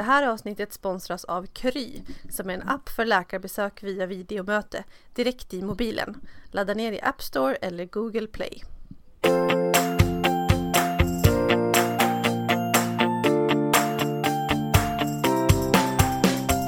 Det 0.00 0.04
här 0.04 0.26
avsnittet 0.26 0.72
sponsras 0.72 1.24
av 1.24 1.46
Kry 1.46 2.02
som 2.30 2.50
är 2.50 2.54
en 2.54 2.68
app 2.68 2.88
för 2.88 3.04
läkarbesök 3.04 3.82
via 3.82 4.06
videomöte 4.06 4.84
direkt 5.14 5.54
i 5.54 5.62
mobilen. 5.62 6.16
Ladda 6.50 6.74
ner 6.74 6.92
i 6.92 7.00
App 7.00 7.22
Store 7.22 7.54
eller 7.54 7.84
Google 7.84 8.26
Play. 8.26 8.64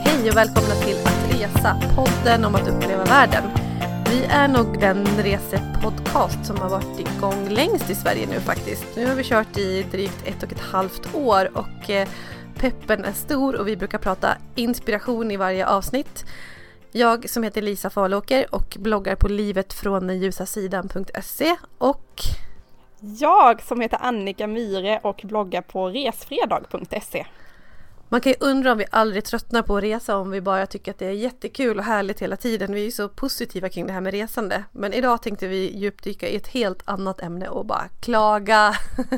Hej 0.05 0.31
och 0.31 0.37
välkomna 0.37 0.75
till 0.85 0.97
Att 1.05 1.35
Resa, 1.35 1.77
podden 1.97 2.45
om 2.45 2.55
att 2.55 2.69
uppleva 2.69 3.05
världen. 3.05 3.45
Vi 4.11 4.25
är 4.25 4.49
nog 4.49 4.81
den 4.81 5.07
resepodcast 5.07 6.47
som 6.47 6.57
har 6.57 6.69
varit 6.69 7.01
igång 7.01 7.49
längst 7.49 7.91
i 7.91 7.95
Sverige 7.95 8.27
nu 8.27 8.41
faktiskt. 8.41 8.97
Nu 8.97 9.07
har 9.07 9.15
vi 9.15 9.25
kört 9.25 9.59
i 9.59 9.83
drygt 9.83 10.27
ett 10.27 10.43
och 10.43 10.53
ett 10.53 10.61
halvt 10.61 11.15
år 11.15 11.51
och 11.55 11.91
eh, 11.91 12.09
peppen 12.63 13.05
är 13.05 13.13
stor 13.13 13.57
och 13.57 13.69
vi 13.69 13.77
brukar 13.77 13.99
prata 13.99 14.37
inspiration 14.55 15.31
i 15.31 15.37
varje 15.37 15.67
avsnitt. 15.67 16.25
Jag 16.93 17.31
som 17.31 17.43
heter 17.43 17.63
Lisa 17.63 17.91
Falåker 17.91 18.55
och 18.55 18.77
bloggar 18.81 19.17
på 19.17 19.29
livetfråndenljusasidan.se 19.29 21.57
och 21.79 22.21
jag 23.01 23.63
som 23.63 23.81
heter 23.81 23.99
Annika 24.03 24.47
Myre 24.47 25.01
och 25.03 25.21
bloggar 25.25 25.63
på 25.63 25.89
resfredag.se. 25.89 27.27
Man 28.09 28.21
kan 28.21 28.33
ju 28.33 28.39
undra 28.41 28.73
om 28.73 28.79
vi 28.79 28.87
aldrig 28.91 29.25
tröttnar 29.25 29.63
på 29.63 29.77
att 29.77 29.83
resa 29.83 30.17
om 30.17 30.31
vi 30.31 30.41
bara 30.41 30.67
tycker 30.67 30.91
att 30.91 30.99
det 30.99 31.07
är 31.07 31.13
jättekul 31.13 31.79
och 31.79 31.85
härligt 31.85 32.23
hela 32.23 32.37
tiden. 32.37 32.75
Vi 32.75 32.81
är 32.81 32.85
ju 32.85 32.91
så 32.91 33.09
positiva 33.09 33.69
kring 33.69 33.87
det 33.87 33.93
här 33.93 34.01
med 34.01 34.13
resande. 34.13 34.65
Men 34.73 34.93
idag 34.93 35.23
tänkte 35.23 35.49
vi 35.49 35.77
djupdyka 35.77 36.29
i 36.29 36.37
ett 36.37 36.49
helt 36.49 36.83
annat 36.85 37.21
ämne 37.21 37.49
och 37.49 37.67
bara 37.67 37.89
klaga. 38.01 38.75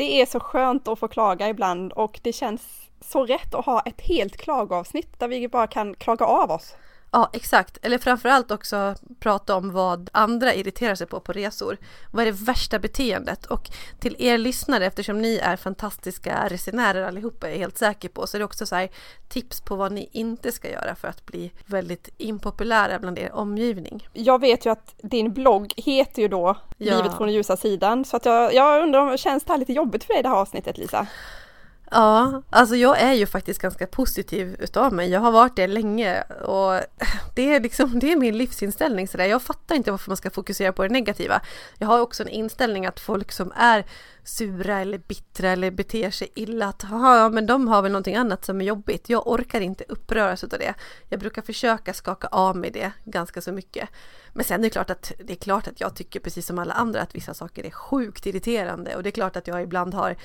Det 0.00 0.20
är 0.22 0.26
så 0.26 0.40
skönt 0.40 0.88
att 0.88 0.98
få 0.98 1.08
klaga 1.08 1.48
ibland 1.48 1.92
och 1.92 2.20
det 2.22 2.32
känns 2.32 2.62
så 3.00 3.26
rätt 3.26 3.54
att 3.54 3.66
ha 3.66 3.80
ett 3.80 4.00
helt 4.00 4.36
klagavsnitt 4.36 5.18
där 5.18 5.28
vi 5.28 5.48
bara 5.48 5.66
kan 5.66 5.94
klaga 5.94 6.24
av 6.24 6.50
oss. 6.50 6.74
Ja, 7.12 7.30
exakt. 7.32 7.78
Eller 7.82 7.98
framförallt 7.98 8.50
också 8.50 8.94
prata 9.20 9.56
om 9.56 9.72
vad 9.72 10.10
andra 10.12 10.54
irriterar 10.54 10.94
sig 10.94 11.06
på 11.06 11.20
på 11.20 11.32
resor. 11.32 11.76
Vad 12.10 12.22
är 12.22 12.26
det 12.26 12.44
värsta 12.44 12.78
beteendet? 12.78 13.46
Och 13.46 13.70
till 14.00 14.16
er 14.18 14.38
lyssnare, 14.38 14.86
eftersom 14.86 15.22
ni 15.22 15.36
är 15.36 15.56
fantastiska 15.56 16.48
resenärer 16.48 17.02
allihopa, 17.02 17.48
är 17.48 17.52
jag 17.52 17.58
helt 17.58 17.78
säker 17.78 18.08
på, 18.08 18.26
så 18.26 18.36
är 18.36 18.38
det 18.38 18.44
också 18.44 18.66
så 18.66 18.74
här 18.74 18.88
tips 19.28 19.60
på 19.60 19.76
vad 19.76 19.92
ni 19.92 20.08
inte 20.12 20.52
ska 20.52 20.70
göra 20.70 20.94
för 20.94 21.08
att 21.08 21.26
bli 21.26 21.52
väldigt 21.66 22.08
impopulära 22.18 22.98
bland 22.98 23.18
er 23.18 23.32
omgivning. 23.32 24.08
Jag 24.12 24.40
vet 24.40 24.66
ju 24.66 24.70
att 24.70 24.94
din 25.02 25.32
blogg 25.32 25.72
heter 25.76 26.22
ju 26.22 26.28
då 26.28 26.56
ja. 26.76 26.96
Livet 26.96 27.16
från 27.16 27.26
den 27.26 27.34
ljusa 27.34 27.56
sidan, 27.56 28.04
så 28.04 28.16
att 28.16 28.24
jag, 28.24 28.54
jag 28.54 28.82
undrar, 28.82 29.16
känns 29.16 29.44
det 29.44 29.52
här 29.52 29.58
lite 29.58 29.72
jobbigt 29.72 30.04
för 30.04 30.14
dig 30.14 30.22
det 30.22 30.28
här 30.28 30.36
avsnittet 30.36 30.78
Lisa? 30.78 31.06
Ja, 31.92 32.42
alltså 32.50 32.76
jag 32.76 33.00
är 33.00 33.12
ju 33.12 33.26
faktiskt 33.26 33.62
ganska 33.62 33.86
positiv 33.86 34.56
utav 34.58 34.92
mig. 34.92 35.10
Jag 35.10 35.20
har 35.20 35.32
varit 35.32 35.56
det 35.56 35.66
länge 35.66 36.22
och 36.22 36.80
det 37.34 37.54
är 37.54 37.60
liksom, 37.60 37.98
det 37.98 38.12
är 38.12 38.16
min 38.16 38.38
livsinställning 38.38 39.08
sådär. 39.08 39.24
Jag 39.24 39.42
fattar 39.42 39.74
inte 39.74 39.90
varför 39.90 40.10
man 40.10 40.16
ska 40.16 40.30
fokusera 40.30 40.72
på 40.72 40.82
det 40.82 40.88
negativa. 40.88 41.40
Jag 41.78 41.86
har 41.86 42.00
också 42.00 42.22
en 42.22 42.28
inställning 42.28 42.86
att 42.86 43.00
folk 43.00 43.32
som 43.32 43.52
är 43.56 43.84
sura 44.24 44.80
eller 44.80 44.98
bittra 44.98 45.50
eller 45.50 45.70
beter 45.70 46.10
sig 46.10 46.32
illa, 46.34 46.66
att 46.66 46.84
ja, 46.90 47.28
men 47.28 47.46
de 47.46 47.68
har 47.68 47.82
väl 47.82 47.92
någonting 47.92 48.16
annat 48.16 48.44
som 48.44 48.60
är 48.60 48.64
jobbigt. 48.64 49.08
Jag 49.08 49.26
orkar 49.26 49.60
inte 49.60 49.84
uppröras 49.88 50.44
utav 50.44 50.58
det. 50.58 50.74
Jag 51.08 51.20
brukar 51.20 51.42
försöka 51.42 51.94
skaka 51.94 52.26
av 52.26 52.56
mig 52.56 52.70
det 52.70 52.92
ganska 53.04 53.40
så 53.40 53.52
mycket. 53.52 53.88
Men 54.32 54.44
sen 54.44 54.60
är 54.60 54.64
det 54.64 54.70
klart 54.70 54.90
att 54.90 55.12
det 55.24 55.32
är 55.32 55.36
klart 55.36 55.68
att 55.68 55.80
jag 55.80 55.94
tycker 55.96 56.20
precis 56.20 56.46
som 56.46 56.58
alla 56.58 56.74
andra 56.74 57.00
att 57.02 57.14
vissa 57.14 57.34
saker 57.34 57.66
är 57.66 57.70
sjukt 57.70 58.26
irriterande 58.26 58.96
och 58.96 59.02
det 59.02 59.08
är 59.08 59.12
klart 59.12 59.36
att 59.36 59.46
jag 59.46 59.62
ibland 59.62 59.94
har 59.94 60.16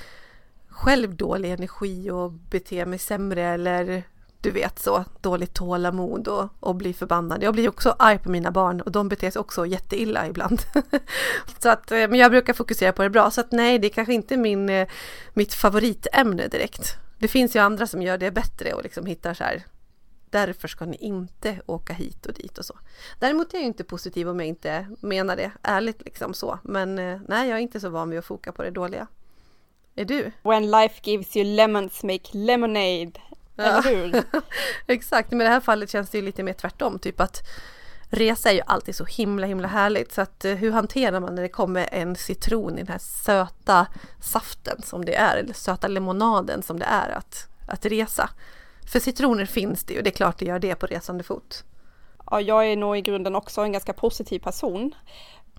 själv 0.75 1.15
dålig 1.15 1.51
energi 1.51 2.11
och 2.11 2.31
bete 2.31 2.85
mig 2.85 2.99
sämre 2.99 3.41
eller 3.41 4.03
du 4.41 4.51
vet 4.51 4.79
så, 4.79 5.05
dåligt 5.21 5.53
tålamod 5.53 6.27
och, 6.27 6.49
och 6.59 6.75
bli 6.75 6.93
förbannad. 6.93 7.43
Jag 7.43 7.53
blir 7.53 7.69
också 7.69 7.95
arg 7.99 8.17
på 8.19 8.29
mina 8.29 8.51
barn 8.51 8.81
och 8.81 8.91
de 8.91 9.09
beter 9.09 9.31
sig 9.31 9.39
också 9.39 9.65
jätteilla 9.65 10.27
ibland. 10.27 10.61
så 11.59 11.69
att, 11.69 11.91
eh, 11.91 11.97
men 11.97 12.14
jag 12.14 12.31
brukar 12.31 12.53
fokusera 12.53 12.91
på 12.91 13.03
det 13.03 13.09
bra, 13.09 13.31
så 13.31 13.41
att 13.41 13.52
nej, 13.52 13.80
det 13.80 13.87
är 13.87 13.89
kanske 13.89 14.14
inte 14.14 14.37
min, 14.37 14.69
eh, 14.69 14.87
mitt 15.33 15.53
favoritämne 15.53 16.47
direkt. 16.47 16.95
Det 17.19 17.27
finns 17.27 17.55
ju 17.55 17.59
andra 17.59 17.87
som 17.87 18.02
gör 18.02 18.17
det 18.17 18.31
bättre 18.31 18.73
och 18.73 18.83
liksom 18.83 19.05
hittar 19.05 19.33
så 19.33 19.43
här, 19.43 19.64
därför 20.30 20.67
ska 20.67 20.85
ni 20.85 20.97
inte 20.97 21.61
åka 21.65 21.93
hit 21.93 22.25
och 22.25 22.33
dit 22.33 22.58
och 22.58 22.65
så. 22.65 22.80
Däremot 23.19 23.53
är 23.53 23.58
jag 23.58 23.65
inte 23.65 23.83
positiv 23.83 24.30
om 24.30 24.39
jag 24.39 24.47
inte 24.47 24.87
menar 25.02 25.35
det 25.35 25.52
ärligt 25.61 26.05
liksom 26.05 26.33
så, 26.33 26.59
men 26.64 26.99
eh, 26.99 27.19
nej, 27.27 27.49
jag 27.49 27.58
är 27.58 27.61
inte 27.61 27.80
så 27.80 27.89
van 27.89 28.09
vid 28.09 28.19
att 28.19 28.25
foka 28.25 28.52
på 28.52 28.64
det 28.64 28.71
dåliga. 28.71 29.08
Är 29.95 30.06
du? 30.06 30.32
When 30.44 30.72
life 30.72 31.02
gives 31.04 31.36
you 31.36 31.45
lemons 31.56 32.04
make 32.04 32.30
lemonade. 32.32 33.11
Ja. 33.56 33.64
Eller 33.64 33.82
hur? 33.82 34.23
Exakt, 34.88 35.32
men 35.32 35.42
i 35.42 35.44
det 35.44 35.50
här 35.50 35.60
fallet 35.60 35.89
känns 35.89 36.10
det 36.10 36.17
ju 36.17 36.23
lite 36.23 36.44
mer 36.44 36.54
tvärtom. 36.54 37.00
Typ 37.00 37.20
att 37.20 37.48
resa 38.10 38.50
är 38.50 38.54
ju 38.54 38.61
alltid 38.66 38.95
så 38.95 39.06
himla 39.06 39.48
himla 39.48 39.67
härligt. 39.67 40.11
Så 40.11 40.22
att 40.22 40.45
eh, 40.45 40.54
hur 40.54 40.72
hanterar 40.72 41.20
man 41.20 41.36
när 41.36 41.42
det 41.42 41.50
kommer 41.50 41.89
en 41.92 42.16
citron 42.16 42.73
i 42.73 42.78
den 42.78 42.88
här 42.88 43.00
söta 43.00 43.88
saften 44.22 44.82
som 44.82 45.06
det 45.06 45.16
är. 45.16 45.38
Eller 45.38 45.54
söta 45.54 45.88
lemonaden 45.88 46.64
som 46.64 46.80
det 46.80 46.86
är 46.86 47.10
att, 47.10 47.48
att 47.67 47.86
resa. 47.86 48.30
För 48.92 49.00
citroner 49.00 49.45
finns 49.45 49.83
det 49.83 49.94
ju, 49.94 50.02
det 50.02 50.10
är 50.10 50.16
klart 50.16 50.38
det 50.38 50.45
gör 50.45 50.60
det 50.60 50.76
på 50.76 50.86
resande 50.86 51.23
fot. 51.23 51.64
Ja, 52.32 52.42
jag 52.42 52.67
är 52.67 52.76
nog 52.76 52.98
i 52.98 53.02
grunden 53.02 53.36
också 53.36 53.62
en 53.62 53.72
ganska 53.72 53.94
positiv 53.94 54.39
person. 54.39 54.95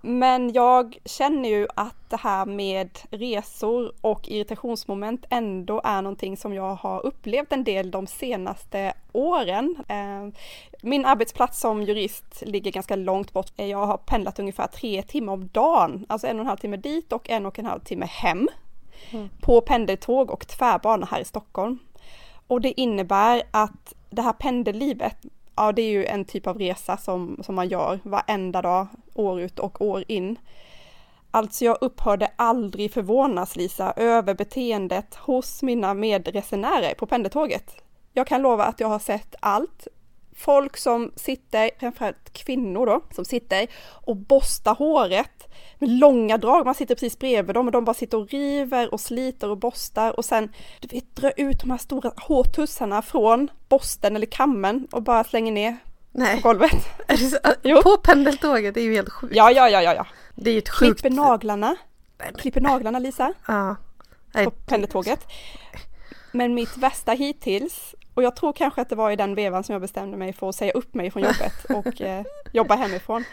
Men 0.08 0.52
jag 0.52 0.98
känner 1.04 1.48
ju 1.48 1.66
att 1.74 2.10
det 2.10 2.16
här 2.16 2.46
med 2.46 2.98
resor 3.10 3.92
och 4.00 4.28
irritationsmoment 4.28 5.26
ändå 5.30 5.80
är 5.84 6.02
någonting 6.02 6.36
som 6.36 6.54
jag 6.54 6.74
har 6.74 7.06
upplevt 7.06 7.52
en 7.52 7.64
del 7.64 7.90
de 7.90 8.06
senaste 8.06 8.92
åren. 9.12 9.76
Eh, 9.88 10.40
min 10.82 11.04
arbetsplats 11.04 11.60
som 11.60 11.82
jurist 11.82 12.42
ligger 12.46 12.72
ganska 12.72 12.96
långt 12.96 13.32
bort. 13.32 13.52
Jag 13.56 13.86
har 13.86 13.96
pendlat 13.96 14.38
ungefär 14.38 14.66
tre 14.66 15.02
timmar 15.02 15.32
om 15.32 15.48
dagen, 15.48 16.06
alltså 16.08 16.26
en 16.26 16.36
och 16.36 16.40
en 16.40 16.46
halv 16.46 16.58
timme 16.58 16.76
dit 16.76 17.12
och 17.12 17.30
en 17.30 17.46
och 17.46 17.58
en 17.58 17.66
halv 17.66 17.80
timme 17.80 18.06
hem. 18.06 18.48
Mm. 19.10 19.28
På 19.40 19.60
pendeltåg 19.60 20.30
och 20.30 20.46
tvärbana 20.46 21.06
här 21.10 21.20
i 21.20 21.24
Stockholm. 21.24 21.78
Och 22.46 22.60
det 22.60 22.80
innebär 22.80 23.42
att 23.50 23.94
det 24.10 24.22
här 24.22 24.32
pendellivet 24.32 25.16
ja 25.56 25.72
det 25.72 25.82
är 25.82 25.90
ju 25.90 26.06
en 26.06 26.24
typ 26.24 26.46
av 26.46 26.58
resa 26.58 26.96
som, 26.96 27.40
som 27.42 27.54
man 27.54 27.68
gör 27.68 28.00
varenda 28.02 28.62
dag, 28.62 28.86
år 29.14 29.40
ut 29.40 29.58
och 29.58 29.82
år 29.82 30.04
in. 30.08 30.38
Alltså 31.30 31.64
jag 31.64 31.78
upphörde 31.80 32.30
aldrig 32.36 32.92
förvånas 32.92 33.56
Lisa 33.56 33.92
över 33.96 34.34
beteendet 34.34 35.14
hos 35.14 35.62
mina 35.62 35.94
medresenärer 35.94 36.94
på 36.94 37.06
pendeltåget. 37.06 37.82
Jag 38.12 38.26
kan 38.26 38.42
lova 38.42 38.64
att 38.64 38.80
jag 38.80 38.88
har 38.88 38.98
sett 38.98 39.34
allt 39.40 39.88
folk 40.36 40.76
som 40.76 41.12
sitter, 41.16 41.70
framförallt 41.80 42.32
kvinnor 42.32 42.86
då, 42.86 43.00
som 43.14 43.24
sitter 43.24 43.66
och 43.86 44.16
borstar 44.16 44.74
håret 44.74 45.48
med 45.78 45.90
långa 45.90 46.38
drag. 46.38 46.66
Man 46.66 46.74
sitter 46.74 46.94
precis 46.94 47.18
bredvid 47.18 47.54
dem 47.54 47.66
och 47.66 47.72
de 47.72 47.84
bara 47.84 47.94
sitter 47.94 48.18
och 48.18 48.28
river 48.28 48.94
och 48.94 49.00
sliter 49.00 49.50
och 49.50 49.58
borstar 49.58 50.16
och 50.16 50.24
sen 50.24 50.52
du 50.80 50.88
vet, 50.88 51.16
dra 51.16 51.30
ut 51.30 51.60
de 51.60 51.70
här 51.70 51.78
stora 51.78 52.12
hårtussarna 52.16 53.02
från 53.02 53.48
borsten 53.68 54.16
eller 54.16 54.26
kammen 54.26 54.86
och 54.90 55.02
bara 55.02 55.24
slänger 55.24 55.52
ner 55.52 55.76
Nej. 56.12 56.42
på 56.42 56.48
golvet. 56.48 56.88
På 57.82 57.96
pendeltåget, 57.96 58.74
det 58.74 58.80
är 58.80 58.84
ju 58.84 58.94
helt 58.94 59.12
sjukt. 59.12 59.36
Ja, 59.36 59.50
ja, 59.50 59.68
ja, 59.68 59.82
ja. 59.82 59.94
ja. 59.94 60.06
Det 60.34 60.50
är 60.50 60.54
ju 60.54 60.58
ett 60.58 60.68
sjukt... 60.68 61.00
Klipper 61.00 61.16
naglarna. 61.16 61.76
Klipper 62.38 62.60
naglarna 62.60 62.98
Lisa. 62.98 63.32
Ja. 63.46 63.76
På 64.44 64.50
pendeltåget. 64.50 65.20
Men 66.32 66.54
mitt 66.54 66.76
värsta 66.76 67.12
hittills 67.12 67.94
och 68.16 68.22
jag 68.22 68.36
tror 68.36 68.52
kanske 68.52 68.80
att 68.80 68.88
det 68.88 68.96
var 68.96 69.10
i 69.10 69.16
den 69.16 69.34
vevan 69.34 69.64
som 69.64 69.72
jag 69.72 69.82
bestämde 69.82 70.16
mig 70.16 70.32
för 70.32 70.48
att 70.48 70.54
säga 70.54 70.72
upp 70.72 70.94
mig 70.94 71.10
från 71.10 71.22
jobbet 71.22 71.64
och 71.68 72.00
eh, 72.00 72.24
jobba 72.52 72.74
hemifrån. 72.74 73.24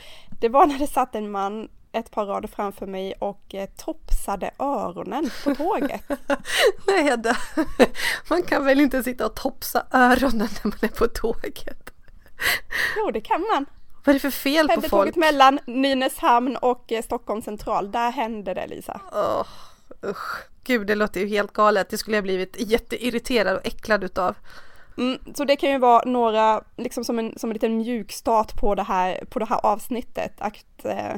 Det 0.41 0.49
var 0.49 0.65
när 0.65 0.79
det 0.79 0.87
satt 0.87 1.15
en 1.15 1.31
man 1.31 1.69
ett 1.91 2.11
par 2.11 2.25
rader 2.25 2.47
framför 2.47 2.85
mig 2.85 3.13
och 3.19 3.55
eh, 3.55 3.69
topsade 3.77 4.51
öronen 4.59 5.29
på 5.43 5.55
tåget. 5.55 6.03
Nej, 6.87 7.17
det, 7.17 7.37
man 8.29 8.43
kan 8.43 8.65
väl 8.65 8.79
inte 8.79 9.03
sitta 9.03 9.25
och 9.25 9.35
topsa 9.35 9.85
öronen 9.91 10.49
när 10.63 10.69
man 10.69 10.77
är 10.81 10.87
på 10.87 11.07
tåget? 11.07 11.89
Jo, 12.97 13.11
det 13.11 13.21
kan 13.21 13.41
man. 13.53 13.65
Vad 14.05 14.07
är 14.07 14.13
det 14.13 14.19
för 14.19 14.29
fel 14.29 14.67
på 14.67 14.73
folk? 14.73 14.89
Tåget 14.89 15.15
mellan 15.15 15.59
Nynäshamn 15.65 16.55
och 16.55 16.91
eh, 16.91 17.03
Stockholm 17.03 17.41
central, 17.41 17.91
där 17.91 18.11
hände 18.11 18.53
det 18.53 18.67
Lisa. 18.67 19.01
Oh, 19.11 19.45
usch. 20.09 20.53
Gud, 20.63 20.87
det 20.87 20.95
låter 20.95 21.19
ju 21.19 21.27
helt 21.27 21.53
galet. 21.53 21.89
Det 21.89 21.97
skulle 21.97 22.17
jag 22.17 22.23
blivit 22.23 22.55
jätteirriterad 22.59 23.55
och 23.55 23.67
äcklad 23.67 24.03
utav. 24.03 24.35
Mm, 24.97 25.19
så 25.35 25.45
det 25.45 25.55
kan 25.55 25.71
ju 25.71 25.77
vara 25.77 26.01
några, 26.05 26.63
liksom 26.77 27.05
som 27.05 27.19
en, 27.19 27.33
som 27.37 27.49
en 27.49 27.53
liten 27.53 27.77
mjukstart 27.77 28.59
på 28.59 28.75
det 28.75 28.83
här, 28.83 29.25
på 29.29 29.39
det 29.39 29.45
här 29.45 29.59
avsnittet. 29.65 30.33
Att, 30.37 30.85
eh, 30.85 31.15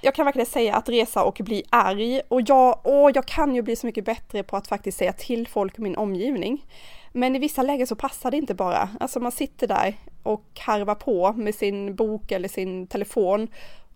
jag 0.00 0.14
kan 0.14 0.24
verkligen 0.24 0.46
säga 0.46 0.76
att 0.76 0.88
resa 0.88 1.24
och 1.24 1.40
bli 1.44 1.62
arg 1.70 2.20
och 2.28 2.40
jag, 2.46 2.80
åh, 2.84 3.10
jag 3.14 3.26
kan 3.26 3.54
ju 3.54 3.62
bli 3.62 3.76
så 3.76 3.86
mycket 3.86 4.04
bättre 4.04 4.42
på 4.42 4.56
att 4.56 4.68
faktiskt 4.68 4.98
säga 4.98 5.12
till 5.12 5.48
folk 5.48 5.78
i 5.78 5.82
min 5.82 5.96
omgivning. 5.96 6.64
Men 7.12 7.36
i 7.36 7.38
vissa 7.38 7.62
lägen 7.62 7.86
så 7.86 7.96
passar 7.96 8.30
det 8.30 8.36
inte 8.36 8.54
bara. 8.54 8.88
Alltså 9.00 9.20
man 9.20 9.32
sitter 9.32 9.66
där 9.66 9.94
och 10.22 10.44
harvar 10.58 10.94
på 10.94 11.32
med 11.32 11.54
sin 11.54 11.94
bok 11.94 12.32
eller 12.32 12.48
sin 12.48 12.86
telefon 12.86 13.48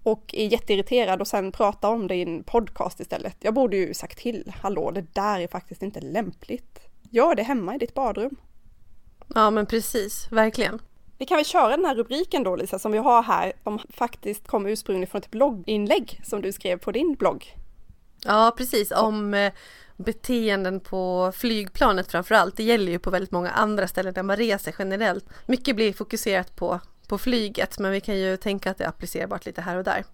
och 0.02 0.34
är 0.34 0.46
jätteirriterad 0.46 1.20
och 1.20 1.28
sen 1.28 1.52
pratar 1.52 1.88
om 1.88 2.08
det 2.08 2.14
i 2.14 2.22
en 2.22 2.44
podcast 2.44 3.00
istället. 3.00 3.36
Jag 3.40 3.54
borde 3.54 3.76
ju 3.76 3.94
sagt 3.94 4.18
till, 4.18 4.52
hallå 4.62 4.90
det 4.90 5.14
där 5.14 5.40
är 5.40 5.46
faktiskt 5.46 5.82
inte 5.82 6.00
lämpligt. 6.00 6.78
Gör 7.10 7.34
det 7.34 7.42
hemma 7.42 7.74
i 7.74 7.78
ditt 7.78 7.94
badrum. 7.94 8.36
Ja 9.34 9.50
men 9.50 9.66
precis, 9.66 10.26
verkligen. 10.30 10.82
Vi 11.18 11.26
kan 11.26 11.36
väl 11.36 11.44
köra 11.44 11.76
den 11.76 11.84
här 11.84 11.94
rubriken 11.94 12.42
då 12.42 12.56
Lisa 12.56 12.78
som 12.78 12.92
vi 12.92 12.98
har 12.98 13.22
här, 13.22 13.52
som 13.62 13.78
faktiskt 13.90 14.46
kommer 14.46 14.70
ursprungligen 14.70 15.10
från 15.10 15.20
ett 15.20 15.30
blogginlägg 15.30 16.20
som 16.24 16.42
du 16.42 16.52
skrev 16.52 16.78
på 16.78 16.92
din 16.92 17.14
blogg. 17.14 17.56
Ja 18.24 18.54
precis, 18.56 18.90
om 18.90 19.34
eh, 19.34 19.52
beteenden 19.96 20.80
på 20.80 21.32
flygplanet 21.34 22.10
framförallt. 22.10 22.56
Det 22.56 22.62
gäller 22.62 22.92
ju 22.92 22.98
på 22.98 23.10
väldigt 23.10 23.30
många 23.30 23.50
andra 23.50 23.88
ställen 23.88 24.14
där 24.14 24.22
man 24.22 24.36
reser 24.36 24.74
generellt. 24.78 25.24
Mycket 25.46 25.76
blir 25.76 25.92
fokuserat 25.92 26.56
på, 26.56 26.80
på 27.08 27.18
flyget 27.18 27.78
men 27.78 27.92
vi 27.92 28.00
kan 28.00 28.18
ju 28.18 28.36
tänka 28.36 28.70
att 28.70 28.78
det 28.78 28.84
är 28.84 28.88
applicerbart 28.88 29.46
lite 29.46 29.60
här 29.60 29.76
och 29.76 29.84
där. 29.84 30.04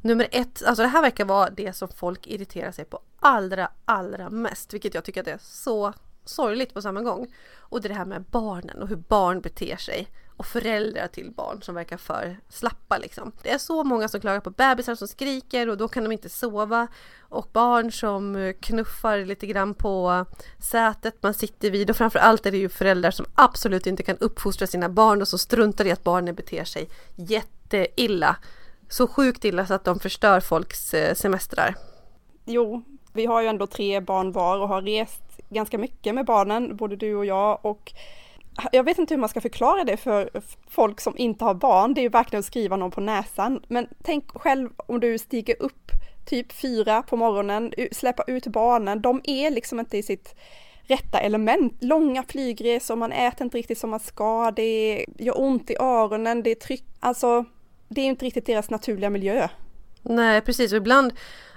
Nummer 0.00 0.28
ett, 0.32 0.62
alltså 0.66 0.82
det 0.82 0.88
här 0.88 1.02
verkar 1.02 1.24
vara 1.24 1.50
det 1.50 1.72
som 1.72 1.88
folk 1.88 2.26
irriterar 2.26 2.72
sig 2.72 2.84
på 2.84 3.00
allra, 3.20 3.70
allra 3.84 4.30
mest, 4.30 4.74
vilket 4.74 4.94
jag 4.94 5.04
tycker 5.04 5.20
att 5.20 5.24
det 5.24 5.32
är 5.32 5.40
så 5.42 5.92
sorgligt 6.30 6.74
på 6.74 6.82
samma 6.82 7.00
gång. 7.00 7.34
Och 7.58 7.80
det 7.80 7.86
är 7.86 7.88
det 7.88 7.94
här 7.94 8.04
med 8.04 8.22
barnen 8.22 8.82
och 8.82 8.88
hur 8.88 8.96
barn 8.96 9.40
beter 9.40 9.76
sig 9.76 10.08
och 10.40 10.46
föräldrar 10.46 11.06
till 11.06 11.30
barn 11.30 11.62
som 11.62 11.74
verkar 11.74 11.96
för 11.96 12.36
slappa 12.48 12.98
liksom. 12.98 13.32
Det 13.42 13.50
är 13.50 13.58
så 13.58 13.84
många 13.84 14.08
som 14.08 14.20
klagar 14.20 14.40
på 14.40 14.50
bebisar 14.50 14.94
som 14.94 15.08
skriker 15.08 15.68
och 15.68 15.76
då 15.76 15.88
kan 15.88 16.04
de 16.04 16.12
inte 16.12 16.28
sova 16.28 16.86
och 17.20 17.48
barn 17.52 17.92
som 17.92 18.54
knuffar 18.60 19.18
lite 19.18 19.46
grann 19.46 19.74
på 19.74 20.26
sätet 20.58 21.22
man 21.22 21.34
sitter 21.34 21.70
vid 21.70 21.90
och 21.90 21.96
framförallt 21.96 22.46
är 22.46 22.50
det 22.50 22.58
ju 22.58 22.68
föräldrar 22.68 23.10
som 23.10 23.26
absolut 23.34 23.86
inte 23.86 24.02
kan 24.02 24.18
uppfostra 24.18 24.66
sina 24.66 24.88
barn 24.88 25.22
och 25.22 25.28
som 25.28 25.38
struntar 25.38 25.84
i 25.84 25.90
att 25.90 26.04
barnen 26.04 26.34
beter 26.34 26.64
sig 26.64 26.88
jätteilla. 27.16 28.36
Så 28.88 29.06
sjukt 29.06 29.44
illa 29.44 29.66
så 29.66 29.74
att 29.74 29.84
de 29.84 29.98
förstör 29.98 30.40
folks 30.40 30.94
eh, 30.94 31.14
semestrar. 31.14 31.76
Jo, 32.44 32.82
vi 33.12 33.26
har 33.26 33.42
ju 33.42 33.48
ändå 33.48 33.66
tre 33.66 34.00
barn 34.00 34.32
var 34.32 34.58
och 34.58 34.68
har 34.68 34.82
rest 34.82 35.29
ganska 35.50 35.78
mycket 35.78 36.14
med 36.14 36.26
barnen, 36.26 36.76
både 36.76 36.96
du 36.96 37.14
och 37.14 37.26
jag 37.26 37.58
och 37.62 37.92
jag 38.72 38.84
vet 38.84 38.98
inte 38.98 39.14
hur 39.14 39.20
man 39.20 39.28
ska 39.28 39.40
förklara 39.40 39.84
det 39.84 39.96
för 39.96 40.30
folk 40.68 41.00
som 41.00 41.18
inte 41.18 41.44
har 41.44 41.54
barn, 41.54 41.94
det 41.94 42.00
är 42.00 42.02
ju 42.02 42.08
verkligen 42.08 42.40
att 42.40 42.46
skriva 42.46 42.76
någon 42.76 42.90
på 42.90 43.00
näsan. 43.00 43.62
Men 43.68 43.88
tänk 44.02 44.30
själv 44.30 44.70
om 44.76 45.00
du 45.00 45.18
stiger 45.18 45.62
upp 45.62 45.90
typ 46.24 46.52
fyra 46.52 47.02
på 47.02 47.16
morgonen, 47.16 47.72
släppa 47.92 48.22
ut 48.26 48.46
barnen, 48.46 49.02
de 49.02 49.20
är 49.24 49.50
liksom 49.50 49.80
inte 49.80 49.98
i 49.98 50.02
sitt 50.02 50.34
rätta 50.82 51.20
element. 51.20 51.76
Långa 51.80 52.22
flygresor, 52.22 52.96
man 52.96 53.12
äter 53.12 53.44
inte 53.44 53.58
riktigt 53.58 53.78
som 53.78 53.90
man 53.90 54.00
ska, 54.00 54.50
det 54.50 55.06
gör 55.18 55.40
ont 55.40 55.70
i 55.70 55.76
öronen, 55.80 56.42
det 56.42 56.50
är 56.50 56.54
tryck, 56.54 56.84
alltså 57.00 57.44
det 57.88 58.00
är 58.00 58.06
inte 58.06 58.26
riktigt 58.26 58.46
deras 58.46 58.70
naturliga 58.70 59.10
miljö. 59.10 59.48
Nej 60.02 60.40
precis, 60.40 60.72
och 60.72 60.76
ibland 60.76 61.12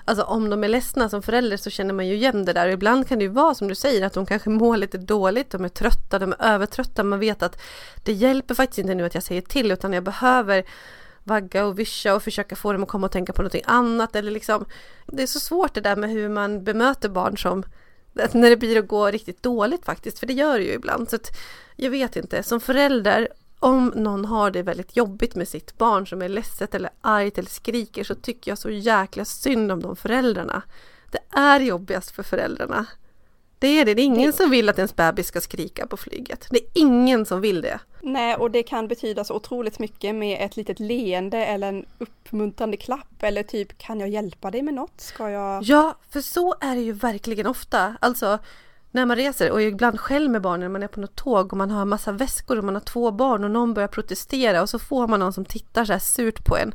Alltså 0.06 0.24
om 0.24 0.50
de 0.50 0.64
är 0.64 0.68
ledsna 0.68 1.10
som 1.10 1.22
förälder 1.22 1.58
så 1.58 1.70
känner 1.70 1.94
man 1.94 2.08
ju 2.08 2.16
igen 2.16 2.46
det 2.46 2.54
där. 2.54 2.68
Och 2.68 2.74
ibland 2.74 3.08
kan 3.08 3.20
det 3.20 3.24
ju 3.24 3.32
vara 3.32 3.56
som 3.56 3.68
du 3.68 3.76
säger 3.76 4.06
att 4.06 4.14
de 4.14 4.26
kanske 4.26 4.50
mår 4.50 4.78
lite 4.78 4.98
dåligt, 4.98 5.50
de 5.50 5.66
är 5.66 5.70
trötta, 5.70 6.20
de 6.20 6.32
är 6.32 6.46
övertrötta. 6.54 7.04
Man 7.04 7.20
vet 7.20 7.44
att 7.44 7.62
det 8.04 8.14
hjälper 8.14 8.56
faktiskt 8.56 8.80
inte 8.80 8.96
nu 8.96 9.06
att 9.06 9.14
jag 9.14 9.24
säger 9.24 9.42
till 9.42 9.72
utan 9.72 9.94
jag 9.94 10.04
behöver 10.04 10.64
vagga 11.24 11.66
och 11.66 11.80
vischa 11.80 12.16
och 12.16 12.24
försöka 12.24 12.56
få 12.56 12.74
dem 12.74 12.84
att 12.84 12.90
komma 12.90 13.06
och 13.06 13.12
tänka 13.12 13.34
på 13.34 13.42
någonting 13.42 13.64
annat 13.66 14.16
eller 14.16 14.32
liksom 14.32 14.66
Det 15.08 15.24
är 15.24 15.28
så 15.28 15.40
svårt 15.40 15.74
det 15.74 15.82
där 15.82 15.96
med 15.96 16.10
hur 16.10 16.30
man 16.30 16.64
bemöter 16.64 17.10
barn 17.10 17.38
som 17.38 17.64
när 18.32 18.50
det 18.50 18.58
blir 18.58 18.80
att 18.80 18.88
gå 18.88 19.08
riktigt 19.08 19.44
dåligt 19.44 19.86
faktiskt, 19.86 20.20
för 20.20 20.28
det 20.28 20.34
gör 20.34 20.60
det 20.60 20.66
ju 20.66 20.74
ibland. 20.74 21.10
Så 21.10 21.16
att, 21.16 21.38
jag 21.76 21.90
vet 21.90 22.16
inte, 22.16 22.44
som 22.44 22.60
förälder 22.60 23.28
om 23.64 23.94
någon 23.96 24.26
har 24.26 24.52
det 24.52 24.64
väldigt 24.64 24.96
jobbigt 24.96 25.36
med 25.36 25.48
sitt 25.48 25.78
barn 25.78 26.08
som 26.08 26.22
är 26.22 26.30
ledset 26.30 26.76
eller 26.76 26.90
argt 27.02 27.38
eller 27.38 27.50
skriker 27.50 28.04
så 28.04 28.16
tycker 28.16 28.52
jag 28.52 28.58
så 28.58 28.70
jäkla 28.70 29.26
synd 29.26 29.72
om 29.72 29.82
de 29.82 29.96
föräldrarna. 29.96 30.62
Det 31.12 31.38
är 31.38 31.60
jobbigast 31.60 32.12
för 32.12 32.24
föräldrarna. 32.24 32.86
Det 33.60 33.68
är 33.68 33.86
det. 33.86 33.94
Det 33.94 34.02
är 34.02 34.06
ingen 34.06 34.34
som 34.34 34.50
vill 34.50 34.70
att 34.70 34.78
ens 34.78 34.96
bebis 34.96 35.28
ska 35.28 35.42
skrika 35.42 35.88
på 35.88 35.98
flyget. 35.98 36.48
Det 36.50 36.58
är 36.58 36.66
ingen 36.74 37.26
som 37.26 37.42
vill 37.42 37.62
det. 37.62 37.80
Nej, 38.02 38.36
och 38.36 38.52
det 38.52 38.64
kan 38.64 38.88
betyda 38.88 39.24
så 39.24 39.36
otroligt 39.36 39.80
mycket 39.80 40.16
med 40.16 40.46
ett 40.46 40.58
litet 40.58 40.80
leende 40.80 41.46
eller 41.46 41.68
en 41.70 41.86
uppmuntrande 41.98 42.78
klapp 42.78 43.24
eller 43.24 43.44
typ 43.44 43.78
kan 43.78 44.00
jag 44.00 44.10
hjälpa 44.10 44.52
dig 44.52 44.62
med 44.62 44.74
något? 44.74 45.02
Ska 45.02 45.30
jag? 45.30 45.64
Ja, 45.64 45.98
för 46.10 46.22
så 46.22 46.56
är 46.62 46.76
det 46.76 46.82
ju 46.82 46.92
verkligen 46.92 47.48
ofta. 47.48 47.96
Alltså, 48.02 48.40
när 48.94 49.06
man 49.06 49.18
reser 49.18 49.52
och 49.52 49.62
ibland 49.62 50.00
själv 50.00 50.32
med 50.32 50.42
barnen, 50.42 50.72
man 50.72 50.84
är 50.84 50.88
på 50.88 51.00
något 51.00 51.16
tåg 51.16 51.54
och 51.54 51.58
man 51.58 51.72
har 51.72 51.82
en 51.82 51.90
massa 51.90 52.12
väskor 52.12 52.58
och 52.58 52.64
man 52.64 52.76
har 52.76 52.82
två 52.82 53.12
barn 53.12 53.44
och 53.44 53.52
någon 53.52 53.74
börjar 53.74 53.88
protestera 53.88 54.62
och 54.62 54.70
så 54.70 54.80
får 54.80 55.08
man 55.08 55.20
någon 55.20 55.34
som 55.34 55.46
tittar 55.46 55.86
så 55.86 55.92
här 55.92 56.00
surt 56.00 56.46
på 56.46 56.58
en. 56.58 56.74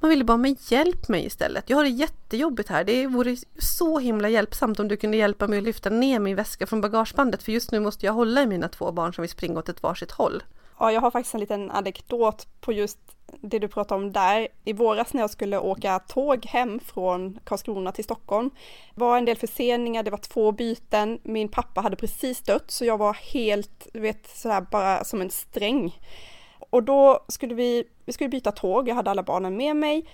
Man 0.00 0.10
vill 0.10 0.24
bara, 0.24 0.36
men 0.36 0.56
hjälp 0.60 1.08
mig 1.08 1.26
istället. 1.26 1.70
Jag 1.70 1.76
har 1.76 1.84
det 1.84 1.90
jättejobbigt 1.90 2.68
här. 2.68 2.84
Det 2.84 3.06
vore 3.06 3.36
så 3.58 3.98
himla 3.98 4.28
hjälpsamt 4.28 4.80
om 4.80 4.88
du 4.88 4.96
kunde 4.96 5.16
hjälpa 5.16 5.48
mig 5.48 5.58
att 5.58 5.64
lyfta 5.64 5.90
ner 5.90 6.18
min 6.20 6.36
väska 6.36 6.66
från 6.66 6.80
bagagebandet 6.80 7.42
för 7.42 7.52
just 7.52 7.72
nu 7.72 7.80
måste 7.80 8.06
jag 8.06 8.12
hålla 8.12 8.42
i 8.42 8.46
mina 8.46 8.68
två 8.68 8.92
barn 8.92 9.14
som 9.14 9.22
vill 9.22 9.30
springa 9.30 9.58
åt 9.58 9.68
ett 9.68 9.82
varsitt 9.82 10.10
håll. 10.10 10.42
Ja, 10.80 10.92
jag 10.92 11.00
har 11.00 11.10
faktiskt 11.10 11.34
en 11.34 11.40
liten 11.40 11.70
anekdot 11.70 12.46
på 12.60 12.72
just 12.72 12.98
det 13.40 13.58
du 13.58 13.68
pratade 13.68 14.04
om 14.04 14.12
där. 14.12 14.48
I 14.64 14.72
våras 14.72 15.14
när 15.14 15.20
jag 15.20 15.30
skulle 15.30 15.58
åka 15.58 15.98
tåg 15.98 16.46
hem 16.46 16.80
från 16.80 17.38
Karlskrona 17.44 17.92
till 17.92 18.04
Stockholm 18.04 18.50
var 18.94 19.18
en 19.18 19.24
del 19.24 19.36
förseningar, 19.36 20.02
det 20.02 20.10
var 20.10 20.18
två 20.18 20.52
byten. 20.52 21.18
Min 21.22 21.48
pappa 21.48 21.80
hade 21.80 21.96
precis 21.96 22.40
dött 22.40 22.70
så 22.70 22.84
jag 22.84 22.98
var 22.98 23.14
helt, 23.14 23.86
du 23.92 24.00
vet, 24.00 24.36
sådär 24.36 24.66
bara 24.70 25.04
som 25.04 25.20
en 25.20 25.30
sträng. 25.30 26.00
Och 26.70 26.82
då 26.82 27.24
skulle 27.28 27.54
vi, 27.54 27.84
vi 28.04 28.12
skulle 28.12 28.28
byta 28.28 28.52
tåg, 28.52 28.88
jag 28.88 28.94
hade 28.94 29.10
alla 29.10 29.22
barnen 29.22 29.56
med 29.56 29.76
mig. 29.76 30.08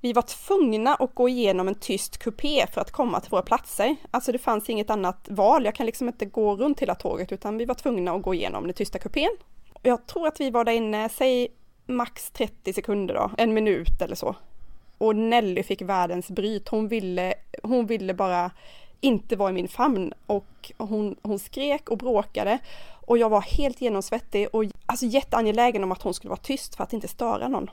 Vi 0.00 0.12
var 0.12 0.22
tvungna 0.22 0.94
att 0.94 1.14
gå 1.14 1.28
igenom 1.28 1.68
en 1.68 1.74
tyst 1.74 2.18
kupé 2.18 2.66
för 2.72 2.80
att 2.80 2.90
komma 2.90 3.20
till 3.20 3.30
våra 3.30 3.42
platser. 3.42 3.96
Alltså 4.10 4.32
det 4.32 4.38
fanns 4.38 4.70
inget 4.70 4.90
annat 4.90 5.28
val, 5.30 5.64
jag 5.64 5.74
kan 5.74 5.86
liksom 5.86 6.08
inte 6.08 6.26
gå 6.26 6.56
runt 6.56 6.80
hela 6.80 6.94
tåget 6.94 7.32
utan 7.32 7.58
vi 7.58 7.64
var 7.64 7.74
tvungna 7.74 8.12
att 8.12 8.22
gå 8.22 8.34
igenom 8.34 8.64
den 8.64 8.74
tysta 8.74 8.98
kupén. 8.98 9.36
Jag 9.86 10.06
tror 10.06 10.26
att 10.26 10.40
vi 10.40 10.50
var 10.50 10.64
där 10.64 10.72
inne, 10.72 11.08
säg 11.08 11.48
max 11.86 12.30
30 12.30 12.72
sekunder 12.72 13.14
då, 13.14 13.30
en 13.38 13.54
minut 13.54 14.02
eller 14.02 14.14
så. 14.14 14.36
Och 14.98 15.16
Nelly 15.16 15.62
fick 15.62 15.82
världens 15.82 16.30
bryt. 16.30 16.68
Hon 16.68 16.88
ville, 16.88 17.34
hon 17.62 17.86
ville 17.86 18.14
bara 18.14 18.50
inte 19.00 19.36
vara 19.36 19.50
i 19.50 19.52
min 19.52 19.68
famn 19.68 20.12
och 20.26 20.72
hon, 20.78 21.16
hon 21.22 21.38
skrek 21.38 21.88
och 21.88 21.98
bråkade 21.98 22.58
och 23.06 23.18
jag 23.18 23.28
var 23.28 23.40
helt 23.40 23.80
genomsvettig 23.80 24.48
och 24.52 24.64
alltså 24.86 25.06
jätteangelägen 25.06 25.84
om 25.84 25.92
att 25.92 26.02
hon 26.02 26.14
skulle 26.14 26.28
vara 26.28 26.40
tyst 26.40 26.74
för 26.74 26.84
att 26.84 26.92
inte 26.92 27.08
störa 27.08 27.48
någon. 27.48 27.70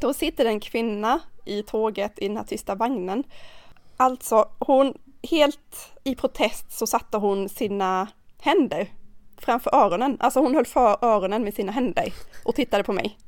Då 0.00 0.14
sitter 0.14 0.44
det 0.44 0.50
en 0.50 0.60
kvinna 0.60 1.20
i 1.44 1.62
tåget 1.62 2.18
i 2.18 2.28
den 2.28 2.36
här 2.36 2.44
tysta 2.44 2.74
vagnen. 2.74 3.24
Alltså 3.96 4.48
hon, 4.58 4.94
helt 5.30 5.92
i 6.04 6.14
protest 6.14 6.72
så 6.72 6.86
satte 6.86 7.16
hon 7.16 7.48
sina 7.48 8.08
händer 8.40 8.88
framför 9.38 9.74
öronen. 9.74 10.16
Alltså 10.20 10.40
hon 10.40 10.54
höll 10.54 10.66
för 10.66 11.04
öronen 11.04 11.44
med 11.44 11.54
sina 11.54 11.72
händer 11.72 12.12
och 12.44 12.54
tittade 12.54 12.84
på 12.84 12.92
mig. 12.92 13.18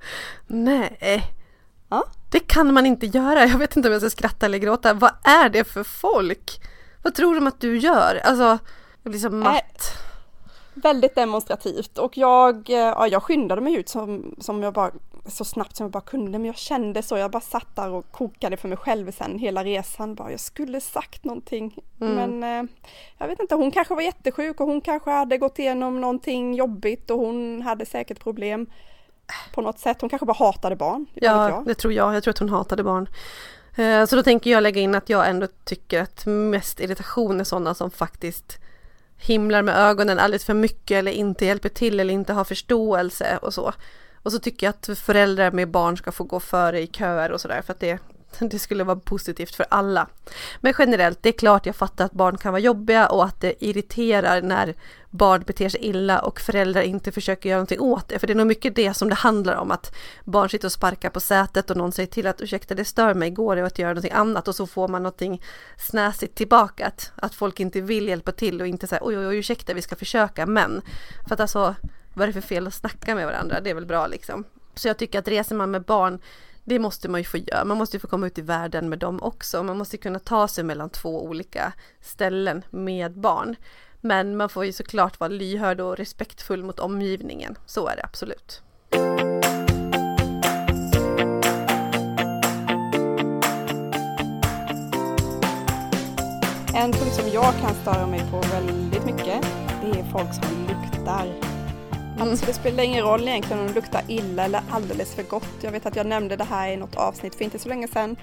Nej. 0.47 1.23
Ja? 1.89 2.05
Det 2.31 2.41
kan 2.41 2.75
man 2.75 2.87
inte 2.87 3.07
göra. 3.07 3.47
Jag 3.47 3.59
vet 3.59 3.77
inte 3.77 3.89
om 3.89 3.93
jag 3.93 4.03
ska 4.03 4.11
skratta 4.11 4.47
eller 4.47 4.59
gråta. 4.59 4.95
Vad 4.95 5.13
är 5.25 5.49
det 5.49 5.65
för 5.65 5.85
folk? 5.85 6.61
Vad 7.03 7.15
tror 7.15 7.35
de 7.35 7.47
att 7.47 7.61
du 7.61 7.79
gör? 7.79 8.21
Alltså, 8.25 8.59
jag 9.03 9.11
blir 9.11 9.21
så 9.21 9.31
matt. 9.31 9.55
Äh, 9.55 10.11
väldigt 10.75 11.15
demonstrativt 11.15 11.99
och 11.99 12.17
jag, 12.17 12.69
ja, 12.69 13.07
jag 13.07 13.23
skyndade 13.23 13.61
mig 13.61 13.75
ut 13.75 13.89
som, 13.89 14.35
som 14.39 14.63
jag 14.63 14.73
bara 14.73 14.91
så 15.31 15.45
snabbt 15.45 15.77
som 15.77 15.85
jag 15.85 15.91
bara 15.91 16.01
kunde, 16.01 16.39
men 16.39 16.45
jag 16.45 16.57
kände 16.57 17.03
så, 17.03 17.17
jag 17.17 17.31
bara 17.31 17.41
satt 17.41 17.77
där 17.77 17.91
och 17.91 18.13
kokade 18.13 18.57
för 18.57 18.69
mig 18.69 18.79
själv 18.79 19.11
sen 19.13 19.39
hela 19.39 19.65
resan, 19.65 20.15
bara 20.15 20.31
jag 20.31 20.41
skulle 20.41 20.81
sagt 20.81 21.25
någonting. 21.25 21.79
Mm. 22.01 22.15
Men 22.15 22.65
eh, 22.65 22.71
jag 23.19 23.27
vet 23.29 23.41
inte, 23.41 23.55
hon 23.55 23.71
kanske 23.71 23.95
var 23.95 24.03
jättesjuk 24.03 24.61
och 24.61 24.67
hon 24.67 24.81
kanske 24.81 25.11
hade 25.11 25.39
gått 25.39 25.59
igenom 25.59 26.01
någonting 26.01 26.55
jobbigt 26.55 27.11
och 27.11 27.19
hon 27.19 27.63
hade 27.63 27.87
säkert 27.87 28.21
problem 28.21 28.67
på 29.55 29.61
något 29.61 29.79
sätt. 29.79 30.01
Hon 30.01 30.11
kanske 30.11 30.27
bara 30.27 30.37
hatade 30.39 30.77
barn. 30.77 31.07
Ja, 31.15 31.63
det 31.67 31.75
tror 31.75 31.93
jag. 31.93 32.15
Jag 32.15 32.23
tror 32.23 32.33
att 32.33 32.39
hon 32.39 32.49
hatade 32.49 32.83
barn. 32.83 33.09
Eh, 33.77 34.07
så 34.07 34.17
då 34.17 34.23
tänker 34.23 34.51
jag 34.51 34.63
lägga 34.63 34.81
in 34.81 34.95
att 34.95 35.09
jag 35.09 35.29
ändå 35.29 35.47
tycker 35.65 36.03
att 36.03 36.27
mest 36.27 36.81
irritation 36.81 37.41
är 37.41 37.45
sådana 37.45 37.75
som 37.75 37.91
faktiskt 37.91 38.59
himlar 39.19 39.63
med 39.63 39.77
ögonen 39.77 40.19
alldeles 40.19 40.45
för 40.45 40.55
mycket 40.55 40.99
eller 40.99 41.13
inte 41.13 41.47
hjälper 41.47 41.69
till 41.69 42.01
eller 42.01 42.15
inte 42.15 42.33
har 42.33 42.45
förståelse 42.45 43.39
och 43.43 43.55
så. 43.55 43.73
Och 44.23 44.33
så 44.33 44.39
tycker 44.39 44.67
jag 44.67 44.75
att 44.75 44.99
föräldrar 44.99 45.51
med 45.51 45.71
barn 45.71 45.97
ska 45.97 46.13
få 46.13 46.25
gå 46.25 46.41
före 46.41 46.81
i 46.81 46.87
köer 46.87 47.33
och 47.33 47.41
sådär 47.41 47.63
för 47.63 47.73
att 47.73 47.81
det, 47.81 47.99
det 48.39 48.59
skulle 48.59 48.85
vara 48.85 48.97
positivt 48.97 49.55
för 49.55 49.67
alla. 49.71 50.07
Men 50.61 50.75
generellt, 50.79 51.23
det 51.23 51.29
är 51.29 51.33
klart 51.33 51.67
jag 51.67 51.77
fattar 51.77 52.05
att 52.05 52.13
barn 52.13 52.37
kan 52.37 52.53
vara 52.53 52.61
jobbiga 52.61 53.07
och 53.07 53.25
att 53.25 53.41
det 53.41 53.65
irriterar 53.65 54.43
när 54.43 54.75
barn 55.11 55.43
beter 55.47 55.69
sig 55.69 55.81
illa 55.81 56.21
och 56.21 56.41
föräldrar 56.41 56.83
inte 56.83 57.13
försöker 57.13 57.49
göra 57.49 57.59
någonting 57.59 57.81
åt 57.81 58.09
det. 58.09 58.19
För 58.19 58.27
det 58.27 58.33
är 58.33 58.35
nog 58.35 58.47
mycket 58.47 58.75
det 58.75 58.95
som 58.95 59.09
det 59.09 59.15
handlar 59.15 59.55
om, 59.55 59.71
att 59.71 59.95
barn 60.25 60.49
sitter 60.49 60.69
och 60.69 60.73
sparkar 60.73 61.11
på 61.11 61.21
sätet 61.21 61.71
och 61.71 61.77
någon 61.77 61.93
säger 61.93 62.07
till 62.07 62.27
att 62.27 62.41
ursäkta 62.41 62.75
det 62.75 62.85
stör 62.85 63.15
mig, 63.15 63.31
går 63.31 63.57
det 63.57 63.67
att 63.67 63.79
göra 63.79 63.91
någonting 63.91 64.13
annat? 64.13 64.49
Och 64.49 64.55
så 64.55 64.67
får 64.67 64.89
man 64.89 65.03
någonting 65.03 65.43
snäsigt 65.79 66.35
tillbaka, 66.35 66.87
att, 66.87 67.13
att 67.15 67.35
folk 67.35 67.61
inte 67.61 67.81
vill 67.81 68.09
hjälpa 68.09 68.33
till 68.33 68.61
och 68.61 68.67
inte 68.67 68.87
säger 68.87 69.07
oj, 69.07 69.19
oj, 69.19 69.27
oj, 69.27 69.37
ursäkta, 69.37 69.75
vi 69.75 69.83
ska 69.83 69.97
försöka, 69.97 70.47
men 70.47 70.83
för 71.29 71.35
att 71.35 71.41
alltså 71.41 71.75
vad 72.15 72.23
är 72.23 72.27
det 72.27 72.41
för 72.41 72.49
fel 72.49 72.67
att 72.67 72.75
snacka 72.75 73.15
med 73.15 73.27
varandra? 73.27 73.61
Det 73.61 73.71
är 73.71 73.75
väl 73.75 73.87
bra 73.87 74.07
liksom. 74.07 74.45
Så 74.75 74.89
jag 74.89 74.97
tycker 74.97 75.19
att 75.19 75.29
reser 75.29 75.55
man 75.55 75.71
med 75.71 75.83
barn, 75.83 76.19
det 76.65 76.79
måste 76.79 77.09
man 77.09 77.21
ju 77.21 77.25
få 77.25 77.37
göra. 77.37 77.65
Man 77.65 77.77
måste 77.77 77.97
ju 77.97 78.01
få 78.01 78.07
komma 78.07 78.27
ut 78.27 78.39
i 78.39 78.43
världen 78.43 78.89
med 78.89 78.99
dem 78.99 79.23
också. 79.23 79.63
Man 79.63 79.79
måste 79.79 79.97
kunna 79.97 80.19
ta 80.19 80.49
sig 80.49 80.65
mellan 80.65 80.91
två 80.91 81.25
olika 81.25 81.73
ställen 82.01 82.65
med 82.71 83.13
barn. 83.13 83.57
Men 84.01 84.37
man 84.37 84.49
får 84.49 84.65
ju 84.65 84.73
såklart 84.73 85.21
vara 85.21 85.29
lyhörd 85.29 85.81
och 85.81 85.97
respektfull 85.97 86.65
mot 86.65 86.79
omgivningen. 86.79 87.59
Så 87.67 87.89
är 87.89 87.97
det 87.97 88.05
absolut. 88.05 88.63
En 96.75 96.93
punkt 96.93 97.15
som 97.15 97.29
jag 97.29 97.55
kan 97.61 97.75
störa 97.75 98.07
mig 98.07 98.23
på 98.31 98.41
väldigt 98.41 99.05
mycket, 99.05 99.47
det 99.83 100.01
är 100.01 100.05
folk 100.13 100.35
som 100.35 100.67
luktar. 100.69 101.60
Mm. 102.21 102.31
Alltså 102.31 102.47
det 102.47 102.53
spelar 102.53 102.85
ingen 102.85 103.05
roll 103.05 103.29
egentligen 103.29 103.61
om 103.61 103.67
de 103.67 103.73
luktar 103.73 104.03
illa 104.09 104.45
eller 104.45 104.63
alldeles 104.71 105.15
för 105.15 105.23
gott. 105.23 105.49
Jag 105.61 105.73
vet 105.73 105.87
att 105.87 105.97
jag 105.97 106.07
nämnde 106.07 106.37
det 106.37 106.45
här 106.45 106.73
i 106.73 106.77
något 106.77 106.97
avsnitt 106.97 107.35
för 107.35 107.45
inte 107.45 107.59
så 107.59 107.69
länge 107.69 107.89
sedan. 107.89 108.17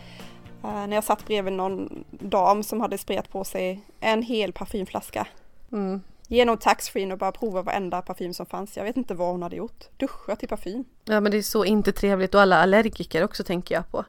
Uh, 0.64 0.88
när 0.88 0.94
jag 0.96 1.04
satt 1.04 1.26
bredvid 1.26 1.54
någon 1.54 2.04
dam 2.10 2.64
som 2.64 2.82
hade 2.82 2.98
sprayat 2.98 3.30
på 3.30 3.44
sig 3.44 3.82
en 4.00 4.22
hel 4.22 4.54
parfymflaska. 4.54 5.28
Mm. 5.72 6.02
Genom 6.28 6.58
taxfree 6.58 7.12
och 7.12 7.18
bara 7.18 7.32
prova 7.32 7.62
varenda 7.62 8.02
parfym 8.02 8.34
som 8.34 8.46
fanns. 8.46 8.78
Jag 8.78 8.84
vet 8.84 8.98
inte 8.98 9.14
vad 9.14 9.32
hon 9.32 9.42
hade 9.42 9.56
gjort. 9.56 9.86
Duscha 9.98 10.36
till 10.36 10.50
parfym. 10.50 10.84
Ja 11.06 11.20
men 11.20 11.32
det 11.32 11.38
är 11.38 11.42
så 11.42 11.66
inte 11.66 11.92
trevligt 11.92 12.36
och 12.36 12.42
alla 12.42 12.58
allergiker 12.58 13.24
också 13.24 13.44
tänker 13.44 13.76
jag 13.76 13.92
på. 13.92 14.06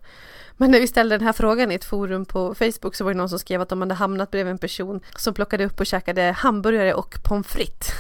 Men 0.61 0.71
när 0.71 0.81
vi 0.81 0.87
ställde 0.87 1.19
den 1.19 1.27
här 1.27 1.33
frågan 1.33 1.73
i 1.73 1.75
ett 1.75 1.85
forum 1.85 2.25
på 2.25 2.55
Facebook 2.55 2.95
så 2.95 3.05
var 3.05 3.13
det 3.13 3.19
någon 3.19 3.29
som 3.29 3.39
skrev 3.39 3.61
att 3.61 3.69
de 3.69 3.81
hade 3.81 3.95
hamnat 3.95 4.31
bredvid 4.31 4.51
en 4.51 4.59
person 4.59 5.01
som 5.17 5.35
plockade 5.35 5.65
upp 5.65 5.81
och 5.81 5.87
käkade 5.87 6.23
hamburgare 6.23 6.95
och 6.95 7.15
pommes 7.25 7.47
frites 7.47 7.93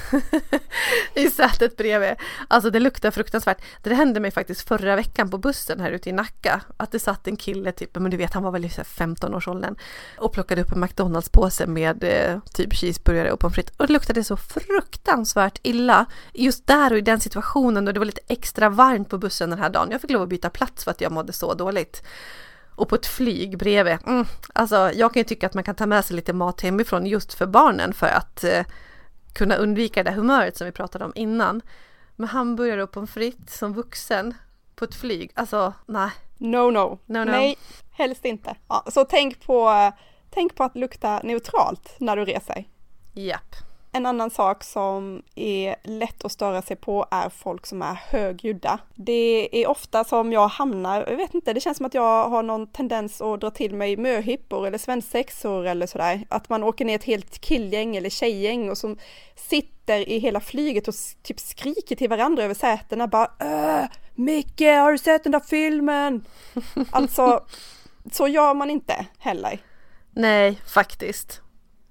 i 1.14 1.30
sätet 1.30 1.76
bredvid. 1.76 2.14
Alltså 2.48 2.70
det 2.70 2.80
luktar 2.80 3.10
fruktansvärt. 3.10 3.62
Det 3.82 3.94
hände 3.94 4.20
mig 4.20 4.30
faktiskt 4.30 4.68
förra 4.68 4.96
veckan 4.96 5.30
på 5.30 5.38
bussen 5.38 5.80
här 5.80 5.90
ute 5.90 6.10
i 6.10 6.12
Nacka. 6.12 6.60
Att 6.76 6.92
det 6.92 6.98
satt 6.98 7.26
en 7.26 7.36
kille, 7.36 7.72
typ, 7.72 7.94
men 7.94 8.10
du 8.10 8.16
vet 8.16 8.34
han 8.34 8.42
var 8.42 8.50
väl 8.50 8.64
i 8.64 8.68
15-årsåldern 8.68 9.76
och 10.18 10.32
plockade 10.32 10.62
upp 10.62 10.72
en 10.72 10.84
McDonalds-påse 10.84 11.66
med 11.66 12.04
eh, 12.04 12.40
typ 12.54 12.74
cheeseburgare 12.74 13.32
och 13.32 13.40
pommes 13.40 13.54
frites. 13.54 13.76
Och 13.76 13.86
det 13.86 13.92
luktade 13.92 14.24
så 14.24 14.36
fruktansvärt 14.36 15.58
illa 15.62 16.06
just 16.34 16.66
där 16.66 16.92
och 16.92 16.98
i 16.98 17.00
den 17.00 17.20
situationen 17.20 17.88
och 17.88 17.94
det 17.94 18.00
var 18.00 18.04
lite 18.06 18.20
extra 18.28 18.68
varmt 18.68 19.08
på 19.08 19.18
bussen 19.18 19.50
den 19.50 19.58
här 19.58 19.70
dagen. 19.70 19.90
Jag 19.90 20.00
fick 20.00 20.10
lov 20.10 20.22
att 20.22 20.28
byta 20.28 20.50
plats 20.50 20.84
för 20.84 20.90
att 20.90 21.00
jag 21.00 21.12
mådde 21.12 21.32
så 21.32 21.54
dåligt 21.54 22.02
och 22.78 22.88
på 22.88 22.94
ett 22.94 23.06
flyg 23.06 23.58
bredvid. 23.58 23.98
Mm, 24.06 24.26
alltså 24.52 24.90
jag 24.94 25.14
kan 25.14 25.20
ju 25.20 25.24
tycka 25.24 25.46
att 25.46 25.54
man 25.54 25.64
kan 25.64 25.74
ta 25.74 25.86
med 25.86 26.04
sig 26.04 26.16
lite 26.16 26.32
mat 26.32 26.60
hemifrån 26.60 27.06
just 27.06 27.34
för 27.34 27.46
barnen 27.46 27.92
för 27.92 28.06
att 28.06 28.44
eh, 28.44 28.64
kunna 29.32 29.54
undvika 29.54 30.02
det 30.02 30.10
humöret 30.10 30.56
som 30.56 30.64
vi 30.64 30.72
pratade 30.72 31.04
om 31.04 31.12
innan. 31.14 31.62
Med 32.16 32.28
hamburgare 32.28 32.82
och 32.82 32.90
pommes 32.90 33.10
frites 33.10 33.58
som 33.58 33.72
vuxen 33.74 34.34
på 34.74 34.84
ett 34.84 34.94
flyg, 34.94 35.32
alltså 35.34 35.72
nej. 35.86 36.10
No, 36.38 36.70
no. 36.70 36.98
no, 37.06 37.18
no. 37.18 37.24
Nej, 37.24 37.58
helst 37.90 38.24
inte. 38.24 38.56
Ja, 38.68 38.84
så 38.90 39.04
tänk 39.04 39.46
på, 39.46 39.92
tänk 40.30 40.54
på 40.54 40.64
att 40.64 40.76
lukta 40.76 41.20
neutralt 41.24 41.94
när 41.98 42.16
du 42.16 42.24
reser. 42.24 42.64
Japp. 43.12 43.67
En 43.92 44.06
annan 44.06 44.30
sak 44.30 44.64
som 44.64 45.22
är 45.34 45.76
lätt 45.82 46.24
att 46.24 46.32
störa 46.32 46.62
sig 46.62 46.76
på 46.76 47.06
är 47.10 47.28
folk 47.28 47.66
som 47.66 47.82
är 47.82 47.94
högljudda. 47.94 48.78
Det 48.94 49.62
är 49.62 49.66
ofta 49.66 50.04
som 50.04 50.32
jag 50.32 50.48
hamnar, 50.48 51.04
jag 51.08 51.16
vet 51.16 51.34
inte, 51.34 51.52
det 51.52 51.60
känns 51.60 51.76
som 51.76 51.86
att 51.86 51.94
jag 51.94 52.28
har 52.28 52.42
någon 52.42 52.66
tendens 52.66 53.20
att 53.20 53.40
dra 53.40 53.50
till 53.50 53.74
mig 53.74 53.96
möhippor 53.96 54.66
eller 54.66 54.78
svensexor 54.78 55.66
eller 55.66 55.86
sådär. 55.86 56.24
Att 56.28 56.48
man 56.48 56.64
åker 56.64 56.84
ner 56.84 56.94
ett 56.94 57.04
helt 57.04 57.40
killgäng 57.40 57.96
eller 57.96 58.10
tjejgäng 58.10 58.70
och 58.70 58.78
som 58.78 58.96
sitter 59.36 60.08
i 60.08 60.18
hela 60.18 60.40
flyget 60.40 60.88
och 60.88 60.94
typ 61.22 61.40
skriker 61.40 61.96
till 61.96 62.08
varandra 62.08 62.44
över 62.44 62.54
sätena 62.54 63.06
bara 63.06 63.30
äh, 63.40 63.88
Micke, 64.14 64.60
har 64.60 64.92
du 64.92 64.98
sett 64.98 65.22
den 65.22 65.32
där 65.32 65.40
filmen? 65.40 66.24
alltså, 66.90 67.44
så 68.12 68.28
gör 68.28 68.54
man 68.54 68.70
inte 68.70 69.06
heller. 69.18 69.58
Nej, 70.10 70.60
faktiskt 70.74 71.42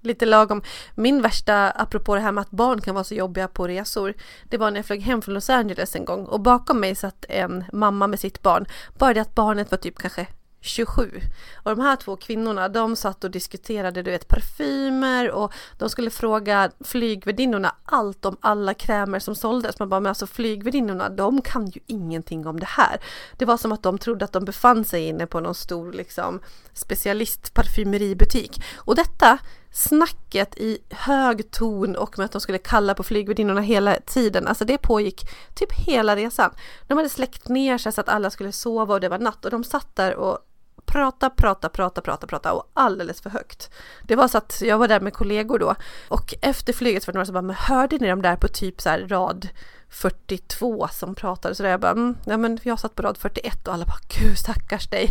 lite 0.07 0.25
lagom. 0.25 0.61
Min 0.95 1.21
värsta, 1.21 1.69
apropå 1.69 2.15
det 2.15 2.21
här 2.21 2.31
med 2.31 2.41
att 2.41 2.51
barn 2.51 2.81
kan 2.81 2.95
vara 2.95 3.03
så 3.03 3.13
jobbiga 3.13 3.47
på 3.47 3.67
resor, 3.67 4.13
det 4.49 4.57
var 4.57 4.71
när 4.71 4.77
jag 4.77 4.85
flög 4.85 5.01
hem 5.01 5.21
från 5.21 5.33
Los 5.33 5.49
Angeles 5.49 5.95
en 5.95 6.05
gång 6.05 6.25
och 6.25 6.39
bakom 6.39 6.79
mig 6.79 6.95
satt 6.95 7.25
en 7.29 7.63
mamma 7.73 8.07
med 8.07 8.19
sitt 8.19 8.41
barn. 8.41 8.65
Bara 8.97 9.13
det 9.13 9.21
att 9.21 9.35
barnet 9.35 9.71
var 9.71 9.77
typ 9.77 9.97
kanske 9.97 10.27
27. 10.61 11.21
Och 11.55 11.75
de 11.75 11.81
här 11.81 11.95
två 11.95 12.15
kvinnorna, 12.15 12.69
de 12.69 12.95
satt 12.95 13.23
och 13.23 13.31
diskuterade 13.31 14.01
du 14.01 14.11
vet 14.11 14.27
parfymer 14.27 15.31
och 15.31 15.53
de 15.77 15.89
skulle 15.89 16.09
fråga 16.09 16.71
flygvärdinnorna 16.79 17.75
allt 17.85 18.25
om 18.25 18.37
alla 18.41 18.73
krämer 18.73 19.19
som 19.19 19.35
såldes. 19.35 19.79
Man 19.79 19.89
bara, 19.89 19.99
men 19.99 20.09
alltså 20.09 20.27
flygvärdinnorna, 20.27 21.09
de 21.09 21.41
kan 21.41 21.67
ju 21.67 21.81
ingenting 21.85 22.47
om 22.47 22.59
det 22.59 22.69
här. 22.69 22.99
Det 23.37 23.45
var 23.45 23.57
som 23.57 23.71
att 23.71 23.83
de 23.83 23.97
trodde 23.97 24.25
att 24.25 24.33
de 24.33 24.45
befann 24.45 24.85
sig 24.85 25.07
inne 25.07 25.27
på 25.27 25.39
någon 25.39 25.55
stor 25.55 25.93
liksom 25.93 26.39
specialistparfymeributik. 26.73 28.63
Och 28.75 28.95
detta 28.95 29.37
snacket 29.77 30.57
i 30.57 30.77
hög 30.89 31.51
ton 31.51 31.95
och 31.95 32.17
med 32.17 32.25
att 32.25 32.31
de 32.31 32.41
skulle 32.41 32.57
kalla 32.57 32.93
på 32.93 33.03
flygvärdinnorna 33.03 33.61
hela 33.61 33.95
tiden. 33.95 34.47
Alltså 34.47 34.65
det 34.65 34.77
pågick 34.77 35.29
typ 35.55 35.73
hela 35.73 36.15
resan. 36.15 36.51
De 36.87 36.97
hade 36.97 37.09
släckt 37.09 37.47
ner 37.47 37.77
sig 37.77 37.91
så 37.91 38.01
att 38.01 38.09
alla 38.09 38.29
skulle 38.29 38.51
sova 38.51 38.93
och 38.93 39.01
det 39.01 39.09
var 39.09 39.19
natt 39.19 39.45
och 39.45 39.51
de 39.51 39.63
satt 39.63 39.95
där 39.95 40.15
och 40.15 40.39
prata, 40.85 41.29
prata, 41.29 41.69
prata, 41.69 42.01
prata, 42.01 42.27
prata 42.27 42.53
och 42.53 42.71
alldeles 42.73 43.21
för 43.21 43.29
högt. 43.29 43.69
Det 44.03 44.15
var 44.15 44.27
så 44.27 44.37
att 44.37 44.61
jag 44.61 44.77
var 44.77 44.87
där 44.87 44.99
med 44.99 45.13
kollegor 45.13 45.59
då 45.59 45.75
och 46.09 46.33
efter 46.41 46.73
flyget 46.73 47.03
så 47.03 47.07
var 47.07 47.13
det 47.13 47.17
några 47.17 47.25
som 47.25 47.33
bara, 47.33 47.41
men 47.41 47.55
hörde 47.55 47.97
ni 47.97 48.07
de 48.07 48.21
där 48.21 48.35
på 48.35 48.47
typ 48.47 48.81
så 48.81 48.89
här 48.89 49.07
rad 49.07 49.47
42 49.89 50.87
som 50.91 51.15
pratade 51.15 51.55
så 51.55 51.63
där 51.63 51.69
jag 51.69 51.79
bara, 51.79 51.91
mm, 51.91 52.17
ja 52.25 52.37
men 52.37 52.59
jag 52.63 52.79
satt 52.79 52.95
på 52.95 53.01
rad 53.01 53.17
41 53.17 53.67
och 53.67 53.73
alla 53.73 53.85
bara, 53.85 53.99
gud 54.19 54.37
stackars 54.37 54.87
dig. 54.89 55.09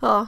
Ja, 0.00 0.26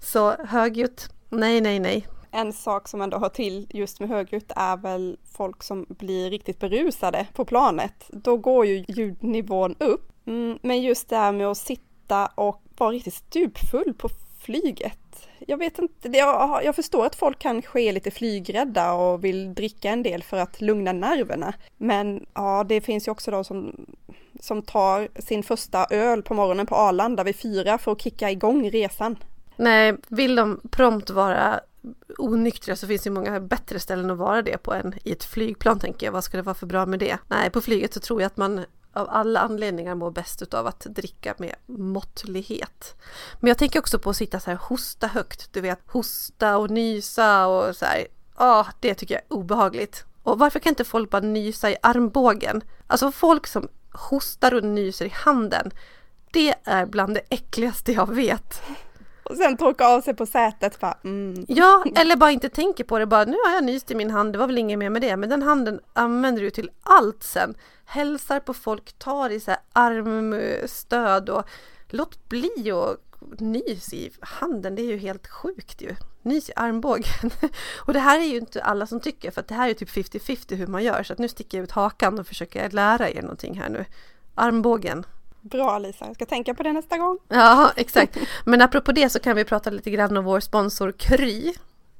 så 0.00 0.36
högljutt, 0.46 1.08
nej, 1.28 1.60
nej, 1.60 1.78
nej. 1.78 2.06
En 2.36 2.52
sak 2.52 2.88
som 2.88 3.00
ändå 3.00 3.18
hör 3.18 3.28
till 3.28 3.66
just 3.70 4.00
med 4.00 4.08
högljutt 4.08 4.52
är 4.56 4.76
väl 4.76 5.18
folk 5.36 5.62
som 5.62 5.86
blir 5.88 6.30
riktigt 6.30 6.58
berusade 6.58 7.26
på 7.34 7.44
planet. 7.44 8.04
Då 8.08 8.36
går 8.36 8.66
ju 8.66 8.84
ljudnivån 8.88 9.74
upp. 9.78 10.12
Mm, 10.26 10.58
men 10.62 10.82
just 10.82 11.08
det 11.08 11.16
här 11.16 11.32
med 11.32 11.46
att 11.46 11.58
sitta 11.58 12.26
och 12.26 12.62
vara 12.78 12.90
riktigt 12.90 13.14
stupfull 13.14 13.94
på 13.98 14.08
flyget. 14.40 15.28
Jag 15.46 15.58
vet 15.58 15.78
inte, 15.78 16.08
jag, 16.08 16.64
jag 16.64 16.76
förstår 16.76 17.06
att 17.06 17.14
folk 17.14 17.38
kanske 17.38 17.80
är 17.80 17.92
lite 17.92 18.10
flygrädda 18.10 18.92
och 18.92 19.24
vill 19.24 19.54
dricka 19.54 19.90
en 19.90 20.02
del 20.02 20.22
för 20.22 20.36
att 20.36 20.60
lugna 20.60 20.92
nerverna. 20.92 21.54
Men 21.76 22.26
ja, 22.34 22.64
det 22.68 22.80
finns 22.80 23.08
ju 23.08 23.12
också 23.12 23.30
de 23.30 23.44
som, 23.44 23.86
som 24.40 24.62
tar 24.62 25.08
sin 25.20 25.42
första 25.42 25.86
öl 25.90 26.22
på 26.22 26.34
morgonen 26.34 26.66
på 26.66 26.74
Arlanda 26.74 27.24
vid 27.24 27.36
fyra 27.36 27.78
för 27.78 27.92
att 27.92 28.02
kicka 28.02 28.30
igång 28.30 28.70
resan. 28.70 29.16
Nej, 29.56 29.96
vill 30.08 30.36
de 30.36 30.60
prompt 30.70 31.10
vara 31.10 31.60
onyktra 32.18 32.76
så 32.76 32.86
finns 32.86 33.02
det 33.02 33.10
många 33.10 33.40
bättre 33.40 33.80
ställen 33.80 34.10
att 34.10 34.18
vara 34.18 34.42
det 34.42 34.58
på 34.58 34.74
än 34.74 34.94
i 35.04 35.12
ett 35.12 35.24
flygplan 35.24 35.78
tänker 35.78 36.06
jag. 36.06 36.12
Vad 36.12 36.24
ska 36.24 36.36
det 36.36 36.42
vara 36.42 36.54
för 36.54 36.66
bra 36.66 36.86
med 36.86 36.98
det? 36.98 37.18
Nej, 37.28 37.50
på 37.50 37.60
flyget 37.60 37.94
så 37.94 38.00
tror 38.00 38.20
jag 38.20 38.26
att 38.26 38.36
man 38.36 38.64
av 38.92 39.08
alla 39.10 39.40
anledningar 39.40 39.94
mår 39.94 40.10
bäst 40.10 40.54
av 40.54 40.66
att 40.66 40.80
dricka 40.80 41.34
med 41.38 41.54
måttlighet. 41.66 42.94
Men 43.40 43.48
jag 43.48 43.58
tänker 43.58 43.78
också 43.78 43.98
på 43.98 44.10
att 44.10 44.16
sitta 44.16 44.40
så 44.40 44.50
här 44.50 44.58
hosta 44.62 45.06
högt, 45.06 45.52
du 45.52 45.60
vet 45.60 45.78
hosta 45.86 46.56
och 46.56 46.70
nysa 46.70 47.46
och 47.46 47.76
så 47.76 47.84
här. 47.84 48.06
Ja, 48.38 48.66
det 48.80 48.94
tycker 48.94 49.14
jag 49.14 49.22
är 49.22 49.32
obehagligt. 49.32 50.04
Och 50.22 50.38
varför 50.38 50.58
kan 50.58 50.70
inte 50.70 50.84
folk 50.84 51.10
bara 51.10 51.20
nysa 51.22 51.70
i 51.70 51.76
armbågen? 51.82 52.62
Alltså 52.86 53.12
folk 53.12 53.46
som 53.46 53.68
hostar 53.90 54.54
och 54.54 54.64
nyser 54.64 55.04
i 55.04 55.12
handen. 55.14 55.70
Det 56.32 56.54
är 56.64 56.86
bland 56.86 57.14
det 57.14 57.22
äckligaste 57.30 57.92
jag 57.92 58.14
vet. 58.14 58.62
Och 59.30 59.36
sen 59.36 59.56
torka 59.56 59.86
av 59.86 60.00
sig 60.00 60.14
på 60.14 60.26
sätet 60.26 60.80
bara, 60.80 60.98
mm. 61.04 61.44
Ja, 61.48 61.84
eller 61.96 62.16
bara 62.16 62.30
inte 62.30 62.48
tänker 62.48 62.84
på 62.84 62.98
det. 62.98 63.06
Bara 63.06 63.24
nu 63.24 63.36
har 63.46 63.54
jag 63.54 63.64
nyst 63.64 63.90
i 63.90 63.94
min 63.94 64.10
hand, 64.10 64.32
det 64.32 64.38
var 64.38 64.46
väl 64.46 64.58
inget 64.58 64.78
mer 64.78 64.90
med 64.90 65.02
det. 65.02 65.16
Men 65.16 65.28
den 65.28 65.42
handen 65.42 65.80
använder 65.92 66.42
du 66.42 66.50
till 66.50 66.70
allt 66.82 67.22
sen. 67.22 67.54
Hälsar 67.84 68.40
på 68.40 68.54
folk, 68.54 68.98
tar 68.98 69.30
i 69.30 69.40
så 69.40 69.50
här 69.50 69.60
armstöd 69.72 71.28
och 71.28 71.44
låt 71.88 72.28
bli 72.28 72.72
och 72.72 72.96
nys 73.38 73.92
i 73.92 74.10
handen. 74.20 74.74
Det 74.74 74.82
är 74.82 74.86
ju 74.86 74.96
helt 74.96 75.26
sjukt 75.26 75.82
ju. 75.82 75.94
Nys 76.22 76.48
i 76.48 76.52
armbågen. 76.56 77.30
Och 77.76 77.92
det 77.92 78.00
här 78.00 78.20
är 78.20 78.24
ju 78.24 78.36
inte 78.36 78.62
alla 78.62 78.86
som 78.86 79.00
tycker 79.00 79.30
för 79.30 79.40
att 79.40 79.48
det 79.48 79.54
här 79.54 79.68
är 79.68 79.74
typ 79.74 79.88
50-50 79.88 80.54
hur 80.54 80.66
man 80.66 80.84
gör. 80.84 81.02
Så 81.02 81.12
att 81.12 81.18
nu 81.18 81.28
sticker 81.28 81.58
jag 81.58 81.62
ut 81.64 81.70
hakan 81.70 82.18
och 82.18 82.26
försöker 82.26 82.70
lära 82.70 83.10
er 83.10 83.22
någonting 83.22 83.60
här 83.60 83.68
nu. 83.68 83.84
Armbågen, 84.34 85.06
Bra 85.50 85.78
Lisa, 85.78 86.06
jag 86.06 86.14
ska 86.14 86.26
tänka 86.26 86.54
på 86.54 86.62
det 86.62 86.72
nästa 86.72 86.98
gång. 86.98 87.18
Ja, 87.28 87.72
exakt. 87.76 88.18
Men 88.44 88.62
apropå 88.62 88.92
det 88.92 89.10
så 89.10 89.18
kan 89.18 89.36
vi 89.36 89.44
prata 89.44 89.70
lite 89.70 89.90
grann 89.90 90.16
om 90.16 90.24
vår 90.24 90.40
sponsor 90.40 90.92
Kry 90.92 91.54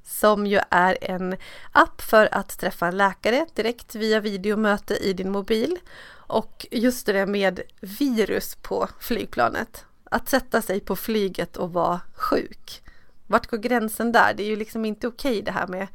som 0.04 0.46
ju 0.46 0.60
är 0.70 0.98
en 1.00 1.36
app 1.72 2.02
för 2.02 2.28
att 2.32 2.58
träffa 2.58 2.86
en 2.86 2.96
läkare 2.96 3.46
direkt 3.54 3.94
via 3.94 4.20
videomöte 4.20 4.96
i 4.96 5.12
din 5.12 5.30
mobil. 5.30 5.78
Och 6.08 6.66
just 6.70 7.06
det 7.06 7.26
med 7.26 7.60
virus 7.80 8.54
på 8.54 8.88
flygplanet. 9.00 9.84
Att 10.04 10.28
sätta 10.28 10.62
sig 10.62 10.80
på 10.80 10.96
flyget 10.96 11.56
och 11.56 11.72
vara 11.72 12.00
sjuk. 12.14 12.82
Vart 13.26 13.46
går 13.46 13.58
gränsen 13.58 14.12
där? 14.12 14.34
Det 14.34 14.42
är 14.42 14.48
ju 14.48 14.56
liksom 14.56 14.84
inte 14.84 15.08
okej 15.08 15.42
det 15.42 15.50
här 15.50 15.66
med 15.66 15.86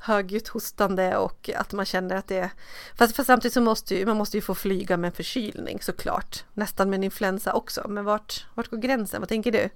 högljutt 0.00 0.48
hostande 0.48 1.16
och 1.16 1.50
att 1.56 1.72
man 1.72 1.84
känner 1.84 2.16
att 2.16 2.28
det 2.28 2.36
är... 2.36 2.50
Fast, 2.98 3.16
fast 3.16 3.26
samtidigt 3.26 3.54
så 3.54 3.60
måste 3.60 3.94
ju, 3.94 4.06
man 4.06 4.16
måste 4.16 4.36
ju 4.36 4.40
få 4.40 4.54
flyga 4.54 4.96
med 4.96 5.14
förkylning 5.14 5.78
såklart. 5.82 6.44
Nästan 6.54 6.90
med 6.90 6.96
en 6.96 7.04
influensa 7.04 7.52
också. 7.52 7.88
Men 7.88 8.04
vart, 8.04 8.46
vart 8.54 8.68
går 8.68 8.76
gränsen? 8.78 9.20
Vad 9.20 9.28
tänker 9.28 9.52
du? 9.52 9.68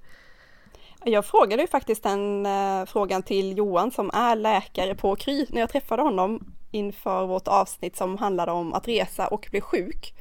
Jag 1.05 1.25
frågade 1.25 1.63
ju 1.63 1.69
faktiskt 1.69 2.03
den 2.03 2.47
eh, 2.47 2.85
frågan 2.87 3.23
till 3.23 3.59
Johan 3.59 3.91
som 3.91 4.11
är 4.15 4.37
läkare 4.37 4.95
på 4.95 5.17
Kry 5.17 5.47
när 5.49 5.61
jag 5.61 5.71
träffade 5.71 6.03
honom. 6.03 6.53
inför 6.71 7.27
vårt 7.27 7.49
avsnitt 7.49 7.97
som 7.97 8.19
handlade 8.19 8.53
om 8.53 8.75
att 8.75 8.89
resa 8.89 9.29
och 9.29 9.49
bli 9.51 9.61
sjuk. 9.61 10.15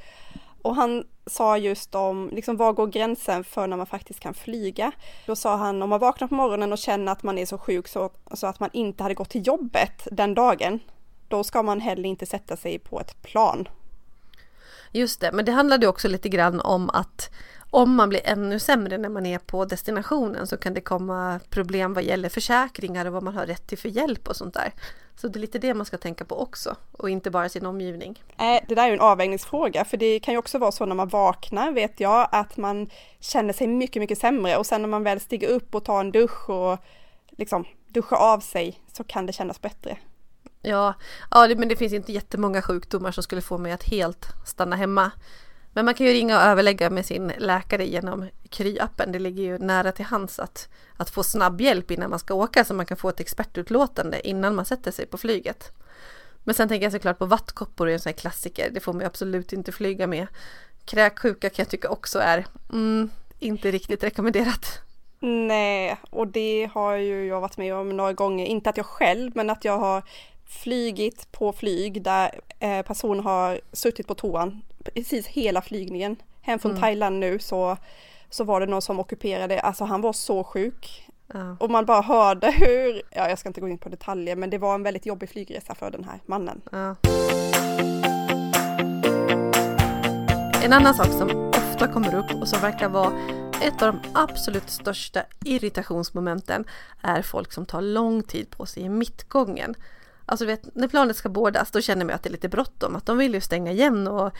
Och 0.64 0.76
han 0.76 1.04
sa 1.26 1.58
just 1.58 1.96
om, 1.96 2.30
liksom 2.34 2.58
var 2.58 2.74
går 2.74 2.88
gränsen 2.88 3.44
för 3.44 3.68
när 3.68 3.78
man 3.78 3.86
faktiskt 3.86 4.20
kan 4.20 4.34
flyga? 4.34 4.92
Då 5.26 5.36
sa 5.36 5.56
han 5.56 5.82
om 5.82 5.90
man 5.90 6.00
vaknar 6.00 6.28
på 6.28 6.36
morgonen 6.36 6.72
och 6.72 6.78
känner 6.78 7.12
att 7.12 7.24
man 7.24 7.38
är 7.38 7.46
så 7.46 7.58
sjuk 7.58 7.88
så, 7.88 8.10
så 8.34 8.48
att 8.48 8.60
man 8.60 8.70
inte 8.74 9.04
hade 9.04 9.16
gått 9.16 9.30
till 9.30 9.48
jobbet 9.48 10.08
den 10.12 10.34
dagen, 10.34 10.80
då 11.28 11.44
ska 11.44 11.64
man 11.64 11.80
heller 11.80 12.10
inte 12.10 12.26
sätta 12.26 12.58
sig 12.58 12.80
på 12.80 13.00
ett 13.00 13.22
plan. 13.22 13.68
Just 14.92 15.22
det, 15.22 15.32
men 15.32 15.46
det 15.46 15.52
handlade 15.52 15.88
också 15.88 16.08
lite 16.08 16.30
grann 16.30 16.62
om 16.62 16.90
att 16.90 17.30
om 17.70 17.96
man 17.96 18.10
blir 18.10 18.22
ännu 18.24 18.60
sämre 18.60 18.98
när 18.98 19.10
man 19.10 19.26
är 19.26 19.40
på 19.40 19.66
destinationen 19.66 20.48
så 20.48 20.58
kan 20.58 20.74
det 20.74 20.82
komma 20.82 21.40
problem 21.50 21.94
vad 21.94 22.04
gäller 22.04 22.30
försäkringar 22.30 23.06
och 23.06 23.14
vad 23.14 23.24
man 23.24 23.38
har 23.38 23.46
rätt 23.46 23.68
till 23.68 23.78
för 23.78 23.90
hjälp 23.90 24.28
och 24.28 24.36
sånt 24.36 24.54
där. 24.54 24.74
Så 25.16 25.28
det 25.28 25.40
är 25.40 25.42
lite 25.42 25.60
det 25.60 25.74
man 25.74 25.86
ska 25.86 25.98
tänka 25.98 26.26
på 26.26 26.42
också 26.42 26.76
och 26.92 27.10
inte 27.10 27.32
bara 27.32 27.50
sin 27.50 27.66
omgivning. 27.66 28.24
Äh, 28.38 28.64
det 28.68 28.76
där 28.76 28.84
är 28.84 28.88
ju 28.88 28.94
en 28.94 29.00
avvägningsfråga 29.00 29.86
för 29.86 29.98
det 29.98 30.20
kan 30.20 30.34
ju 30.34 30.38
också 30.38 30.58
vara 30.58 30.72
så 30.72 30.86
när 30.86 30.96
man 30.96 31.08
vaknar 31.08 31.72
vet 31.72 32.00
jag 32.00 32.30
att 32.32 32.58
man 32.58 32.90
känner 33.20 33.54
sig 33.54 33.68
mycket, 33.68 34.02
mycket 34.02 34.18
sämre 34.18 34.58
och 34.58 34.66
sen 34.66 34.82
när 34.82 34.90
man 34.90 35.04
väl 35.04 35.20
stiger 35.20 35.48
upp 35.48 35.76
och 35.76 35.86
tar 35.86 36.00
en 36.00 36.12
dusch 36.12 36.50
och 36.50 36.78
liksom 37.32 37.66
duschar 37.88 38.18
av 38.18 38.40
sig 38.40 38.80
så 38.94 39.04
kan 39.04 39.26
det 39.26 39.34
kännas 39.34 39.62
bättre. 39.62 39.98
Ja, 40.62 40.94
ja 41.32 41.48
men 41.58 41.68
det 41.68 41.76
finns 41.76 41.94
inte 41.94 42.12
jättemånga 42.12 42.62
sjukdomar 42.62 43.12
som 43.12 43.24
skulle 43.24 43.42
få 43.42 43.58
mig 43.58 43.72
att 43.72 43.84
helt 43.84 44.28
stanna 44.46 44.76
hemma. 44.76 45.12
Men 45.74 45.86
man 45.86 45.94
kan 45.94 46.08
ju 46.08 46.14
ringa 46.14 46.38
och 46.38 46.44
överlägga 46.44 46.90
med 46.90 47.06
sin 47.06 47.32
läkare 47.38 47.86
genom 47.86 48.30
Kry-appen. 48.50 49.12
Det 49.12 49.20
ligger 49.20 49.44
ju 49.44 49.58
nära 49.58 49.92
till 49.92 50.06
hands 50.06 50.40
att, 50.40 50.70
att 50.98 51.10
få 51.10 51.24
snabb 51.24 51.62
hjälp 51.62 51.92
innan 51.92 52.10
man 52.10 52.20
ska 52.20 52.34
åka 52.34 52.66
så 52.66 52.74
man 52.74 52.86
kan 52.86 52.98
få 52.98 53.10
ett 53.10 53.20
expertutlåtande 53.20 54.28
innan 54.28 54.56
man 54.56 54.66
sätter 54.66 54.92
sig 54.92 55.06
på 55.06 55.18
flyget. 55.18 55.72
Men 56.44 56.56
sen 56.56 56.70
tänker 56.70 56.86
jag 56.86 56.92
såklart 56.92 57.20
på 57.20 57.26
vattkoppor, 57.26 57.90
är 57.90 57.94
en 57.94 58.00
sån 58.00 58.10
här 58.10 58.18
klassiker. 58.18 58.70
Det 58.72 58.80
får 58.80 58.94
man 58.94 59.02
ju 59.02 59.08
absolut 59.08 59.54
inte 59.54 59.72
flyga 59.72 60.08
med. 60.08 60.28
Kräksjuka 60.86 61.50
kan 61.50 61.64
jag 61.64 61.70
tycka 61.70 61.90
också 61.90 62.20
är 62.20 62.46
mm, 62.72 63.10
inte 63.40 63.72
riktigt 63.72 64.04
rekommenderat. 64.04 64.80
Nej, 65.20 65.98
och 66.10 66.28
det 66.28 66.70
har 66.74 66.96
ju 66.96 67.26
jag 67.26 67.42
varit 67.42 67.58
med 67.58 67.76
om 67.76 67.90
några 67.90 68.14
gånger. 68.14 68.46
Inte 68.46 68.70
att 68.70 68.78
jag 68.78 68.86
själv, 68.86 69.32
men 69.36 69.50
att 69.50 69.66
jag 69.66 69.78
har 69.78 70.04
flygit 70.46 71.32
på 71.32 71.54
flyg 71.54 72.02
där 72.02 72.40
eh, 72.60 72.82
personer 72.82 73.24
har 73.24 73.62
suttit 73.72 74.08
på 74.08 74.16
toan 74.16 74.62
precis 74.84 75.28
hela 75.28 75.62
flygningen. 75.62 76.16
Hem 76.42 76.60
från 76.60 76.72
mm. 76.72 76.82
Thailand 76.82 77.20
nu 77.20 77.40
så, 77.40 77.78
så 78.30 78.44
var 78.44 78.60
det 78.60 78.66
någon 78.66 78.82
som 78.82 79.00
ockuperade, 79.00 79.60
alltså 79.60 79.84
han 79.84 80.02
var 80.02 80.14
så 80.14 80.44
sjuk. 80.44 81.10
Ja. 81.34 81.58
Och 81.60 81.72
man 81.72 81.86
bara 81.86 82.02
hörde 82.02 82.52
hur, 82.52 83.02
ja 83.10 83.30
jag 83.30 83.40
ska 83.40 83.50
inte 83.50 83.62
gå 83.62 83.68
in 83.68 83.78
på 83.78 83.90
detaljer, 83.90 84.36
men 84.36 84.50
det 84.50 84.58
var 84.58 84.76
en 84.76 84.84
väldigt 84.84 85.06
jobbig 85.06 85.30
flygresa 85.30 85.76
för 85.76 85.92
den 85.92 86.04
här 86.04 86.20
mannen. 86.26 86.62
Ja. 86.72 86.96
En 90.64 90.74
annan 90.74 90.94
sak 90.94 91.08
som 91.08 91.50
ofta 91.50 91.88
kommer 91.88 92.16
upp 92.16 92.42
och 92.42 92.48
som 92.48 92.62
verkar 92.62 92.90
vara 92.90 93.14
ett 93.62 93.82
av 93.82 93.94
de 93.94 94.00
absolut 94.14 94.70
största 94.70 95.24
irritationsmomenten 95.46 96.66
är 97.02 97.22
folk 97.22 97.52
som 97.52 97.66
tar 97.66 97.82
lång 97.82 98.24
tid 98.24 98.50
på 98.50 98.66
sig 98.66 98.84
i 98.84 98.90
mittgången. 98.90 99.76
Alltså 100.26 100.46
vet, 100.46 100.76
när 100.76 100.88
planet 100.88 101.16
ska 101.16 101.30
bådas 101.30 101.72
då 101.72 101.82
känner 101.82 102.06
man 102.06 102.16
att 102.16 102.24
det 102.24 102.30
är 102.30 102.32
lite 102.32 102.50
bråttom, 102.50 102.96
att 102.96 103.06
de 103.06 103.18
vill 103.18 103.34
ju 103.34 103.42
stänga 103.42 103.72
igen 103.72 104.08
och 104.08 104.34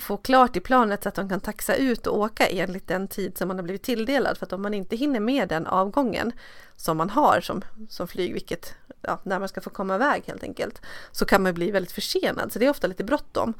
få 0.00 0.16
klart 0.16 0.56
i 0.56 0.60
planet 0.60 1.02
så 1.02 1.08
att 1.08 1.14
de 1.14 1.28
kan 1.28 1.40
taxa 1.40 1.74
ut 1.74 2.06
och 2.06 2.18
åka 2.18 2.46
enligt 2.48 2.88
den 2.88 3.08
tid 3.08 3.38
som 3.38 3.48
man 3.48 3.56
har 3.56 3.62
blivit 3.62 3.82
tilldelad. 3.82 4.38
För 4.38 4.46
att 4.46 4.52
om 4.52 4.62
man 4.62 4.74
inte 4.74 4.96
hinner 4.96 5.20
med 5.20 5.48
den 5.48 5.66
avgången 5.66 6.32
som 6.76 6.96
man 6.96 7.10
har 7.10 7.40
som, 7.40 7.62
som 7.88 8.08
flyg, 8.08 8.32
vilket, 8.32 8.74
ja, 9.02 9.20
när 9.22 9.38
man 9.38 9.48
ska 9.48 9.60
få 9.60 9.70
komma 9.70 9.94
iväg 9.94 10.22
helt 10.26 10.42
enkelt, 10.42 10.82
så 11.12 11.24
kan 11.24 11.42
man 11.42 11.54
bli 11.54 11.70
väldigt 11.70 11.92
försenad. 11.92 12.52
Så 12.52 12.58
det 12.58 12.66
är 12.66 12.70
ofta 12.70 12.86
lite 12.86 13.04
bråttom. 13.04 13.54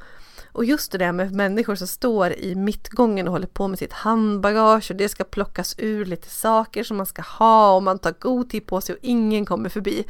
Och 0.51 0.65
just 0.65 0.91
det 0.91 0.97
där 0.97 1.11
med 1.11 1.31
människor 1.31 1.75
som 1.75 1.87
står 1.87 2.33
i 2.33 2.55
mittgången 2.55 3.27
och 3.27 3.33
håller 3.33 3.47
på 3.47 3.67
med 3.67 3.79
sitt 3.79 3.93
handbagage 3.93 4.91
och 4.91 4.97
det 4.97 5.09
ska 5.09 5.23
plockas 5.23 5.75
ur 5.77 6.05
lite 6.05 6.29
saker 6.29 6.83
som 6.83 6.97
man 6.97 7.05
ska 7.05 7.21
ha 7.21 7.75
och 7.75 7.83
man 7.83 7.99
tar 7.99 8.13
god 8.19 8.49
tid 8.49 8.65
på 8.65 8.81
sig 8.81 8.95
och 8.95 8.99
ingen 9.01 9.45
kommer 9.45 9.69
förbi. 9.69 10.05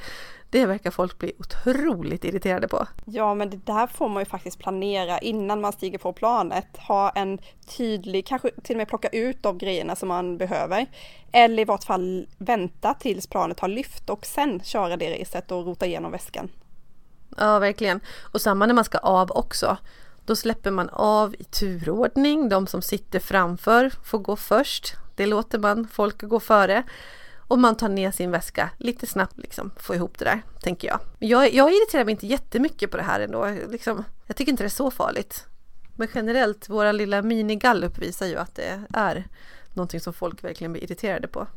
Det 0.52 0.66
verkar 0.66 0.92
folk 0.92 1.18
bli 1.18 1.34
otroligt 1.40 2.24
irriterade 2.24 2.68
på. 2.68 2.88
Ja, 3.06 3.34
men 3.34 3.50
det 3.50 3.58
där 3.66 3.88
får 3.88 4.10
man 4.10 4.22
ju 4.22 4.26
faktiskt 4.26 4.60
planera 4.60 5.20
innan 5.20 5.62
man 5.62 5.74
stiger 5.74 5.98
på 5.98 6.14
planet. 6.14 6.78
Ha 6.78 7.10
en 7.10 7.40
tydlig, 7.78 8.28
kanske 8.28 8.52
till 8.64 8.76
och 8.76 8.78
med 8.78 8.88
plocka 8.88 9.08
ut 9.08 9.44
de 9.44 9.58
grejerna 9.58 9.96
som 9.96 10.08
man 10.08 10.38
behöver. 10.38 10.86
Eller 11.32 11.62
i 11.62 11.66
vart 11.66 11.84
fall 11.84 12.28
vänta 12.38 12.94
tills 12.94 13.28
planet 13.28 13.60
har 13.60 13.68
lyft 13.68 14.10
och 14.10 14.26
sen 14.26 14.60
köra 14.64 14.98
det 14.98 15.22
racet 15.22 15.52
och 15.52 15.66
rota 15.66 15.86
igenom 15.86 16.12
väskan. 16.12 16.50
Ja, 17.38 17.60
verkligen. 17.60 18.00
Och 18.32 18.42
samma 18.42 18.66
när 18.66 18.74
man 18.74 18.86
ska 18.86 18.98
av 18.98 19.32
också. 19.32 19.78
Då 20.26 20.36
släpper 20.36 20.72
man 20.72 20.90
av 20.90 21.36
i 21.40 21.44
turordning. 21.44 22.50
De 22.50 22.68
som 22.68 22.82
sitter 22.82 23.20
framför 23.20 23.92
får 24.06 24.20
gå 24.20 24.36
först. 24.36 24.94
Det 25.16 25.26
låter 25.26 25.60
man 25.60 25.88
folk 25.88 26.22
gå 26.22 26.40
före. 26.40 26.84
Och 27.50 27.60
man 27.60 27.76
tar 27.76 27.90
ner 27.90 28.12
sin 28.12 28.32
väska 28.32 28.70
lite 28.78 29.08
snabbt 29.08 29.38
liksom, 29.38 29.72
få 29.78 29.96
ihop 29.96 30.20
det 30.20 30.26
där, 30.26 30.42
tänker 30.62 30.88
jag. 30.88 31.00
Jag, 31.20 31.54
jag 31.54 31.72
irriterar 31.72 32.06
mig 32.06 32.12
inte 32.12 32.28
jättemycket 32.28 32.92
på 32.92 32.98
det 32.98 33.04
här 33.04 33.20
ändå. 33.20 33.48
Liksom, 33.70 34.04
jag 34.26 34.36
tycker 34.36 34.52
inte 34.52 34.64
det 34.64 34.68
är 34.68 34.70
så 34.70 34.92
farligt. 34.92 35.46
Men 35.96 36.08
generellt, 36.14 36.70
våra 36.70 36.92
lilla 36.92 37.22
minigallup 37.22 37.98
visar 37.98 38.26
ju 38.26 38.38
att 38.38 38.56
det 38.56 38.84
är 38.94 39.28
någonting 39.74 40.00
som 40.00 40.14
folk 40.14 40.44
verkligen 40.44 40.72
blir 40.72 40.84
irriterade 40.84 41.28
på. 41.28 41.48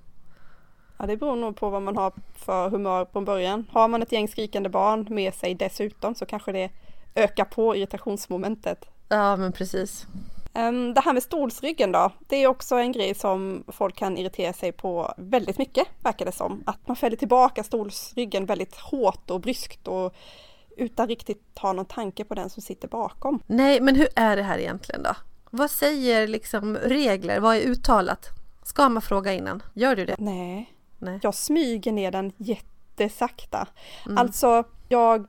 Ja, 0.99 1.07
det 1.07 1.17
beror 1.17 1.37
nog 1.37 1.57
på 1.57 1.71
vad 1.71 1.83
man 1.83 1.97
har 1.97 2.13
för 2.35 2.71
humör 2.71 3.05
på 3.05 3.21
början. 3.21 3.67
Har 3.71 3.89
man 3.89 4.03
ett 4.03 4.13
gäng 4.13 4.29
skrikande 4.29 4.69
barn 4.69 5.07
med 5.11 5.35
sig 5.35 5.55
dessutom 5.55 6.15
så 6.15 6.27
kanske 6.27 6.53
det 6.53 6.71
ökar 7.15 7.45
på 7.45 7.77
irritationsmomentet. 7.77 8.85
Ja, 9.09 9.37
men 9.37 9.53
precis. 9.53 10.07
Ehm, 10.55 10.95
det 10.95 11.01
här 11.01 11.13
med 11.13 11.23
stolsryggen 11.23 11.93
då, 11.93 12.11
det 12.29 12.37
är 12.37 12.47
också 12.47 12.77
en 12.77 12.93
grej 12.93 13.15
som 13.15 13.65
folk 13.69 13.97
kan 13.97 14.19
irritera 14.19 14.53
sig 14.53 14.73
på 14.73 15.15
väldigt 15.17 15.59
mycket, 15.59 15.89
verkar 16.01 16.27
det 16.27 16.33
som. 16.33 16.63
Att 16.67 16.89
man 16.89 16.97
fäller 16.97 17.17
tillbaka 17.17 17.65
stolsryggen 17.65 18.47
väldigt 18.47 18.77
hårt 18.77 19.31
och 19.31 19.41
bryskt 19.41 19.89
och 19.89 20.15
utan 20.77 21.09
riktigt 21.09 21.59
ha 21.59 21.73
någon 21.73 21.85
tanke 21.85 22.25
på 22.25 22.35
den 22.35 22.51
som 22.51 22.63
sitter 22.63 22.89
bakom. 22.89 23.43
Nej, 23.47 23.81
men 23.81 23.97
hur 23.97 24.09
är 24.17 24.37
det 24.37 24.43
här 24.43 24.59
egentligen 24.59 25.03
då? 25.03 25.15
Vad 25.51 25.71
säger 25.71 26.29
liksom 26.29 26.77
regler? 26.77 27.41
Vad 27.41 27.57
är 27.57 27.61
uttalat? 27.61 28.29
Ska 28.65 28.89
man 28.89 29.03
fråga 29.03 29.33
innan? 29.33 29.63
Gör 29.75 29.97
du 29.97 30.05
det? 30.05 30.17
Nej, 30.19 30.75
Nej. 30.99 31.19
jag 31.23 31.35
smyger 31.35 31.93
ner 31.93 32.11
den 32.11 32.33
jättesakta. 32.37 33.67
Mm. 34.07 34.19
Alltså, 34.19 34.65
jag 34.89 35.27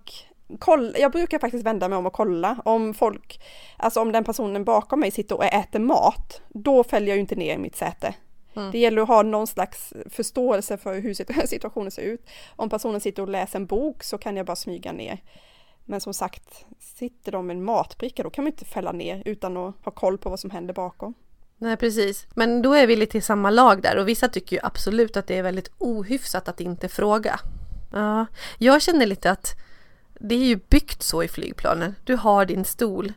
kolla, 0.60 0.98
jag 0.98 1.12
brukar 1.12 1.40
faktiskt 1.40 1.66
vända 1.66 1.90
mig 1.90 1.98
om 1.98 2.06
och 2.06 2.14
kolla 2.14 2.58
om 2.66 2.94
folk, 2.94 3.42
alltså 3.78 4.02
om 4.02 4.12
den 4.12 4.24
personen 4.24 4.64
bakom 4.64 5.00
mig 5.00 5.12
sitter 5.12 5.36
och 5.36 5.46
äter 5.46 5.80
mat, 5.80 6.42
då 6.50 6.84
fäller 6.84 7.08
jag 7.08 7.16
ju 7.16 7.22
inte 7.22 7.36
ner 7.36 7.56
i 7.56 7.58
mitt 7.58 7.76
säte. 7.76 8.16
Mm. 8.56 8.72
Det 8.72 8.80
gäller 8.80 9.02
att 9.02 9.08
ha 9.08 9.24
någon 9.24 9.48
slags 9.48 9.94
förståelse 10.10 10.78
för 10.78 11.00
hur 11.00 11.14
situationen 11.48 11.92
ser 11.92 12.02
ut. 12.02 12.30
Om 12.56 12.70
personen 12.70 13.02
sitter 13.02 13.22
och 13.22 13.30
läser 13.30 13.60
en 13.60 13.66
bok 13.66 14.04
så 14.04 14.18
kan 14.18 14.38
jag 14.38 14.46
bara 14.46 14.56
smyga 14.56 14.92
ner. 14.92 15.24
Men 15.86 16.02
som 16.02 16.14
sagt, 16.14 16.66
sitter 16.80 17.32
de 17.32 17.48
med 17.48 17.56
en 17.56 17.64
matbricka 17.64 18.24
då 18.24 18.30
kan 18.30 18.44
man 18.44 18.52
inte 18.52 18.66
fälla 18.66 18.92
ner 18.92 19.24
utan 19.26 19.58
att 19.58 19.76
ha 19.84 19.92
koll 19.92 20.18
på 20.18 20.30
vad 20.30 20.40
som 20.40 20.50
händer 20.50 20.74
bakom. 20.74 21.14
Nej 21.58 21.78
precis, 21.78 22.28
men 22.36 22.62
då 22.62 22.74
är 22.74 22.88
vi 22.88 22.96
lite 22.96 23.18
i 23.18 23.22
samma 23.22 23.50
lag 23.50 23.82
där 23.82 23.98
och 23.98 24.08
vissa 24.08 24.30
tycker 24.30 24.56
ju 24.56 24.60
absolut 24.64 25.18
att 25.18 25.28
det 25.28 25.38
är 25.38 25.44
väldigt 25.44 25.72
ohyfsat 25.78 26.48
att 26.48 26.62
inte 26.62 26.90
fråga. 26.90 27.40
Ja, 27.92 28.26
jag 28.58 28.82
känner 28.82 29.06
lite 29.06 29.32
att 29.32 29.56
det 30.19 30.36
är 30.36 30.45
ju 30.45 30.56
byggt 30.56 31.04
så 31.04 31.23
i 31.23 31.28
flygplanen. 31.28 31.95
Du 32.04 32.15
har 32.15 32.45
din 32.45 32.65
stol. 32.65 33.13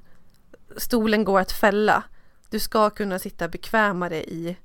Stolen 0.76 1.24
går 1.24 1.40
att 1.40 1.52
fälla. 1.52 2.02
Du 2.50 2.58
ska 2.60 2.90
kunna 2.90 3.18
sitta 3.18 3.48
bekvämare 3.48 4.24
i, 4.24 4.56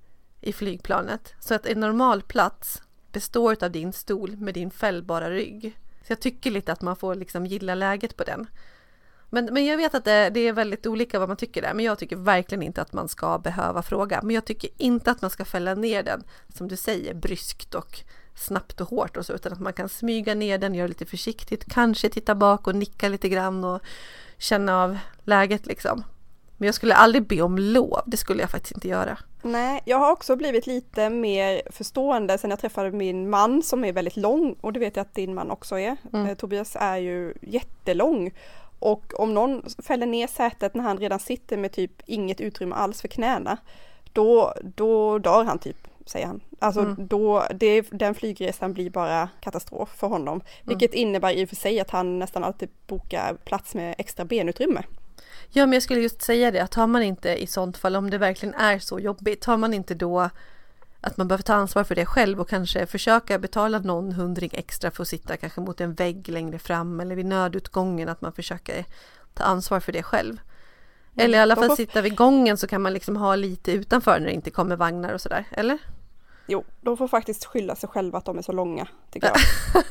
i 0.42 0.54
flygplanet. 0.54 1.34
Så 1.40 1.54
att 1.54 1.66
en 1.66 1.80
normal 1.80 2.22
plats 2.22 2.82
består 3.12 3.64
av 3.64 3.72
din 3.72 3.94
stol 3.94 4.38
med 4.38 4.54
din 4.54 4.72
fällbara 4.72 5.30
rygg. 5.30 5.78
Så 6.08 6.12
jag 6.12 6.20
tycker 6.20 6.52
lite 6.52 6.72
att 6.72 6.82
man 6.82 6.96
får 6.96 7.16
liksom 7.16 7.46
gilla 7.46 7.76
läget 7.76 8.18
på 8.18 8.24
den. 8.24 8.48
Men, 9.30 9.46
men 9.46 9.66
jag 9.66 9.78
vet 9.78 9.96
att 9.96 10.06
det, 10.06 10.30
det, 10.30 10.40
är 10.40 10.54
väldigt 10.54 10.88
olika 10.88 11.20
vad 11.20 11.28
man 11.28 11.38
tycker 11.38 11.62
där, 11.62 11.74
men 11.74 11.86
jag 11.86 12.00
tycker 12.00 12.16
verkligen 12.16 12.62
inte 12.62 12.82
att 12.82 12.94
man 12.94 13.10
ska 13.10 13.38
behöva 13.38 13.82
fråga. 13.82 14.20
Men 14.24 14.36
jag 14.36 14.46
tycker 14.46 14.70
inte 14.78 15.12
att 15.12 15.22
man 15.22 15.32
ska 15.32 15.46
fälla 15.46 15.76
ner 15.76 16.04
den, 16.04 16.24
som 16.56 16.68
du 16.68 16.78
säger, 16.78 17.14
bryskt 17.14 17.76
och 17.76 18.00
snabbt 18.42 18.82
och 18.82 18.90
hårt 18.90 19.18
och 19.18 19.26
så, 19.26 19.34
utan 19.34 19.54
att 19.54 19.60
man 19.60 19.74
kan 19.74 19.90
smyga 19.90 20.36
ner 20.36 20.58
den, 20.58 20.76
göra 20.76 20.88
lite 20.88 21.06
försiktigt, 21.06 21.66
kanske 21.74 22.10
titta 22.10 22.36
bak 22.36 22.68
och 22.68 22.76
nicka 22.76 23.10
lite 23.10 23.30
grann 23.30 23.64
och 23.64 23.82
känna 24.38 24.84
av 24.84 24.98
läget 25.24 25.66
liksom. 25.66 26.04
Men 26.58 26.66
jag 26.66 26.76
skulle 26.76 26.96
aldrig 26.96 27.28
be 27.28 27.42
om 27.42 27.58
lov, 27.58 28.02
det 28.06 28.18
skulle 28.18 28.42
jag 28.42 28.50
faktiskt 28.50 28.76
inte 28.76 28.88
göra. 28.88 29.18
Nej, 29.42 29.82
jag 29.86 29.98
har 29.98 30.12
också 30.12 30.36
blivit 30.36 30.68
lite 30.68 31.10
mer 31.10 31.62
förstående 31.72 32.38
sen 32.38 32.50
jag 32.50 32.60
träffade 32.60 32.92
min 32.92 33.30
man 33.30 33.64
som 33.64 33.86
är 33.86 33.94
väldigt 33.94 34.18
lång 34.18 34.56
och 34.62 34.74
det 34.74 34.80
vet 34.80 34.96
jag 34.96 35.02
att 35.02 35.16
din 35.16 35.34
man 35.34 35.52
också 35.52 35.80
är. 35.80 35.98
Mm. 36.14 36.26
Eh, 36.26 36.36
Tobias 36.36 36.78
är 36.80 36.98
ju 36.98 37.34
jättelång 37.42 38.32
och 38.80 39.20
om 39.20 39.34
någon 39.34 39.64
fäller 39.84 40.06
ner 40.06 40.28
sätet 40.28 40.76
när 40.76 40.84
han 40.84 40.98
redan 40.98 41.20
sitter 41.20 41.58
med 41.58 41.72
typ 41.72 41.92
inget 42.06 42.42
utrymme 42.42 42.76
alls 42.76 43.02
för 43.02 43.08
knäna, 43.08 43.58
då, 44.14 44.54
då 44.64 45.18
dör 45.18 45.44
han 45.44 45.60
typ 45.60 45.88
säger 46.06 46.28
han. 46.28 46.42
Alltså 46.60 46.82
mm. 46.82 47.08
då, 47.08 47.48
det, 47.56 47.82
den 47.82 48.16
flygresan 48.16 48.74
blir 48.74 48.90
bara 48.90 49.30
katastrof 49.40 49.90
för 49.98 50.08
honom. 50.08 50.34
Mm. 50.34 50.46
Vilket 50.64 50.94
innebär 50.94 51.34
i 51.34 51.46
och 51.46 51.50
för 51.50 51.56
sig 51.56 51.80
att 51.80 51.90
han 51.90 52.20
nästan 52.20 52.44
alltid 52.44 52.70
bokar 52.88 53.34
plats 53.34 53.76
med 53.76 53.96
extra 53.98 54.26
benutrymme. 54.26 54.84
Ja 55.50 55.66
men 55.66 55.74
jag 55.74 55.84
skulle 55.84 56.02
just 56.02 56.22
säga 56.22 56.52
det 56.52 56.60
att 56.60 56.74
har 56.74 56.88
man 56.88 57.04
inte 57.04 57.44
i 57.44 57.48
sånt 57.48 57.78
fall 57.78 57.96
om 57.96 58.10
det 58.10 58.18
verkligen 58.18 58.56
är 58.56 58.80
så 58.80 59.00
jobbigt, 59.00 59.46
har 59.46 59.58
man 59.58 59.74
inte 59.74 59.96
då 59.96 60.30
att 61.02 61.18
man 61.18 61.28
behöver 61.28 61.44
ta 61.44 61.54
ansvar 61.54 61.84
för 61.84 61.96
det 61.96 62.06
själv 62.06 62.42
och 62.42 62.50
kanske 62.50 62.86
försöka 62.86 63.40
betala 63.40 63.80
någon 63.80 64.12
hundring 64.12 64.52
extra 64.54 64.92
för 64.92 65.02
att 65.02 65.08
sitta 65.08 65.38
kanske 65.38 65.62
mot 65.62 65.82
en 65.82 65.94
vägg 65.94 66.30
längre 66.30 66.60
fram 66.60 67.00
eller 67.00 67.16
vid 67.16 67.26
nödutgången 67.26 68.10
att 68.10 68.22
man 68.22 68.34
försöker 68.34 68.86
ta 69.34 69.44
ansvar 69.44 69.80
för 69.80 69.92
det 69.92 70.04
själv. 70.04 70.38
Eller 71.16 71.38
i 71.38 71.42
alla 71.42 71.56
fall 71.56 71.76
sitta 71.76 72.02
vid 72.02 72.16
gången 72.16 72.58
så 72.58 72.68
kan 72.68 72.82
man 72.82 72.94
liksom 72.94 73.18
ha 73.18 73.36
lite 73.36 73.72
utanför 73.72 74.20
när 74.20 74.28
det 74.28 74.34
inte 74.34 74.52
kommer 74.52 74.76
vagnar 74.76 75.14
och 75.14 75.22
sådär, 75.22 75.46
eller? 75.52 75.78
Jo, 76.48 76.64
de 76.82 76.98
får 76.98 77.08
faktiskt 77.08 77.46
skylla 77.46 77.76
sig 77.76 77.90
själva 77.90 78.18
att 78.18 78.26
de 78.26 78.38
är 78.38 78.42
så 78.42 78.52
långa, 78.52 78.88
tycker 79.12 79.28
jag. 79.28 79.38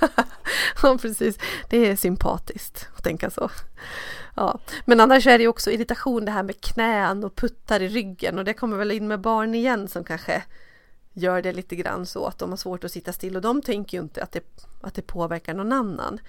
ja, 0.82 0.98
precis. 1.02 1.38
Det 1.68 1.76
är 1.76 1.96
sympatiskt 1.96 2.88
att 2.96 3.04
tänka 3.04 3.30
så. 3.30 3.50
Ja. 4.36 4.58
Men 4.84 5.00
annars 5.00 5.26
är 5.26 5.38
det 5.38 5.42
ju 5.42 5.48
också 5.48 5.70
irritation 5.70 6.24
det 6.24 6.30
här 6.30 6.42
med 6.42 6.60
knän 6.60 7.24
och 7.24 7.36
puttar 7.36 7.82
i 7.82 7.88
ryggen 7.88 8.38
och 8.38 8.44
det 8.44 8.54
kommer 8.54 8.76
väl 8.76 8.90
in 8.90 9.08
med 9.08 9.20
barn 9.20 9.54
igen 9.54 9.88
som 9.88 10.04
kanske 10.04 10.42
gör 11.12 11.42
det 11.42 11.52
lite 11.52 11.76
grann 11.76 12.06
så 12.06 12.26
att 12.26 12.38
de 12.38 12.50
har 12.50 12.56
svårt 12.56 12.84
att 12.84 12.92
sitta 12.92 13.12
still 13.12 13.36
och 13.36 13.42
de 13.42 13.62
tänker 13.62 13.98
ju 13.98 14.02
inte 14.02 14.22
att 14.22 14.32
det, 14.32 14.44
att 14.80 14.94
det 14.94 15.02
påverkar 15.02 15.54
någon 15.54 15.72
annan. 15.72 16.20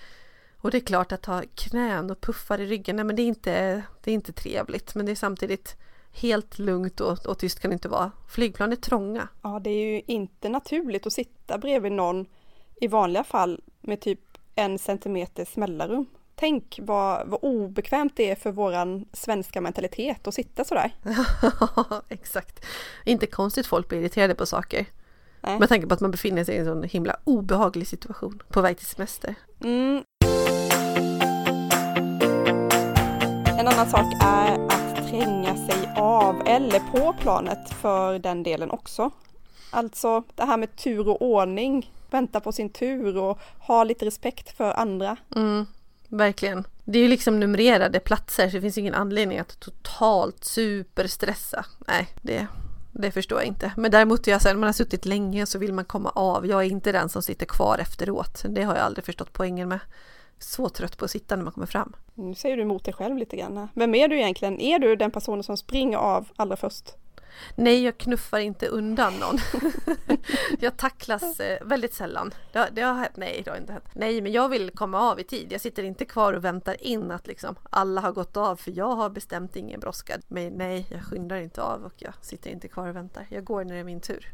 Och 0.61 0.71
det 0.71 0.77
är 0.77 0.81
klart 0.81 1.11
att 1.11 1.25
ha 1.25 1.43
knän 1.55 2.11
och 2.11 2.21
puffar 2.21 2.61
i 2.61 2.65
ryggen, 2.65 2.95
nej 2.95 3.05
men 3.05 3.15
det 3.15 3.21
är 3.21 3.27
inte, 3.27 3.83
det 4.03 4.11
är 4.11 4.15
inte 4.15 4.33
trevligt 4.33 4.95
men 4.95 5.05
det 5.05 5.11
är 5.11 5.15
samtidigt 5.15 5.75
helt 6.11 6.59
lugnt 6.59 6.99
och, 6.99 7.25
och 7.25 7.39
tyst 7.39 7.59
kan 7.59 7.69
det 7.69 7.73
inte 7.73 7.89
vara. 7.89 8.11
Flygplan 8.29 8.71
är 8.71 8.75
trånga. 8.75 9.27
Ja, 9.41 9.59
det 9.59 9.69
är 9.69 9.93
ju 9.93 10.01
inte 10.05 10.49
naturligt 10.49 11.07
att 11.07 11.13
sitta 11.13 11.57
bredvid 11.57 11.91
någon 11.91 12.25
i 12.81 12.87
vanliga 12.87 13.23
fall 13.23 13.61
med 13.81 14.01
typ 14.01 14.19
en 14.55 14.79
centimeters 14.79 15.55
mellanrum. 15.55 16.05
Tänk 16.35 16.79
vad, 16.81 17.27
vad 17.27 17.39
obekvämt 17.43 18.13
det 18.15 18.31
är 18.31 18.35
för 18.35 18.51
våran 18.51 19.05
svenska 19.13 19.61
mentalitet 19.61 20.27
att 20.27 20.33
sitta 20.33 20.63
sådär. 20.63 20.95
Exakt. 22.09 22.65
Inte 23.05 23.27
konstigt 23.27 23.67
folk 23.67 23.87
blir 23.87 23.99
irriterade 23.99 24.35
på 24.35 24.45
saker. 24.45 24.85
Nej. 25.41 25.59
Med 25.59 25.69
tanke 25.69 25.87
på 25.87 25.93
att 25.93 25.99
man 25.99 26.11
befinner 26.11 26.43
sig 26.43 26.55
i 26.55 26.57
en 26.57 26.65
sån 26.65 26.83
himla 26.83 27.17
obehaglig 27.23 27.87
situation 27.87 28.43
på 28.49 28.61
väg 28.61 28.77
till 28.77 28.87
semester. 28.87 29.35
Mm. 29.63 30.03
En 33.61 33.67
annan 33.67 33.89
sak 33.89 34.13
är 34.21 34.65
att 34.67 35.09
tränga 35.09 35.55
sig 35.55 35.93
av 35.95 36.41
eller 36.47 36.79
på 36.79 37.13
planet 37.13 37.69
för 37.69 38.19
den 38.19 38.43
delen 38.43 38.71
också. 38.71 39.11
Alltså 39.71 40.23
det 40.35 40.45
här 40.45 40.57
med 40.57 40.75
tur 40.75 41.07
och 41.07 41.21
ordning, 41.21 41.91
vänta 42.09 42.39
på 42.39 42.51
sin 42.51 42.69
tur 42.69 43.17
och 43.17 43.39
ha 43.59 43.83
lite 43.83 44.05
respekt 44.05 44.57
för 44.57 44.79
andra. 44.79 45.17
Mm 45.35 45.65
verkligen. 46.07 46.67
Det 46.85 46.99
är 46.99 47.03
ju 47.03 47.09
liksom 47.09 47.39
numrerade 47.39 47.99
platser 47.99 48.49
så 48.49 48.55
det 48.55 48.61
finns 48.61 48.77
ingen 48.77 48.93
anledning 48.93 49.39
att 49.39 49.59
totalt 49.59 50.43
superstressa. 50.43 51.65
Nej, 51.87 52.07
det, 52.21 52.47
det 52.91 53.11
förstår 53.11 53.39
jag 53.39 53.47
inte. 53.47 53.71
Men 53.77 53.91
däremot 53.91 54.27
är 54.27 54.31
jag 54.31 54.41
så 54.41 54.47
här, 54.47 54.55
man 54.55 54.67
har 54.67 54.73
suttit 54.73 55.05
länge 55.05 55.45
så 55.45 55.59
vill 55.59 55.73
man 55.73 55.85
komma 55.85 56.09
av. 56.09 56.47
Jag 56.47 56.61
är 56.61 56.69
inte 56.69 56.91
den 56.91 57.09
som 57.09 57.21
sitter 57.21 57.45
kvar 57.45 57.77
efteråt. 57.77 58.43
Det 58.49 58.63
har 58.63 58.75
jag 58.75 58.83
aldrig 58.83 59.05
förstått 59.05 59.33
poängen 59.33 59.69
med. 59.69 59.79
Så 60.41 60.69
trött 60.69 60.97
på 60.97 61.05
att 61.05 61.11
sitta 61.11 61.35
när 61.35 61.43
man 61.43 61.53
kommer 61.53 61.67
fram. 61.67 61.93
Nu 62.13 62.35
säger 62.35 62.57
du 62.57 62.63
emot 62.63 62.85
dig 62.85 62.93
själv 62.93 63.17
lite 63.17 63.37
grann. 63.37 63.67
Vem 63.73 63.95
är 63.95 64.07
du 64.07 64.17
egentligen? 64.17 64.61
Är 64.61 64.79
du 64.79 64.95
den 64.95 65.11
personen 65.11 65.43
som 65.43 65.57
springer 65.57 65.97
av 65.97 66.29
allra 66.35 66.55
först? 66.55 66.95
Nej, 67.55 67.83
jag 67.83 67.97
knuffar 67.97 68.39
inte 68.39 68.67
undan 68.67 69.13
någon. 69.13 69.37
jag 70.59 70.77
tacklas 70.77 71.39
eh, 71.39 71.67
väldigt 71.67 71.93
sällan. 71.93 72.33
Det, 72.51 72.69
det 72.73 72.81
har 72.81 73.07
nej 73.15 73.41
det 73.45 73.51
har 73.51 73.57
inte 73.57 73.73
hänt. 73.73 73.85
Nej, 73.93 74.21
men 74.21 74.31
jag 74.31 74.49
vill 74.49 74.71
komma 74.71 75.11
av 75.11 75.19
i 75.19 75.23
tid. 75.23 75.47
Jag 75.51 75.61
sitter 75.61 75.83
inte 75.83 76.05
kvar 76.05 76.33
och 76.33 76.45
väntar 76.45 76.83
in 76.83 77.11
att 77.11 77.27
liksom 77.27 77.55
alla 77.69 78.01
har 78.01 78.11
gått 78.11 78.37
av 78.37 78.55
för 78.55 78.71
jag 78.71 78.95
har 78.95 79.09
bestämt 79.09 79.55
ingen 79.55 79.79
brådska. 79.79 80.17
Men 80.27 80.53
nej, 80.53 80.87
jag 80.91 81.03
skyndar 81.03 81.37
inte 81.37 81.61
av 81.61 81.83
och 81.83 81.93
jag 81.97 82.13
sitter 82.21 82.49
inte 82.49 82.67
kvar 82.67 82.87
och 82.87 82.95
väntar. 82.95 83.27
Jag 83.29 83.43
går 83.43 83.63
när 83.63 83.73
det 83.73 83.79
är 83.79 83.83
min 83.83 84.01
tur. 84.01 84.31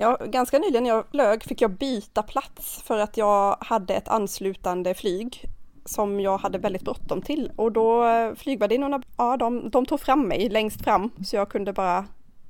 Ja, 0.00 0.18
ganska 0.26 0.58
nyligen 0.58 0.82
när 0.82 0.90
jag 0.90 1.04
flög 1.10 1.44
fick 1.44 1.60
jag 1.60 1.70
byta 1.70 2.22
plats 2.22 2.82
för 2.82 2.98
att 2.98 3.16
jag 3.16 3.56
hade 3.60 3.94
ett 3.94 4.08
anslutande 4.08 4.94
flyg 4.94 5.44
som 5.84 6.20
jag 6.20 6.38
hade 6.38 6.58
väldigt 6.58 6.82
bråttom 6.82 7.22
till 7.22 7.52
och 7.56 7.72
då 7.72 8.08
eh, 8.08 8.34
flygvärdinnorna, 8.34 9.02
ja 9.16 9.36
de, 9.36 9.70
de 9.70 9.86
tog 9.86 10.00
fram 10.00 10.28
mig 10.28 10.48
längst 10.48 10.84
fram 10.84 11.10
så 11.24 11.36
jag 11.36 11.48
kunde 11.48 11.72
bara 11.72 12.06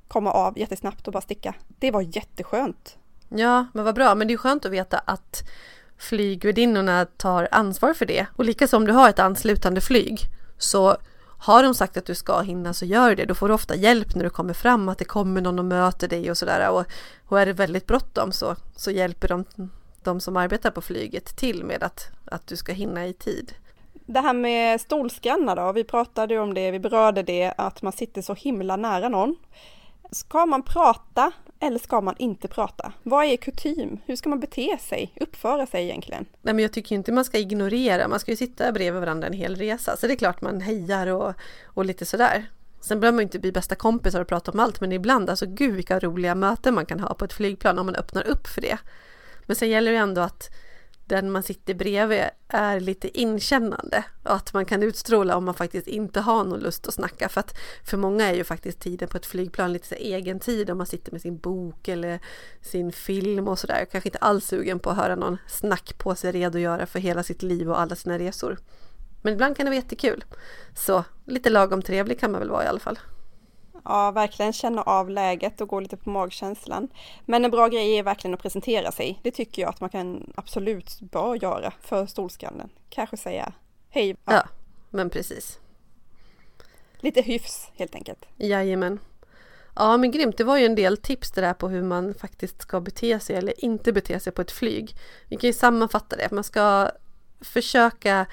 komma 0.07 0.31
av 0.31 0.59
jättesnabbt 0.59 1.07
och 1.07 1.13
bara 1.13 1.21
sticka. 1.21 1.55
Det 1.79 1.91
var 1.91 2.01
jätteskönt. 2.01 2.97
Ja, 3.29 3.65
men 3.73 3.85
vad 3.85 3.95
bra. 3.95 4.15
Men 4.15 4.27
det 4.27 4.33
är 4.33 4.37
skönt 4.37 4.65
att 4.65 4.71
veta 4.71 4.99
att 4.99 5.43
flygvärdinnorna 5.97 7.05
tar 7.05 7.47
ansvar 7.51 7.93
för 7.93 8.05
det. 8.05 8.25
Och 8.35 8.45
likaså 8.45 8.77
om 8.77 8.85
du 8.85 8.91
har 8.91 9.09
ett 9.09 9.19
anslutande 9.19 9.81
flyg 9.81 10.19
så 10.57 10.97
har 11.41 11.63
de 11.63 11.73
sagt 11.73 11.97
att 11.97 12.05
du 12.05 12.15
ska 12.15 12.41
hinna 12.41 12.73
så 12.73 12.85
gör 12.85 13.15
det. 13.15 13.25
Då 13.25 13.35
får 13.35 13.47
du 13.47 13.53
ofta 13.53 13.75
hjälp 13.75 14.15
när 14.15 14.23
du 14.23 14.29
kommer 14.29 14.53
fram, 14.53 14.89
att 14.89 14.97
det 14.97 15.05
kommer 15.05 15.41
någon 15.41 15.59
och 15.59 15.65
möter 15.65 16.07
dig 16.07 16.31
och 16.31 16.37
sådär. 16.37 16.69
Och, 16.69 16.85
och 17.27 17.39
är 17.39 17.45
det 17.45 17.53
väldigt 17.53 17.87
bråttom 17.87 18.31
så, 18.31 18.55
så 18.75 18.91
hjälper 18.91 19.27
de 19.27 19.45
de 20.03 20.19
som 20.19 20.37
arbetar 20.37 20.71
på 20.71 20.81
flyget 20.81 21.25
till 21.37 21.63
med 21.63 21.83
att, 21.83 22.09
att 22.25 22.47
du 22.47 22.55
ska 22.55 22.73
hinna 22.73 23.07
i 23.07 23.13
tid. 23.13 23.53
Det 24.05 24.19
här 24.19 24.33
med 24.33 24.81
stolskanna 24.81 25.55
då, 25.55 25.71
vi 25.71 25.83
pratade 25.83 26.39
om 26.39 26.53
det, 26.53 26.71
vi 26.71 26.79
berörde 26.79 27.23
det, 27.23 27.53
att 27.57 27.81
man 27.81 27.93
sitter 27.93 28.21
så 28.21 28.33
himla 28.33 28.75
nära 28.75 29.09
någon. 29.09 29.35
Ska 30.11 30.45
man 30.45 30.63
prata 30.63 31.31
eller 31.61 31.79
ska 31.79 32.01
man 32.01 32.15
inte 32.17 32.47
prata? 32.47 32.93
Vad 33.03 33.25
är 33.25 33.37
kutym? 33.37 33.99
Hur 34.05 34.15
ska 34.15 34.29
man 34.29 34.39
bete 34.39 34.77
sig, 34.77 35.13
uppföra 35.21 35.65
sig 35.65 35.83
egentligen? 35.83 36.25
Nej, 36.41 36.53
men 36.53 36.61
jag 36.63 36.73
tycker 36.73 36.95
inte 36.95 37.11
man 37.11 37.25
ska 37.25 37.37
ignorera, 37.37 38.07
man 38.07 38.19
ska 38.19 38.31
ju 38.31 38.37
sitta 38.37 38.71
bredvid 38.71 39.01
varandra 39.01 39.27
en 39.27 39.33
hel 39.33 39.55
resa, 39.55 39.97
så 39.97 40.07
det 40.07 40.13
är 40.13 40.17
klart 40.17 40.41
man 40.41 40.61
hejar 40.61 41.07
och, 41.07 41.33
och 41.65 41.85
lite 41.85 42.05
sådär. 42.05 42.45
Sen 42.81 42.99
behöver 42.99 43.15
man 43.15 43.23
inte 43.23 43.39
bli 43.39 43.51
bästa 43.51 43.75
kompisar 43.75 44.21
och 44.21 44.27
prata 44.27 44.51
om 44.51 44.59
allt, 44.59 44.81
men 44.81 44.91
ibland, 44.91 45.29
alltså 45.29 45.45
gud 45.45 45.75
vilka 45.75 45.99
roliga 45.99 46.35
möten 46.35 46.75
man 46.75 46.85
kan 46.85 46.99
ha 46.99 47.13
på 47.13 47.25
ett 47.25 47.33
flygplan 47.33 47.79
om 47.79 47.85
man 47.85 47.95
öppnar 47.95 48.27
upp 48.27 48.47
för 48.47 48.61
det. 48.61 48.77
Men 49.45 49.55
sen 49.55 49.69
gäller 49.69 49.91
det 49.91 49.97
ändå 49.97 50.21
att 50.21 50.49
den 51.05 51.31
man 51.31 51.43
sitter 51.43 51.73
bredvid 51.73 52.23
är 52.47 52.79
lite 52.79 53.19
inkännande 53.19 54.03
och 54.23 54.35
att 54.35 54.53
man 54.53 54.65
kan 54.65 54.83
utstråla 54.83 55.37
om 55.37 55.45
man 55.45 55.53
faktiskt 55.53 55.87
inte 55.87 56.21
har 56.21 56.43
någon 56.43 56.59
lust 56.59 56.87
att 56.87 56.93
snacka 56.93 57.29
för 57.29 57.39
att 57.39 57.57
för 57.83 57.97
många 57.97 58.29
är 58.29 58.33
ju 58.33 58.43
faktiskt 58.43 58.79
tiden 58.79 59.07
på 59.07 59.17
ett 59.17 59.25
flygplan 59.25 59.73
lite 59.73 59.87
så 59.87 59.95
egen 59.95 60.39
tid 60.39 60.69
om 60.69 60.77
man 60.77 60.87
sitter 60.87 61.11
med 61.11 61.21
sin 61.21 61.37
bok 61.37 61.87
eller 61.87 62.19
sin 62.61 62.91
film 62.91 63.47
och 63.47 63.59
sådär. 63.59 63.85
Kanske 63.91 64.07
inte 64.07 64.19
alls 64.19 64.45
sugen 64.45 64.79
på 64.79 64.89
att 64.89 64.97
höra 64.97 65.15
någon 65.15 65.37
snack 65.47 65.97
på 65.97 66.15
sig 66.15 66.31
redogöra 66.31 66.85
för 66.85 66.99
hela 66.99 67.23
sitt 67.23 67.43
liv 67.43 67.69
och 67.69 67.79
alla 67.79 67.95
sina 67.95 68.19
resor. 68.19 68.57
Men 69.21 69.33
ibland 69.33 69.57
kan 69.57 69.65
det 69.65 69.69
vara 69.69 69.81
jättekul. 69.81 70.23
Så 70.75 71.03
lite 71.25 71.49
lagom 71.49 71.81
trevlig 71.81 72.19
kan 72.19 72.31
man 72.31 72.41
väl 72.41 72.49
vara 72.49 72.63
i 72.63 72.67
alla 72.67 72.79
fall. 72.79 72.99
Ja, 73.85 74.11
verkligen 74.11 74.53
känna 74.53 74.81
av 74.81 75.09
läget 75.09 75.61
och 75.61 75.67
gå 75.67 75.79
lite 75.79 75.97
på 75.97 76.09
magkänslan. 76.09 76.87
Men 77.25 77.45
en 77.45 77.51
bra 77.51 77.67
grej 77.67 77.97
är 77.97 78.03
verkligen 78.03 78.33
att 78.33 78.41
presentera 78.41 78.91
sig. 78.91 79.19
Det 79.23 79.31
tycker 79.31 79.61
jag 79.61 79.69
att 79.69 79.81
man 79.81 79.89
kan 79.89 80.33
absolut 80.35 80.99
bör 81.01 81.35
göra 81.35 81.73
för 81.81 82.05
stolskallen. 82.05 82.69
Kanske 82.89 83.17
säga 83.17 83.53
hej. 83.89 84.15
Ja, 84.25 84.33
ja 84.33 84.43
men 84.89 85.09
precis. 85.09 85.59
Lite 86.99 87.21
hyfs 87.21 87.71
helt 87.75 87.95
enkelt. 87.95 88.25
Jajamän. 88.37 88.99
Ja 89.75 89.97
men 89.97 90.11
grymt, 90.11 90.37
det 90.37 90.43
var 90.43 90.57
ju 90.57 90.65
en 90.65 90.75
del 90.75 90.97
tips 90.97 91.31
det 91.31 91.41
där 91.41 91.53
på 91.53 91.69
hur 91.69 91.83
man 91.83 92.13
faktiskt 92.13 92.61
ska 92.61 92.81
bete 92.81 93.19
sig 93.19 93.35
eller 93.35 93.65
inte 93.65 93.93
bete 93.93 94.19
sig 94.19 94.33
på 94.33 94.41
ett 94.41 94.51
flyg. 94.51 94.95
Vi 95.27 95.37
kan 95.37 95.47
ju 95.47 95.53
sammanfatta 95.53 96.15
det, 96.15 96.31
man 96.31 96.43
ska 96.43 96.91
försöka 97.41 98.25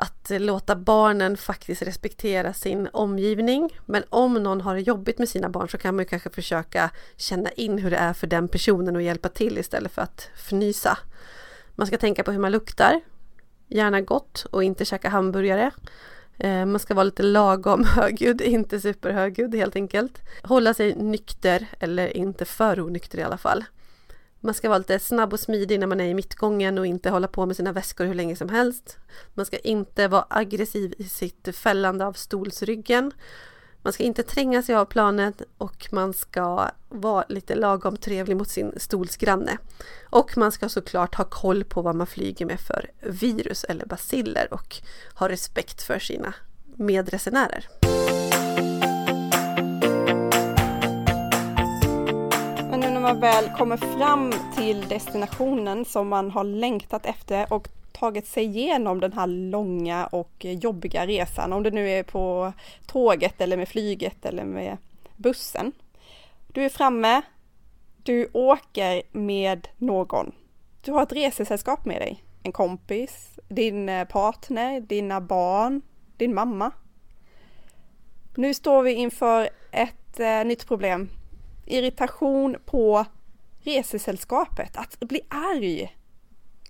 att 0.00 0.30
låta 0.30 0.76
barnen 0.76 1.36
faktiskt 1.36 1.82
respektera 1.82 2.52
sin 2.52 2.88
omgivning. 2.92 3.78
Men 3.86 4.04
om 4.10 4.34
någon 4.34 4.60
har 4.60 4.74
det 4.74 4.80
jobbigt 4.80 5.18
med 5.18 5.28
sina 5.28 5.48
barn 5.48 5.68
så 5.68 5.78
kan 5.78 5.94
man 5.94 6.02
ju 6.02 6.08
kanske 6.08 6.30
försöka 6.30 6.90
känna 7.16 7.50
in 7.50 7.78
hur 7.78 7.90
det 7.90 7.96
är 7.96 8.12
för 8.12 8.26
den 8.26 8.48
personen 8.48 8.96
och 8.96 9.02
hjälpa 9.02 9.28
till 9.28 9.58
istället 9.58 9.92
för 9.92 10.02
att 10.02 10.30
fnysa. 10.36 10.98
Man 11.74 11.86
ska 11.86 11.98
tänka 11.98 12.24
på 12.24 12.32
hur 12.32 12.38
man 12.38 12.52
luktar, 12.52 13.00
gärna 13.68 14.00
gott 14.00 14.46
och 14.50 14.64
inte 14.64 14.84
käka 14.84 15.08
hamburgare. 15.08 15.70
Eh, 16.38 16.66
man 16.66 16.78
ska 16.78 16.94
vara 16.94 17.04
lite 17.04 17.22
lagom 17.22 17.84
högljudd, 17.96 18.40
inte 18.40 18.80
superhögljudd 18.80 19.54
helt 19.54 19.76
enkelt. 19.76 20.22
Hålla 20.42 20.74
sig 20.74 20.94
nykter 20.94 21.66
eller 21.80 22.16
inte 22.16 22.44
för 22.44 22.80
onykter 22.80 23.18
i 23.18 23.22
alla 23.22 23.38
fall. 23.38 23.64
Man 24.40 24.54
ska 24.54 24.68
vara 24.68 24.78
lite 24.78 24.98
snabb 24.98 25.32
och 25.32 25.40
smidig 25.40 25.80
när 25.80 25.86
man 25.86 26.00
är 26.00 26.08
i 26.08 26.14
mittgången 26.14 26.78
och 26.78 26.86
inte 26.86 27.10
hålla 27.10 27.28
på 27.28 27.46
med 27.46 27.56
sina 27.56 27.72
väskor 27.72 28.04
hur 28.04 28.14
länge 28.14 28.36
som 28.36 28.48
helst. 28.48 28.98
Man 29.34 29.46
ska 29.46 29.58
inte 29.58 30.08
vara 30.08 30.26
aggressiv 30.30 30.94
i 30.98 31.04
sitt 31.04 31.56
fällande 31.56 32.06
av 32.06 32.12
stolsryggen. 32.12 33.12
Man 33.82 33.92
ska 33.92 34.02
inte 34.02 34.22
tränga 34.22 34.62
sig 34.62 34.74
av 34.74 34.84
planet 34.84 35.42
och 35.58 35.88
man 35.90 36.12
ska 36.12 36.70
vara 36.88 37.24
lite 37.28 37.54
lagom 37.54 37.96
trevlig 37.96 38.36
mot 38.36 38.50
sin 38.50 38.72
stolsgranne. 38.76 39.58
Och 40.10 40.36
man 40.36 40.52
ska 40.52 40.68
såklart 40.68 41.14
ha 41.14 41.24
koll 41.24 41.64
på 41.64 41.82
vad 41.82 41.94
man 41.94 42.06
flyger 42.06 42.46
med 42.46 42.60
för 42.60 42.90
virus 43.00 43.64
eller 43.64 43.86
basiller 43.86 44.54
och 44.54 44.76
ha 45.14 45.28
respekt 45.28 45.82
för 45.82 45.98
sina 45.98 46.34
medresenärer. 46.76 47.68
Man 53.08 53.20
väl 53.20 53.50
kommer 53.50 53.76
fram 53.76 54.32
till 54.56 54.88
destinationen 54.88 55.84
som 55.84 56.08
man 56.08 56.30
har 56.30 56.44
längtat 56.44 57.06
efter 57.06 57.52
och 57.52 57.68
tagit 57.92 58.26
sig 58.26 58.44
igenom 58.44 59.00
den 59.00 59.12
här 59.12 59.26
långa 59.26 60.06
och 60.06 60.44
jobbiga 60.44 61.06
resan, 61.06 61.52
om 61.52 61.62
det 61.62 61.70
nu 61.70 61.90
är 61.90 62.02
på 62.02 62.52
tåget 62.86 63.40
eller 63.40 63.56
med 63.56 63.68
flyget 63.68 64.24
eller 64.24 64.44
med 64.44 64.76
bussen. 65.16 65.72
Du 66.46 66.64
är 66.64 66.68
framme, 66.68 67.22
du 68.02 68.28
åker 68.32 69.02
med 69.12 69.68
någon. 69.76 70.32
Du 70.84 70.92
har 70.92 71.02
ett 71.02 71.12
resesällskap 71.12 71.84
med 71.84 72.00
dig, 72.00 72.22
en 72.42 72.52
kompis, 72.52 73.38
din 73.48 73.88
eh, 73.88 74.04
partner, 74.04 74.80
dina 74.80 75.20
barn, 75.20 75.82
din 76.16 76.34
mamma. 76.34 76.70
Nu 78.34 78.54
står 78.54 78.82
vi 78.82 78.92
inför 78.92 79.48
ett 79.70 80.20
eh, 80.20 80.44
nytt 80.44 80.66
problem. 80.66 81.08
Irritation 81.68 82.56
på 82.66 83.04
resesällskapet, 83.60 84.76
att 84.76 85.00
bli 85.00 85.20
arg. 85.28 85.96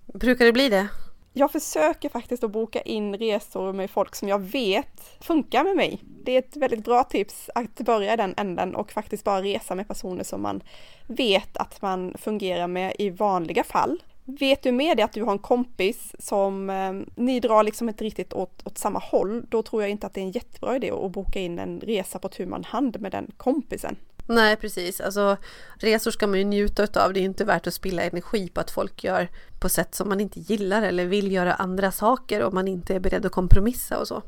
Brukar 0.06 0.44
det 0.44 0.52
bli 0.52 0.68
det? 0.68 0.88
Jag 1.32 1.52
försöker 1.52 2.08
faktiskt 2.08 2.44
att 2.44 2.50
boka 2.50 2.80
in 2.80 3.16
resor 3.16 3.72
med 3.72 3.90
folk 3.90 4.14
som 4.14 4.28
jag 4.28 4.38
vet 4.38 5.16
funkar 5.20 5.64
med 5.64 5.76
mig. 5.76 6.02
Det 6.24 6.32
är 6.32 6.38
ett 6.38 6.56
väldigt 6.56 6.84
bra 6.84 7.04
tips 7.04 7.50
att 7.54 7.80
börja 7.80 8.12
i 8.12 8.16
den 8.16 8.34
änden 8.36 8.74
och 8.74 8.92
faktiskt 8.92 9.24
bara 9.24 9.42
resa 9.42 9.74
med 9.74 9.88
personer 9.88 10.24
som 10.24 10.42
man 10.42 10.62
vet 11.06 11.56
att 11.56 11.82
man 11.82 12.14
fungerar 12.18 12.66
med 12.66 12.92
i 12.98 13.10
vanliga 13.10 13.64
fall. 13.64 14.02
Vet 14.24 14.62
du 14.62 14.72
med 14.72 14.96
dig 14.96 15.04
att 15.04 15.12
du 15.12 15.22
har 15.22 15.32
en 15.32 15.38
kompis 15.38 16.14
som 16.18 16.70
eh, 16.70 17.22
ni 17.22 17.40
drar 17.40 17.62
liksom 17.62 17.88
inte 17.88 18.04
riktigt 18.04 18.32
åt, 18.32 18.66
åt 18.66 18.78
samma 18.78 18.98
håll, 18.98 19.46
då 19.48 19.62
tror 19.62 19.82
jag 19.82 19.90
inte 19.90 20.06
att 20.06 20.14
det 20.14 20.20
är 20.20 20.24
en 20.24 20.30
jättebra 20.30 20.76
idé 20.76 20.90
att 20.90 21.12
boka 21.12 21.40
in 21.40 21.58
en 21.58 21.80
resa 21.80 22.18
på 22.18 22.28
tu 22.28 22.50
hand 22.64 23.00
med 23.00 23.12
den 23.12 23.30
kompisen. 23.36 23.96
Nej, 24.28 24.56
precis. 24.56 25.00
Alltså, 25.00 25.36
resor 25.76 26.10
ska 26.10 26.26
man 26.26 26.38
ju 26.38 26.44
njuta 26.44 27.04
av. 27.04 27.12
Det 27.12 27.20
är 27.20 27.24
inte 27.24 27.44
värt 27.44 27.66
att 27.66 27.74
spilla 27.74 28.02
energi 28.02 28.48
på 28.48 28.60
att 28.60 28.70
folk 28.70 29.04
gör 29.04 29.28
på 29.60 29.68
sätt 29.68 29.94
som 29.94 30.08
man 30.08 30.20
inte 30.20 30.40
gillar 30.40 30.82
eller 30.82 31.06
vill 31.06 31.32
göra 31.32 31.54
andra 31.54 31.92
saker 31.92 32.42
om 32.42 32.54
man 32.54 32.68
inte 32.68 32.94
är 32.94 33.00
beredd 33.00 33.26
att 33.26 33.32
kompromissa 33.32 33.98
och 33.98 34.08
så. 34.08 34.22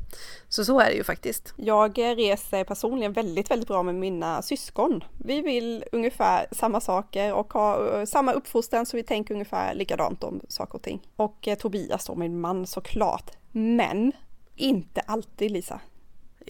Så 0.49 0.65
så 0.65 0.79
är 0.79 0.85
det 0.85 0.95
ju 0.95 1.03
faktiskt. 1.03 1.53
Jag 1.55 1.97
reser 1.97 2.63
personligen 2.63 3.13
väldigt, 3.13 3.51
väldigt 3.51 3.67
bra 3.67 3.83
med 3.83 3.95
mina 3.95 4.41
syskon. 4.41 5.03
Vi 5.17 5.41
vill 5.41 5.83
ungefär 5.91 6.47
samma 6.51 6.81
saker 6.81 7.33
och 7.33 7.53
ha 7.53 7.99
uh, 7.99 8.05
samma 8.05 8.33
uppfostran 8.33 8.85
så 8.85 8.97
vi 8.97 9.03
tänker 9.03 9.33
ungefär 9.33 9.73
likadant 9.73 10.23
om 10.23 10.41
saker 10.47 10.75
och 10.75 10.81
ting. 10.81 11.01
Och 11.15 11.47
eh, 11.47 11.57
Tobias 11.57 12.05
då, 12.05 12.15
min 12.15 12.41
man 12.41 12.67
såklart. 12.67 13.31
Men 13.51 14.11
inte 14.55 15.01
alltid 15.01 15.51
Lisa. 15.51 15.79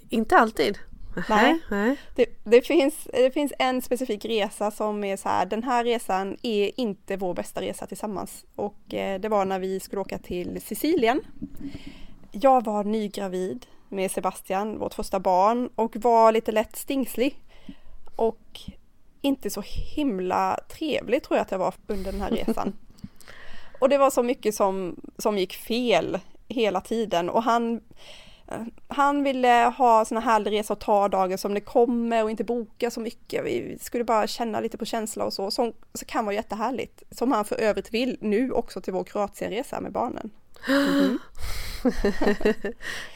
Inte 0.09 0.37
alltid? 0.37 0.77
Nej, 1.29 1.59
nej. 1.69 1.97
Det, 2.15 2.25
det, 2.43 2.61
finns, 2.61 3.07
det 3.13 3.31
finns 3.31 3.53
en 3.59 3.81
specifik 3.81 4.25
resa 4.25 4.71
som 4.71 5.03
är 5.03 5.17
så 5.17 5.29
här, 5.29 5.45
den 5.45 5.63
här 5.63 5.83
resan 5.83 6.37
är 6.41 6.79
inte 6.79 7.17
vår 7.17 7.33
bästa 7.33 7.61
resa 7.61 7.87
tillsammans. 7.87 8.45
Och 8.55 8.93
eh, 8.93 9.19
det 9.19 9.29
var 9.29 9.45
när 9.45 9.59
vi 9.59 9.79
skulle 9.79 10.01
åka 10.01 10.17
till 10.17 10.61
Sicilien. 10.61 11.21
Jag 12.31 12.65
var 12.65 12.83
nygravid 12.83 13.65
med 13.89 14.11
Sebastian, 14.11 14.79
vårt 14.79 14.93
första 14.93 15.19
barn, 15.19 15.69
och 15.75 15.95
var 15.95 16.31
lite 16.31 16.51
lätt 16.51 16.75
stingslig. 16.75 17.37
Och 18.15 18.59
inte 19.21 19.49
så 19.49 19.63
himla 19.95 20.59
trevlig 20.69 21.23
tror 21.23 21.37
jag 21.37 21.41
att 21.41 21.51
jag 21.51 21.59
var 21.59 21.73
under 21.87 22.11
den 22.11 22.21
här 22.21 22.31
resan. 22.31 22.73
och 23.79 23.89
det 23.89 23.97
var 23.97 24.09
så 24.09 24.23
mycket 24.23 24.55
som, 24.55 24.95
som 25.17 25.37
gick 25.37 25.53
fel 25.53 26.19
hela 26.47 26.81
tiden 26.81 27.29
och 27.29 27.43
han 27.43 27.81
han 28.87 29.23
ville 29.23 29.73
ha 29.77 30.05
såna 30.05 30.19
härliga 30.21 30.59
resor 30.59 30.75
och 30.75 30.79
ta 30.79 31.07
dagen 31.07 31.37
som 31.37 31.53
det 31.53 31.61
kommer 31.61 32.23
och 32.23 32.31
inte 32.31 32.43
boka 32.43 32.91
så 32.91 32.99
mycket. 32.99 33.45
Vi 33.45 33.77
skulle 33.81 34.03
bara 34.03 34.27
känna 34.27 34.59
lite 34.59 34.77
på 34.77 34.85
känsla 34.85 35.25
och 35.25 35.33
så. 35.33 35.51
Så, 35.51 35.73
så 35.93 36.05
kan 36.05 36.25
vara 36.25 36.35
jättehärligt. 36.35 37.03
Som 37.11 37.31
han 37.31 37.45
för 37.45 37.55
övrigt 37.55 37.93
vill 37.93 38.17
nu 38.21 38.51
också 38.51 38.81
till 38.81 38.93
vår 38.93 39.03
Kroatienresa 39.03 39.81
med 39.81 39.91
barnen. 39.91 40.29
Mm. 40.67 41.19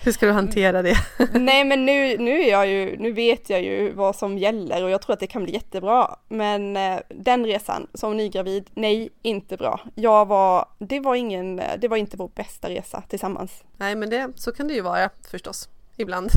Hur 0.04 0.12
ska 0.12 0.26
du 0.26 0.32
hantera 0.32 0.82
det? 0.82 0.98
Nej 1.34 1.66
men 1.66 1.86
nu, 1.86 2.18
nu, 2.18 2.42
är 2.42 2.50
jag 2.50 2.68
ju, 2.68 2.98
nu 2.98 3.12
vet 3.12 3.50
jag 3.50 3.64
ju 3.64 3.94
vad 3.94 4.16
som 4.16 4.38
gäller 4.38 4.84
och 4.84 4.90
jag 4.90 5.02
tror 5.02 5.14
att 5.14 5.20
det 5.20 5.28
kan 5.28 5.44
bli 5.44 5.54
jättebra. 5.54 6.16
Men 6.28 6.78
eh, 6.78 7.00
den 7.10 7.46
resan 7.46 7.88
som 7.94 8.18
nygravid, 8.18 8.70
nej 8.74 9.10
inte 9.22 9.58
bra. 9.58 9.80
Jag 9.96 10.26
var, 10.26 10.66
det 10.80 11.00
var 11.00 11.16
ingen, 11.16 11.62
det 11.80 11.88
var 11.88 11.98
inte 11.98 12.18
vår 12.18 12.32
bästa 12.36 12.70
resa 12.70 13.04
tillsammans. 13.10 13.64
Nej 13.78 13.96
men 13.96 14.10
det, 14.10 14.32
så 14.36 14.52
kan 14.52 14.68
det 14.68 14.74
ju 14.74 14.82
vara 14.82 15.10
förstås 15.32 15.70
ibland. 15.98 16.32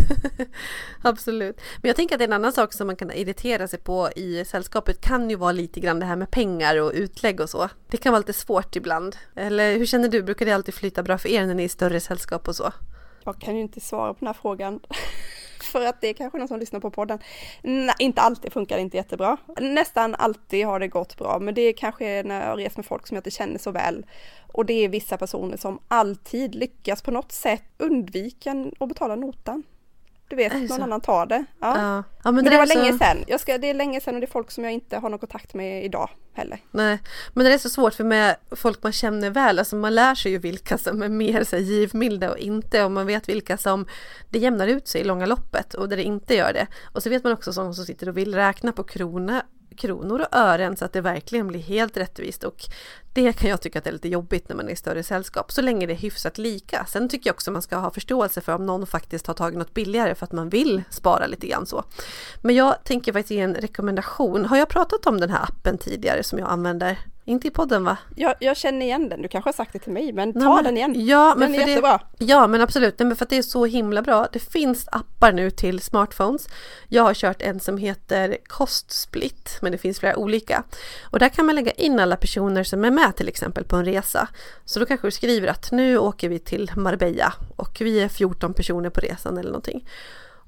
Absolut. 1.02 1.60
Men 1.82 1.88
jag 1.88 1.96
tänker 1.96 2.14
att 2.14 2.22
en 2.22 2.32
annan 2.32 2.52
sak 2.52 2.72
som 2.72 2.86
man 2.86 2.96
kan 2.96 3.10
irritera 3.10 3.68
sig 3.68 3.78
på 3.78 4.10
i 4.16 4.44
sällskapet 4.44 5.00
kan 5.00 5.30
ju 5.30 5.36
vara 5.36 5.52
lite 5.52 5.80
grann 5.80 6.00
det 6.00 6.06
här 6.06 6.16
med 6.16 6.30
pengar 6.30 6.80
och 6.80 6.92
utlägg 6.94 7.40
och 7.40 7.50
så. 7.50 7.68
Det 7.88 7.96
kan 7.96 8.12
vara 8.12 8.20
lite 8.20 8.32
svårt 8.32 8.76
ibland. 8.76 9.16
Eller 9.34 9.76
hur 9.76 9.86
känner 9.86 10.08
du? 10.08 10.22
Brukar 10.22 10.46
det 10.46 10.52
alltid 10.52 10.74
flyta 10.74 11.02
bra 11.02 11.18
för 11.18 11.28
er 11.28 11.46
när 11.46 11.54
ni 11.54 11.62
är 11.62 11.66
i 11.66 11.68
större 11.68 12.00
sällskap 12.00 12.48
och 12.48 12.56
så? 12.56 12.72
Jag 13.24 13.40
kan 13.40 13.56
ju 13.56 13.62
inte 13.62 13.80
svara 13.80 14.14
på 14.14 14.18
den 14.20 14.26
här 14.26 14.34
frågan. 14.42 14.80
för 15.64 15.86
att 15.86 16.00
det 16.00 16.08
är 16.08 16.14
kanske 16.14 16.38
någon 16.38 16.48
som 16.48 16.60
lyssnar 16.60 16.80
på 16.80 16.90
podden. 16.90 17.18
Nej, 17.62 17.94
inte 17.98 18.20
alltid 18.20 18.52
funkar 18.52 18.76
det 18.76 18.82
inte 18.82 18.96
jättebra. 18.96 19.36
Nästan 19.60 20.14
alltid 20.14 20.66
har 20.66 20.80
det 20.80 20.88
gått 20.88 21.16
bra, 21.16 21.38
men 21.38 21.54
det 21.54 21.62
är 21.62 21.72
kanske 21.72 22.22
när 22.22 22.48
jag 22.48 22.58
reser 22.58 22.78
med 22.78 22.86
folk 22.86 23.06
som 23.06 23.14
jag 23.14 23.20
inte 23.20 23.30
känner 23.30 23.58
så 23.58 23.70
väl. 23.70 24.06
Och 24.52 24.66
det 24.66 24.84
är 24.84 24.88
vissa 24.88 25.16
personer 25.16 25.56
som 25.56 25.78
alltid 25.88 26.54
lyckas 26.54 27.02
på 27.02 27.10
något 27.10 27.32
sätt 27.32 27.64
undvika 27.78 28.66
att 28.80 28.88
betala 28.88 29.16
notan. 29.16 29.62
Du 30.28 30.36
vet, 30.36 30.52
någon 30.52 30.68
så? 30.68 30.82
annan 30.82 31.00
tar 31.00 31.26
det. 31.26 31.44
Ja. 31.60 31.78
ja. 31.78 31.96
ja 31.96 32.04
men, 32.22 32.34
men, 32.34 32.44
det, 32.44 32.50
det 32.50 32.56
var 32.56 32.66
så... 32.66 32.78
länge 32.78 32.98
sedan. 32.98 33.24
Jag 33.26 33.40
ska, 33.40 33.58
det 33.58 33.70
är 33.70 33.74
länge 33.74 34.00
sedan 34.00 34.14
och 34.14 34.20
det 34.20 34.24
är 34.24 34.30
folk 34.30 34.50
som 34.50 34.64
jag 34.64 34.72
inte 34.72 34.96
har 34.96 35.08
någon 35.08 35.18
kontakt 35.18 35.54
med 35.54 35.84
idag 35.84 36.10
heller. 36.34 36.58
Nej, 36.70 36.98
men 37.32 37.44
det 37.44 37.54
är 37.54 37.58
så 37.58 37.68
svårt 37.68 37.94
för 37.94 38.04
med 38.04 38.36
folk 38.50 38.82
man 38.82 38.92
känner 38.92 39.30
väl, 39.30 39.58
alltså 39.58 39.76
man 39.76 39.94
lär 39.94 40.14
sig 40.14 40.32
ju 40.32 40.38
vilka 40.38 40.78
som 40.78 41.02
är 41.02 41.08
mer 41.08 41.44
så 41.44 41.56
här, 41.56 41.62
givmilda 41.62 42.30
och 42.30 42.38
inte 42.38 42.84
och 42.84 42.90
man 42.90 43.06
vet 43.06 43.28
vilka 43.28 43.56
som 43.56 43.86
det 44.30 44.38
jämnar 44.38 44.66
ut 44.66 44.88
sig 44.88 45.00
i 45.00 45.04
långa 45.04 45.26
loppet 45.26 45.74
och 45.74 45.88
där 45.88 45.96
det 45.96 46.02
inte 46.02 46.34
gör 46.34 46.52
det. 46.52 46.66
Och 46.92 47.02
så 47.02 47.10
vet 47.10 47.24
man 47.24 47.32
också 47.32 47.52
sådana 47.52 47.72
som 47.72 47.84
sitter 47.84 48.08
och 48.08 48.16
vill 48.16 48.34
räkna 48.34 48.72
på 48.72 48.84
krona 48.84 49.42
kronor 49.78 50.20
och 50.20 50.38
ören 50.38 50.76
så 50.76 50.84
att 50.84 50.92
det 50.92 51.00
verkligen 51.00 51.46
blir 51.46 51.60
helt 51.60 51.96
rättvist 51.96 52.44
och 52.44 52.64
det 53.12 53.32
kan 53.32 53.50
jag 53.50 53.60
tycka 53.60 53.78
att 53.78 53.84
det 53.84 53.90
är 53.90 53.92
lite 53.92 54.08
jobbigt 54.08 54.48
när 54.48 54.56
man 54.56 54.68
är 54.68 54.72
i 54.72 54.76
större 54.76 55.02
sällskap 55.02 55.52
så 55.52 55.62
länge 55.62 55.86
det 55.86 55.92
är 55.92 55.96
hyfsat 55.96 56.38
lika. 56.38 56.86
Sen 56.88 57.08
tycker 57.08 57.28
jag 57.28 57.34
också 57.34 57.50
man 57.50 57.62
ska 57.62 57.76
ha 57.76 57.90
förståelse 57.90 58.40
för 58.40 58.54
om 58.54 58.66
någon 58.66 58.86
faktiskt 58.86 59.26
har 59.26 59.34
tagit 59.34 59.58
något 59.58 59.74
billigare 59.74 60.14
för 60.14 60.24
att 60.24 60.32
man 60.32 60.48
vill 60.48 60.82
spara 60.90 61.26
lite 61.26 61.46
grann 61.46 61.66
så. 61.66 61.84
Men 62.42 62.54
jag 62.54 62.84
tänker 62.84 63.12
faktiskt 63.12 63.30
ge 63.30 63.40
en 63.40 63.54
rekommendation. 63.54 64.44
Har 64.44 64.56
jag 64.56 64.68
pratat 64.68 65.06
om 65.06 65.20
den 65.20 65.30
här 65.30 65.42
appen 65.42 65.78
tidigare 65.78 66.22
som 66.22 66.38
jag 66.38 66.48
använder? 66.48 66.98
Inte 67.28 67.48
i 67.48 67.50
podden 67.50 67.84
va? 67.84 67.96
Jag, 68.16 68.34
jag 68.40 68.56
känner 68.56 68.86
igen 68.86 69.08
den, 69.08 69.22
du 69.22 69.28
kanske 69.28 69.48
har 69.48 69.52
sagt 69.52 69.72
det 69.72 69.78
till 69.78 69.92
mig, 69.92 70.12
men 70.12 70.32
ta 70.32 70.54
Nej, 70.54 70.64
den 70.64 70.76
igen. 70.76 71.06
Ja, 71.06 71.34
men 71.36 71.52
den 71.52 71.60
är 71.62 71.68
jättebra. 71.68 72.00
Det, 72.18 72.24
ja, 72.24 72.46
men 72.46 72.60
absolut, 72.60 72.98
Nej, 72.98 73.06
men 73.06 73.16
för 73.16 73.24
att 73.24 73.30
det 73.30 73.38
är 73.38 73.42
så 73.42 73.64
himla 73.64 74.02
bra. 74.02 74.28
Det 74.32 74.38
finns 74.38 74.88
appar 74.92 75.32
nu 75.32 75.50
till 75.50 75.80
smartphones. 75.80 76.48
Jag 76.88 77.02
har 77.02 77.14
kört 77.14 77.42
en 77.42 77.60
som 77.60 77.78
heter 77.78 78.36
Kostsplit, 78.46 79.58
men 79.62 79.72
det 79.72 79.78
finns 79.78 80.00
flera 80.00 80.16
olika. 80.16 80.64
Och 81.10 81.18
där 81.18 81.28
kan 81.28 81.46
man 81.46 81.54
lägga 81.54 81.70
in 81.70 82.00
alla 82.00 82.16
personer 82.16 82.64
som 82.64 82.84
är 82.84 82.90
med 82.90 83.16
till 83.16 83.28
exempel 83.28 83.64
på 83.64 83.76
en 83.76 83.84
resa. 83.84 84.28
Så 84.64 84.80
då 84.80 84.86
kanske 84.86 85.06
du 85.06 85.10
skriver 85.10 85.48
att 85.48 85.72
nu 85.72 85.98
åker 85.98 86.28
vi 86.28 86.38
till 86.38 86.70
Marbella 86.76 87.34
och 87.56 87.76
vi 87.80 88.00
är 88.00 88.08
14 88.08 88.54
personer 88.54 88.90
på 88.90 89.00
resan 89.00 89.38
eller 89.38 89.50
någonting. 89.50 89.84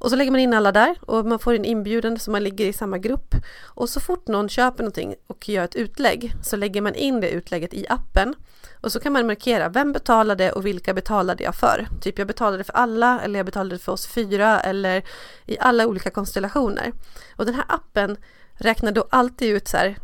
Och 0.01 0.11
så 0.11 0.17
lägger 0.17 0.31
man 0.31 0.41
in 0.41 0.55
alla 0.55 0.73
där 0.73 0.97
och 1.01 1.27
man 1.27 1.39
får 1.39 1.55
en 1.55 1.65
inbjudan 1.65 2.19
så 2.19 2.31
man 2.31 2.45
ligger 2.45 2.67
i 2.67 2.73
samma 2.73 2.99
grupp. 2.99 3.35
Och 3.65 3.89
så 3.89 4.01
fort 4.01 4.29
någon 4.29 4.49
köper 4.49 4.83
någonting 4.83 5.15
och 5.27 5.49
gör 5.49 5.65
ett 5.65 5.77
utlägg 5.77 6.33
så 6.43 6.57
lägger 6.57 6.81
man 6.81 6.95
in 6.95 7.21
det 7.21 7.31
utlägget 7.31 7.75
i 7.75 7.87
appen. 7.89 8.35
Och 8.81 8.93
så 8.93 9.01
kan 9.01 9.13
man 9.13 9.27
markera 9.27 9.69
vem 9.69 9.93
betalade 9.93 10.53
och 10.53 10.67
vilka 10.67 10.95
betalade 10.95 11.45
jag 11.45 11.55
för. 11.55 11.89
Typ 12.01 12.19
jag 12.19 12.27
betalade 12.27 12.65
för 12.65 12.73
alla 12.73 13.21
eller 13.21 13.39
jag 13.39 13.47
betalade 13.47 13.79
för 13.79 13.93
oss 13.93 14.07
fyra 14.07 14.61
eller 14.61 15.03
i 15.47 15.59
alla 15.61 15.87
olika 15.87 16.11
konstellationer. 16.11 16.93
Och 17.37 17.47
den 17.47 17.55
här 17.55 17.65
appen 17.69 18.17
räknar 18.55 18.93
då 18.93 19.07
alltid 19.11 19.57
ut 19.57 19.69
så 19.69 19.77
här 19.77 19.97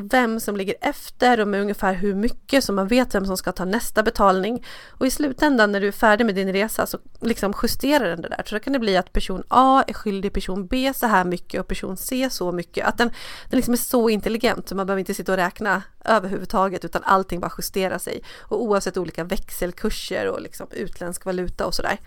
vem 0.00 0.40
som 0.40 0.56
ligger 0.56 0.74
efter 0.80 1.40
och 1.40 1.48
med 1.48 1.60
ungefär 1.60 1.94
hur 1.94 2.14
mycket 2.14 2.64
så 2.64 2.72
man 2.72 2.88
vet 2.88 3.14
vem 3.14 3.26
som 3.26 3.36
ska 3.36 3.52
ta 3.52 3.64
nästa 3.64 4.02
betalning. 4.02 4.64
Och 4.90 5.06
i 5.06 5.10
slutändan 5.10 5.72
när 5.72 5.80
du 5.80 5.88
är 5.88 5.92
färdig 5.92 6.24
med 6.26 6.34
din 6.34 6.52
resa 6.52 6.86
så 6.86 6.98
liksom 7.20 7.54
justerar 7.62 8.08
den 8.08 8.22
det 8.22 8.28
där. 8.28 8.42
Så 8.46 8.54
då 8.54 8.60
kan 8.60 8.72
det 8.72 8.78
bli 8.78 8.96
att 8.96 9.12
person 9.12 9.42
A 9.48 9.84
är 9.86 9.92
skyldig 9.92 10.32
person 10.32 10.66
B 10.66 10.92
så 10.94 11.06
här 11.06 11.24
mycket 11.24 11.60
och 11.60 11.68
person 11.68 11.96
C 11.96 12.28
så 12.30 12.52
mycket. 12.52 12.86
Att 12.86 12.98
den, 12.98 13.08
den 13.50 13.56
liksom 13.56 13.72
är 13.72 13.78
så 13.78 14.08
intelligent 14.08 14.68
så 14.68 14.74
man 14.74 14.86
behöver 14.86 15.00
inte 15.00 15.14
sitta 15.14 15.32
och 15.32 15.38
räkna 15.38 15.82
överhuvudtaget 16.04 16.84
utan 16.84 17.02
allting 17.04 17.40
bara 17.40 17.52
justerar 17.58 17.98
sig. 17.98 18.22
Och 18.40 18.62
oavsett 18.62 18.96
olika 18.96 19.24
växelkurser 19.24 20.28
och 20.28 20.40
liksom 20.40 20.66
utländsk 20.70 21.24
valuta 21.24 21.66
och 21.66 21.74
sådär. 21.74 21.98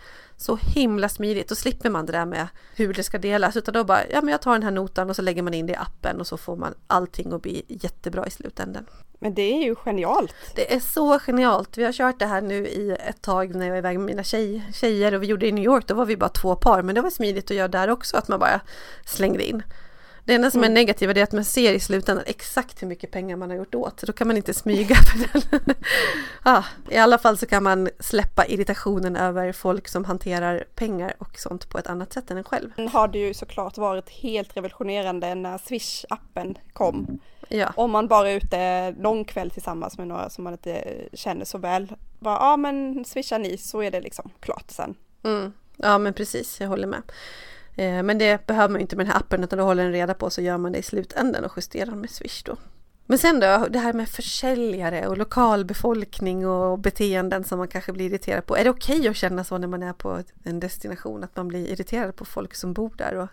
Så 0.41 0.55
himla 0.61 1.09
smidigt, 1.09 1.49
då 1.49 1.55
slipper 1.55 1.89
man 1.89 2.05
det 2.05 2.11
där 2.11 2.25
med 2.25 2.47
hur 2.75 2.93
det 2.93 3.03
ska 3.03 3.17
delas 3.17 3.57
utan 3.57 3.73
då 3.73 3.83
bara, 3.83 4.07
ja 4.11 4.21
men 4.21 4.31
jag 4.31 4.41
tar 4.41 4.53
den 4.53 4.63
här 4.63 4.71
notan 4.71 5.09
och 5.09 5.15
så 5.15 5.21
lägger 5.21 5.41
man 5.41 5.53
in 5.53 5.65
det 5.65 5.73
i 5.73 5.75
appen 5.75 6.19
och 6.19 6.27
så 6.27 6.37
får 6.37 6.55
man 6.55 6.73
allting 6.87 7.33
att 7.33 7.41
bli 7.41 7.65
jättebra 7.67 8.27
i 8.27 8.31
slutändan. 8.31 8.85
Men 9.19 9.33
det 9.33 9.41
är 9.41 9.63
ju 9.63 9.75
genialt! 9.75 10.33
Det 10.55 10.73
är 10.73 10.79
så 10.79 11.19
genialt! 11.19 11.77
Vi 11.77 11.83
har 11.83 11.91
kört 11.91 12.19
det 12.19 12.25
här 12.25 12.41
nu 12.41 12.67
i 12.67 12.97
ett 12.99 13.21
tag 13.21 13.55
när 13.55 13.65
jag 13.65 13.71
var 13.71 13.77
iväg 13.77 13.97
med 13.97 14.05
mina 14.05 14.23
tjej, 14.23 14.63
tjejer 14.73 15.13
och 15.13 15.23
vi 15.23 15.27
gjorde 15.27 15.45
det 15.45 15.49
i 15.49 15.51
New 15.51 15.63
York, 15.63 15.87
då 15.87 15.93
var 15.93 16.05
vi 16.05 16.17
bara 16.17 16.29
två 16.29 16.55
par 16.55 16.81
men 16.81 16.95
det 16.95 17.01
var 17.01 17.09
smidigt 17.09 17.51
att 17.51 17.57
göra 17.57 17.67
där 17.67 17.89
också, 17.89 18.17
att 18.17 18.27
man 18.27 18.39
bara 18.39 18.61
slängde 19.05 19.49
in 19.49 19.63
Det 20.29 20.35
enda 20.35 20.51
som 20.51 20.61
är 20.61 20.65
Mm. 20.65 20.73
negativt 20.73 21.17
är 21.17 21.23
att 21.23 21.31
man 21.31 21.43
ser 21.45 21.73
i 21.73 21.79
slutändan 21.79 22.23
exakt 22.27 22.81
hur 22.81 22.87
mycket 22.87 23.11
pengar 23.11 23.35
man 23.37 23.49
har 23.49 23.57
gjort 23.57 23.75
åt. 23.75 23.99
Så 23.99 24.05
då 24.05 24.13
kan 24.13 24.27
man 24.27 24.37
inte 24.37 24.53
smyga 24.63 24.95
den. 25.33 25.75
ah, 26.43 26.63
I 26.89 26.97
alla 26.97 27.17
fall 27.17 27.37
så 27.37 27.45
kan 27.45 27.63
man 27.63 27.89
släppa 27.99 28.45
irritationen 28.45 29.15
över 29.15 29.51
folk 29.51 29.87
som 29.87 30.05
hanterar 30.05 30.63
pengar 30.75 31.13
och 31.17 31.39
sånt 31.39 31.69
på 31.69 31.77
ett 31.77 31.87
annat 31.87 32.13
sätt 32.13 32.31
än 32.31 32.37
en 32.37 32.43
själv. 32.43 32.69
Sen 32.75 32.87
har 32.87 33.07
det 33.07 33.19
ju 33.19 33.33
såklart 33.33 33.77
varit 33.77 34.09
helt 34.09 34.57
revolutionerande 34.57 35.35
när 35.35 35.57
Swish-appen 35.57 36.57
kom. 36.73 37.19
Ja, 37.47 37.73
Om 37.75 37.91
man 37.91 38.07
bara 38.07 38.29
är 38.29 38.35
ute 38.35 38.91
någon 38.91 39.25
kväll 39.25 39.51
tillsammans 39.51 39.97
med 39.97 40.07
några 40.07 40.29
som 40.29 40.43
man 40.43 40.53
inte 40.53 40.83
känner 41.13 41.45
så 41.45 41.57
väl. 41.57 41.93
Bara, 42.19 42.35
ja 42.35 42.57
men 42.57 43.05
swishar 43.05 43.39
ni 43.39 43.57
så 43.57 43.83
är 43.83 43.91
det 43.91 44.01
liksom 44.01 44.31
klart 44.39 44.71
sen. 44.71 44.95
mm. 45.23 45.53
ja 45.77 45.97
men 45.97 46.13
precis, 46.13 46.59
jag 46.61 46.67
håller 46.67 46.87
med. 46.87 47.01
Eh, 47.75 48.03
men 48.03 48.17
det 48.17 48.47
behöver 48.47 48.69
man 48.69 48.79
ju 48.79 48.81
inte 48.81 48.95
med 48.95 49.05
den 49.05 49.11
här 49.11 49.19
appen 49.19 49.43
utan 49.43 49.59
då 49.59 49.65
håller 49.65 49.83
den 49.83 49.91
reda 49.91 50.13
på 50.13 50.29
så 50.29 50.41
gör 50.41 50.57
man 50.57 50.71
det 50.71 50.77
i 50.77 50.83
slutändan 50.83 51.45
och 51.45 51.51
justerar 51.57 51.95
med 51.95 52.09
Swish 52.09 52.43
då. 52.45 52.57
Men 53.05 53.17
sen 53.17 53.39
då, 53.39 53.67
det 53.69 53.79
här 53.79 53.93
med 53.93 54.09
försäljare 54.09 55.07
och 55.07 55.17
lokalbefolkning 55.17 56.47
och 56.47 56.79
beteenden 56.79 57.43
som 57.43 57.57
man 57.57 57.67
kanske 57.67 57.93
blir 57.93 58.05
irriterad 58.05 58.45
på. 58.45 58.57
Är 58.57 58.63
det 58.63 58.69
okej 58.69 59.07
att 59.07 59.15
känna 59.15 59.43
så 59.43 59.57
när 59.57 59.67
man 59.67 59.83
är 59.83 59.93
på 59.93 60.23
en 60.43 60.59
destination? 60.59 61.23
Att 61.23 61.35
man 61.35 61.47
blir 61.47 61.67
irriterad 61.67 62.15
på 62.15 62.25
folk 62.25 62.55
som 62.55 62.73
bor 62.73 62.93
där 62.97 63.15
och 63.15 63.29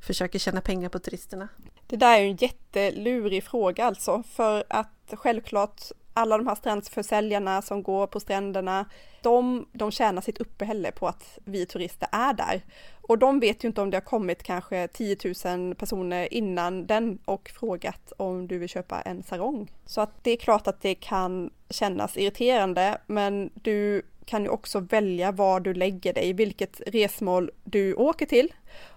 försöker 0.00 0.38
tjäna 0.38 0.60
pengar 0.60 0.88
på 0.88 0.98
turisterna? 0.98 1.48
Det 1.86 1.96
där 1.96 2.16
är 2.16 2.20
ju 2.20 2.30
en 2.30 2.36
jättelurig 2.36 3.44
fråga 3.44 3.84
alltså, 3.84 4.22
för 4.22 4.64
att 4.68 5.12
självklart 5.12 5.82
alla 6.18 6.38
de 6.38 6.46
här 6.46 6.54
strandförsäljarna 6.54 7.62
som 7.62 7.82
går 7.82 8.06
på 8.06 8.20
stränderna, 8.20 8.84
de, 9.22 9.66
de 9.72 9.90
tjänar 9.90 10.22
sitt 10.22 10.38
uppehälle 10.38 10.92
på 10.92 11.08
att 11.08 11.38
vi 11.44 11.66
turister 11.66 12.08
är 12.12 12.32
där. 12.32 12.62
Och 13.08 13.18
de 13.18 13.40
vet 13.40 13.64
ju 13.64 13.68
inte 13.68 13.80
om 13.80 13.90
det 13.90 13.96
har 13.96 14.02
kommit 14.02 14.42
kanske 14.42 14.88
10 14.88 15.16
000 15.44 15.74
personer 15.74 16.34
innan 16.34 16.86
den 16.86 17.18
och 17.24 17.50
frågat 17.54 18.12
om 18.16 18.48
du 18.48 18.58
vill 18.58 18.68
köpa 18.68 19.00
en 19.00 19.22
sarong. 19.22 19.72
Så 19.86 20.00
att 20.00 20.24
det 20.24 20.30
är 20.30 20.36
klart 20.36 20.66
att 20.66 20.80
det 20.80 20.94
kan 20.94 21.50
kännas 21.70 22.16
irriterande, 22.16 22.98
men 23.06 23.50
du 23.54 24.02
kan 24.24 24.42
ju 24.42 24.48
också 24.48 24.80
välja 24.80 25.32
var 25.32 25.60
du 25.60 25.74
lägger 25.74 26.12
dig, 26.12 26.32
vilket 26.32 26.80
resmål 26.86 27.50
du 27.64 27.94
åker 27.94 28.26
till. 28.26 28.52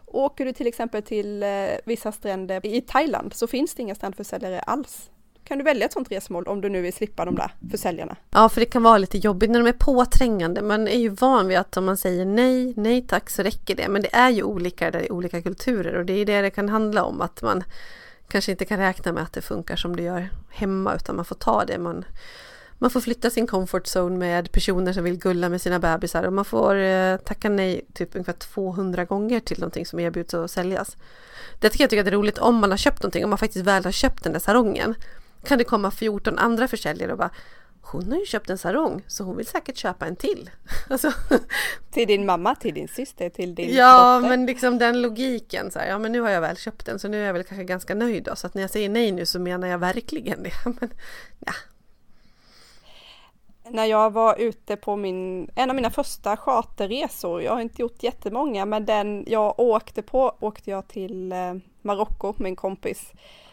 Åker 0.05 0.45
du 0.45 0.53
till 0.53 0.67
exempel 0.67 1.03
till 1.03 1.43
eh, 1.43 1.49
vissa 1.85 2.11
stränder 2.11 2.65
i 2.65 2.81
Thailand 2.81 3.33
så 3.33 3.47
finns 3.47 3.75
det 3.75 3.81
inga 3.81 3.95
strandförsäljare 3.95 4.59
alls. 4.59 5.09
Kan 5.43 5.57
du 5.57 5.63
välja 5.63 5.85
ett 5.85 5.93
sånt 5.93 6.11
resmål 6.11 6.47
om 6.47 6.61
du 6.61 6.69
nu 6.69 6.81
vill 6.81 6.93
slippa 6.93 7.25
de 7.25 7.35
där 7.35 7.51
försäljarna? 7.71 8.15
Ja, 8.31 8.49
för 8.49 8.59
det 8.59 8.65
kan 8.65 8.83
vara 8.83 8.97
lite 8.97 9.17
jobbigt 9.17 9.49
när 9.49 9.59
de 9.59 9.67
är 9.67 9.73
påträngande. 9.73 10.61
Man 10.61 10.87
är 10.87 10.99
ju 10.99 11.09
van 11.09 11.47
vid 11.47 11.57
att 11.57 11.77
om 11.77 11.85
man 11.85 11.97
säger 11.97 12.25
nej, 12.25 12.73
nej 12.77 13.01
tack 13.07 13.29
så 13.29 13.43
räcker 13.43 13.75
det. 13.75 13.87
Men 13.87 14.01
det 14.01 14.15
är 14.15 14.29
ju 14.29 14.43
olika 14.43 14.91
där 14.91 15.05
i 15.05 15.11
olika 15.11 15.41
kulturer 15.41 15.95
och 15.95 16.05
det 16.05 16.13
är 16.13 16.25
det 16.25 16.41
det 16.41 16.49
kan 16.49 16.69
handla 16.69 17.03
om. 17.03 17.21
Att 17.21 17.41
man 17.41 17.63
kanske 18.27 18.51
inte 18.51 18.65
kan 18.65 18.79
räkna 18.79 19.11
med 19.11 19.23
att 19.23 19.33
det 19.33 19.41
funkar 19.41 19.75
som 19.75 19.95
det 19.95 20.03
gör 20.03 20.29
hemma 20.49 20.95
utan 20.95 21.15
man 21.15 21.25
får 21.25 21.35
ta 21.35 21.65
det. 21.65 21.77
Man, 21.77 22.05
man 22.73 22.89
får 22.89 23.01
flytta 23.01 23.29
sin 23.29 23.47
comfort 23.47 23.87
zone 23.95 24.17
med 24.17 24.51
personer 24.51 24.93
som 24.93 25.03
vill 25.03 25.17
gulla 25.17 25.49
med 25.49 25.61
sina 25.61 25.79
bebisar 25.79 26.23
och 26.23 26.33
man 26.33 26.45
får 26.45 26.75
eh, 26.75 27.17
tacka 27.17 27.49
nej 27.49 27.85
typ 27.93 28.15
ungefär 28.15 28.33
200 28.33 29.05
gånger 29.05 29.39
till 29.39 29.59
någonting 29.59 29.85
som 29.85 29.99
erbjuds 29.99 30.33
att 30.33 30.51
säljas. 30.51 30.97
Det 31.59 31.69
tycker 31.69 31.83
jag 31.83 31.89
tycker 31.89 32.01
att 32.01 32.05
det 32.05 32.11
är 32.11 32.15
roligt 32.17 32.37
om 32.37 32.55
man 32.55 32.71
har 32.71 32.77
köpt 32.77 33.03
någonting, 33.03 33.23
om 33.23 33.29
man 33.29 33.39
faktiskt 33.39 33.65
väl 33.65 33.83
har 33.83 33.91
köpt 33.91 34.23
den 34.23 34.33
där 34.33 34.39
sarongen. 34.39 34.95
Kan 35.43 35.57
det 35.57 35.63
komma 35.63 35.91
14 35.91 36.37
andra 36.37 36.67
försäljare 36.67 37.11
och 37.11 37.17
bara 37.17 37.31
hon 37.81 38.11
har 38.11 38.19
ju 38.19 38.25
köpt 38.25 38.49
en 38.49 38.57
sarong 38.57 39.03
så 39.07 39.23
hon 39.23 39.37
vill 39.37 39.45
säkert 39.45 39.77
köpa 39.77 40.05
en 40.05 40.15
till. 40.15 40.49
Alltså, 40.89 41.11
Till 41.91 42.07
din 42.07 42.25
mamma, 42.25 42.55
till 42.55 42.73
din 42.73 42.87
syster, 42.87 43.29
till 43.29 43.55
din 43.55 43.75
ja 43.75 44.15
dotter? 44.15 44.29
men 44.29 44.45
liksom 44.45 44.77
den 44.77 45.01
logiken 45.01 45.71
så 45.71 45.79
här, 45.79 45.87
ja 45.87 45.99
men 45.99 46.11
nu 46.11 46.21
har 46.21 46.29
jag 46.29 46.41
väl 46.41 46.57
köpt 46.57 46.85
den 46.85 46.99
så 46.99 47.07
nu 47.07 47.21
är 47.21 47.25
jag 47.25 47.33
väl 47.33 47.43
kanske 47.43 47.63
ganska 47.63 47.95
nöjd 47.95 48.23
då 48.23 48.35
så 48.35 48.47
att 48.47 48.53
när 48.53 48.61
jag 48.61 48.69
säger 48.69 48.89
nej 48.89 49.11
nu 49.11 49.25
så 49.25 49.39
menar 49.39 49.67
jag 49.67 49.77
verkligen 49.77 50.43
det. 50.43 50.51
Men, 50.65 50.89
ja. 51.39 51.53
När 53.69 53.85
jag 53.85 54.13
var 54.13 54.39
ute 54.39 54.75
på 54.75 54.95
min, 54.95 55.49
en 55.55 55.69
av 55.69 55.75
mina 55.75 55.89
första 55.89 56.37
charterresor, 56.37 57.41
jag 57.41 57.51
har 57.51 57.61
inte 57.61 57.81
gjort 57.81 58.03
jättemånga, 58.03 58.65
men 58.65 58.85
den 58.85 59.23
jag 59.27 59.59
åkte 59.59 60.01
på 60.01 60.35
åkte 60.39 60.71
jag 60.71 60.87
till 60.87 61.31
eh, 61.31 61.53
Marocko 61.81 62.33
med 62.37 62.49
en 62.49 62.55
kompis 62.55 63.11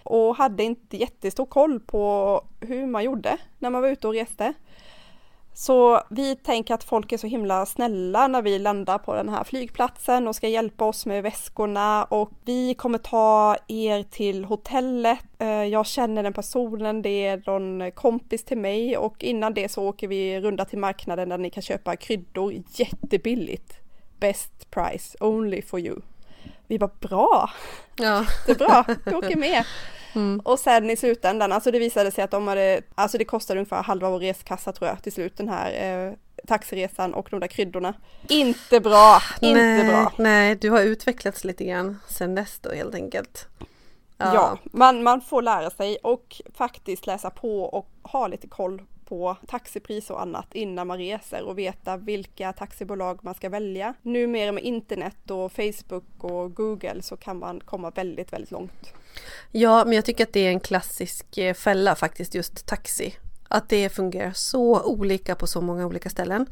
och 0.09 0.37
hade 0.37 0.65
inte 0.65 0.97
jättestor 0.97 1.47
koll 1.47 1.81
på 1.81 2.43
hur 2.61 2.87
man 2.87 3.05
gjorde 3.05 3.39
när 3.59 3.71
man 3.71 3.83
var 3.83 3.89
ute 3.89 4.09
och 4.09 4.15
reste. 4.15 4.55
Så 5.59 6.03
vi 6.11 6.37
tänker 6.37 6.75
att 6.75 6.85
folk 6.85 7.13
är 7.13 7.17
så 7.17 7.27
himla 7.27 7.67
snälla 7.67 8.29
när 8.29 8.43
vi 8.43 8.59
landar 8.59 8.99
på 8.99 9.15
den 9.15 9.29
här 9.29 9.45
flygplatsen 9.45 10.29
och 10.29 10.37
ska 10.37 10.49
hjälpa 10.49 10.85
oss 10.85 11.07
med 11.07 11.23
väskorna 11.23 12.05
och 12.05 12.31
vi 12.45 12.75
kommer 12.75 12.99
ta 12.99 13.57
er 13.69 14.03
till 14.03 14.45
hotellet. 14.45 15.19
Eh, 15.39 15.49
jag 15.49 15.87
känner 15.87 16.23
den 16.23 16.33
personen, 16.33 17.03
det 17.03 17.27
är 17.27 17.43
någon 17.47 17.91
kompis 17.91 18.45
till 18.45 18.59
mig 18.59 18.97
och 18.97 19.25
innan 19.25 19.55
det 19.55 19.69
så 19.69 19.85
åker 19.85 20.09
vi 20.09 20.41
runda 20.41 20.65
till 20.65 20.79
marknaden 20.79 21.29
där 21.29 21.39
ni 21.39 21.51
kan 21.51 21.63
köpa 21.63 21.97
kryddor 21.97 22.55
jättebilligt. 22.75 23.73
Best 24.21 24.71
price, 24.71 25.17
only 25.21 25.63
for 25.63 25.81
you. 25.81 26.01
Vi 26.67 26.79
var 26.79 26.91
bra, 27.01 27.51
ja. 27.97 28.25
jättebra, 28.47 28.85
vi 29.05 29.15
åker 29.15 29.37
med. 29.37 29.65
Mm. 30.15 30.41
Och 30.41 30.59
sen 30.59 30.91
i 30.91 30.97
slutändan, 30.97 31.53
alltså 31.53 31.71
det 31.71 31.79
visade 31.79 32.11
sig 32.11 32.25
att 32.25 32.31
de 32.31 32.49
hade, 32.49 32.83
alltså 32.95 33.19
det 33.19 33.25
kostade 33.25 33.61
ungefär 33.61 33.83
halva 33.83 34.11
vår 34.11 34.19
reskassa 34.19 34.73
tror 34.73 34.89
jag 34.89 35.03
till 35.03 35.13
slut 35.13 35.37
den 35.37 35.49
här 35.49 36.07
eh, 36.07 36.13
taxiresan 36.47 37.15
och 37.15 37.29
de 37.31 37.41
där 37.41 37.47
kryddorna. 37.47 37.95
Inte 38.29 38.81
bra, 38.81 39.23
inte 39.41 39.63
nej, 39.63 39.85
bra. 39.85 40.13
Nej, 40.17 40.55
du 40.55 40.71
har 40.71 40.81
utvecklats 40.81 41.45
lite 41.45 41.65
grann 41.65 41.99
sen 42.09 42.35
dess 42.35 42.59
då 42.61 42.71
helt 42.71 42.95
enkelt. 42.95 43.49
Ja, 44.19 44.59
man, 44.65 45.03
man 45.03 45.21
får 45.21 45.43
lära 45.43 45.71
sig 45.71 45.97
och 46.03 46.41
faktiskt 46.55 47.07
läsa 47.07 47.31
på 47.31 47.63
och 47.63 47.89
ha 48.03 48.27
lite 48.27 48.49
koll 48.49 48.83
på 49.09 49.37
taxipris 49.47 50.11
och 50.11 50.23
annat 50.23 50.55
innan 50.55 50.87
man 50.87 50.99
reser 50.99 51.43
och 51.43 51.59
veta 51.59 51.97
vilka 51.97 52.53
taxibolag 52.53 53.19
man 53.23 53.35
ska 53.35 53.49
välja. 53.49 53.95
Numera 54.03 54.53
med 54.53 54.65
internet 54.65 55.31
och 55.31 55.53
Facebook 55.53 56.05
och 56.19 56.55
Google 56.55 57.03
så 57.03 57.17
kan 57.17 57.39
man 57.39 57.61
komma 57.61 57.91
väldigt, 57.91 58.33
väldigt 58.33 58.51
långt. 58.51 58.93
Ja, 59.53 59.85
men 59.85 59.93
jag 59.93 60.05
tycker 60.05 60.25
att 60.25 60.33
det 60.33 60.41
är 60.41 60.51
en 60.51 60.61
klassisk 60.61 61.39
eh, 61.39 61.55
fälla 61.55 61.95
faktiskt, 61.95 62.35
just 62.35 62.67
taxi. 62.67 63.15
Att 63.49 63.69
det 63.69 63.89
fungerar 63.89 64.33
så 64.33 64.83
olika 64.83 65.35
på 65.35 65.47
så 65.47 65.61
många 65.61 65.87
olika 65.87 66.11
ställen. 66.11 66.47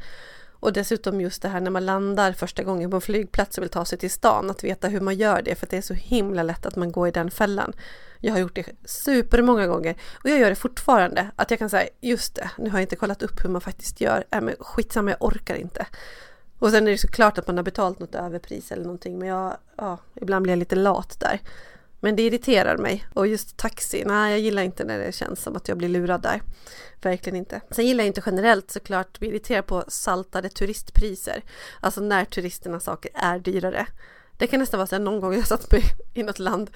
Och 0.60 0.72
dessutom 0.72 1.20
just 1.20 1.42
det 1.42 1.48
här 1.48 1.60
när 1.60 1.70
man 1.70 1.86
landar 1.86 2.32
första 2.32 2.62
gången 2.62 2.90
på 2.90 2.96
en 2.96 3.00
flygplats 3.00 3.58
och 3.58 3.62
vill 3.62 3.70
ta 3.70 3.84
sig 3.84 3.98
till 3.98 4.10
stan, 4.10 4.50
att 4.50 4.64
veta 4.64 4.88
hur 4.88 5.00
man 5.00 5.14
gör 5.14 5.42
det, 5.42 5.54
för 5.54 5.66
att 5.66 5.70
det 5.70 5.76
är 5.76 5.82
så 5.82 5.94
himla 5.94 6.42
lätt 6.42 6.66
att 6.66 6.76
man 6.76 6.92
går 6.92 7.08
i 7.08 7.10
den 7.10 7.30
fällan. 7.30 7.72
Jag 8.20 8.32
har 8.32 8.40
gjort 8.40 8.54
det 8.54 8.66
supermånga 8.84 9.66
gånger 9.66 9.96
och 10.24 10.30
jag 10.30 10.38
gör 10.38 10.50
det 10.50 10.56
fortfarande. 10.56 11.30
Att 11.36 11.50
jag 11.50 11.58
kan 11.58 11.70
säga, 11.70 11.88
just 12.00 12.34
det, 12.34 12.50
nu 12.58 12.70
har 12.70 12.78
jag 12.78 12.84
inte 12.84 12.96
kollat 12.96 13.22
upp 13.22 13.44
hur 13.44 13.50
man 13.50 13.60
faktiskt 13.60 14.00
gör. 14.00 14.24
Äh, 14.30 14.40
men 14.40 14.54
skitsamma, 14.60 15.10
jag 15.10 15.22
orkar 15.22 15.54
inte. 15.54 15.86
Och 16.58 16.70
sen 16.70 16.86
är 16.86 16.90
det 16.90 16.98
såklart 16.98 17.38
att 17.38 17.46
man 17.46 17.56
har 17.56 17.64
betalat 17.64 17.98
något 17.98 18.14
överpris 18.14 18.72
eller 18.72 18.82
någonting, 18.82 19.18
men 19.18 19.28
jag, 19.28 19.56
ja, 19.76 19.98
ibland 20.14 20.42
blir 20.42 20.52
jag 20.52 20.58
lite 20.58 20.76
lat 20.76 21.20
där. 21.20 21.40
Men 22.00 22.16
det 22.16 22.22
irriterar 22.22 22.76
mig. 22.76 23.06
Och 23.14 23.26
just 23.26 23.56
taxi, 23.56 24.02
nej 24.06 24.30
jag 24.30 24.40
gillar 24.40 24.62
inte 24.62 24.84
när 24.84 24.98
det 24.98 25.14
känns 25.14 25.42
som 25.42 25.56
att 25.56 25.68
jag 25.68 25.78
blir 25.78 25.88
lurad 25.88 26.22
där. 26.22 26.42
Verkligen 27.02 27.36
inte. 27.36 27.60
Sen 27.70 27.86
gillar 27.86 28.04
jag 28.04 28.06
inte 28.06 28.22
generellt 28.26 28.70
såklart 28.70 29.16
att 29.16 29.22
irriterad 29.22 29.66
på 29.66 29.84
saltade 29.88 30.48
turistpriser. 30.48 31.42
Alltså 31.80 32.00
när 32.00 32.24
turisternas 32.24 32.84
saker 32.84 33.10
är 33.14 33.38
dyrare. 33.38 33.86
Det 34.38 34.46
kan 34.46 34.60
nästan 34.60 34.78
vara 34.78 34.86
så 34.86 34.94
här 34.94 35.02
någon 35.02 35.20
gång 35.20 35.34
jag 35.34 35.46
satt 35.46 35.72
mig 35.72 35.82
i 36.14 36.22
något 36.22 36.38
land 36.38 36.70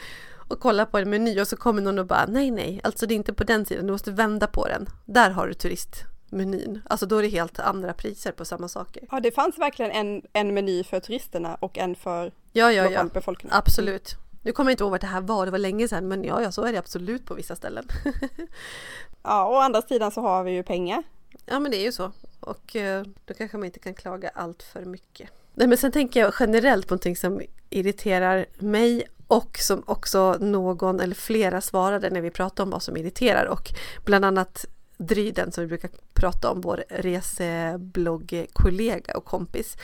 och 0.48 0.60
kollade 0.60 0.90
på 0.90 0.98
en 0.98 1.10
meny 1.10 1.40
och 1.40 1.48
så 1.48 1.56
kommer 1.56 1.82
någon 1.82 1.98
och 1.98 2.06
bara 2.06 2.26
nej 2.26 2.50
nej, 2.50 2.80
alltså 2.84 3.06
det 3.06 3.14
är 3.14 3.16
inte 3.16 3.32
på 3.32 3.44
den 3.44 3.66
sidan, 3.66 3.86
du 3.86 3.92
måste 3.92 4.10
vända 4.10 4.46
på 4.46 4.66
den. 4.68 4.86
Där 5.04 5.30
har 5.30 5.46
du 5.48 5.54
turistmenyn. 5.54 6.82
Alltså 6.84 7.06
då 7.06 7.16
är 7.16 7.22
det 7.22 7.28
helt 7.28 7.60
andra 7.60 7.92
priser 7.92 8.32
på 8.32 8.44
samma 8.44 8.68
saker. 8.68 9.02
Ja, 9.10 9.20
det 9.20 9.30
fanns 9.30 9.58
verkligen 9.58 9.90
en, 9.90 10.22
en 10.32 10.54
meny 10.54 10.84
för 10.84 11.00
turisterna 11.00 11.54
och 11.54 11.78
en 11.78 11.96
för 11.96 12.32
Ja, 12.52 12.72
ja, 12.72 12.82
ja. 12.82 12.84
lokalbefolkningen. 12.84 13.56
Absolut. 13.56 14.16
Nu 14.42 14.52
kommer 14.52 14.70
jag 14.70 14.74
inte 14.74 14.84
ihåg 14.84 14.90
vart 14.90 15.00
det 15.00 15.06
här 15.06 15.20
var, 15.20 15.44
det 15.46 15.52
var 15.52 15.58
länge 15.58 15.88
sedan, 15.88 16.08
men 16.08 16.24
ja, 16.24 16.42
ja, 16.42 16.52
så 16.52 16.64
är 16.64 16.72
det 16.72 16.78
absolut 16.78 17.26
på 17.26 17.34
vissa 17.34 17.56
ställen. 17.56 17.84
Ja, 19.22 19.48
å 19.48 19.56
andra 19.56 19.82
sidan 19.82 20.10
så 20.10 20.20
har 20.20 20.44
vi 20.44 20.50
ju 20.50 20.62
pengar. 20.62 21.02
Ja 21.44 21.60
men 21.60 21.70
det 21.70 21.76
är 21.76 21.82
ju 21.82 21.92
så. 21.92 22.12
Och 22.40 22.76
eh, 22.76 23.04
då 23.24 23.34
kanske 23.34 23.56
man 23.56 23.66
inte 23.66 23.78
kan 23.78 23.94
klaga 23.94 24.30
allt 24.34 24.62
för 24.62 24.84
mycket. 24.84 25.30
Nej 25.60 25.68
men 25.68 25.78
sen 25.78 25.92
tänker 25.92 26.20
jag 26.20 26.34
generellt 26.40 26.86
på 26.86 26.94
någonting 26.94 27.16
som 27.16 27.42
irriterar 27.70 28.46
mig 28.58 29.02
och 29.26 29.58
som 29.58 29.82
också 29.86 30.36
någon 30.40 31.00
eller 31.00 31.14
flera 31.14 31.60
svarade 31.60 32.10
när 32.10 32.20
vi 32.20 32.30
pratade 32.30 32.62
om 32.62 32.70
vad 32.70 32.82
som 32.82 32.96
irriterar 32.96 33.44
och 33.44 33.68
bland 34.04 34.24
annat 34.24 34.66
Dryden 34.96 35.52
som 35.52 35.64
vi 35.64 35.68
brukar 35.68 35.90
prata 36.14 36.50
om, 36.50 36.60
vår 36.60 36.84
resebloggkollega 36.88 39.16
och 39.16 39.24
kompis 39.24 39.76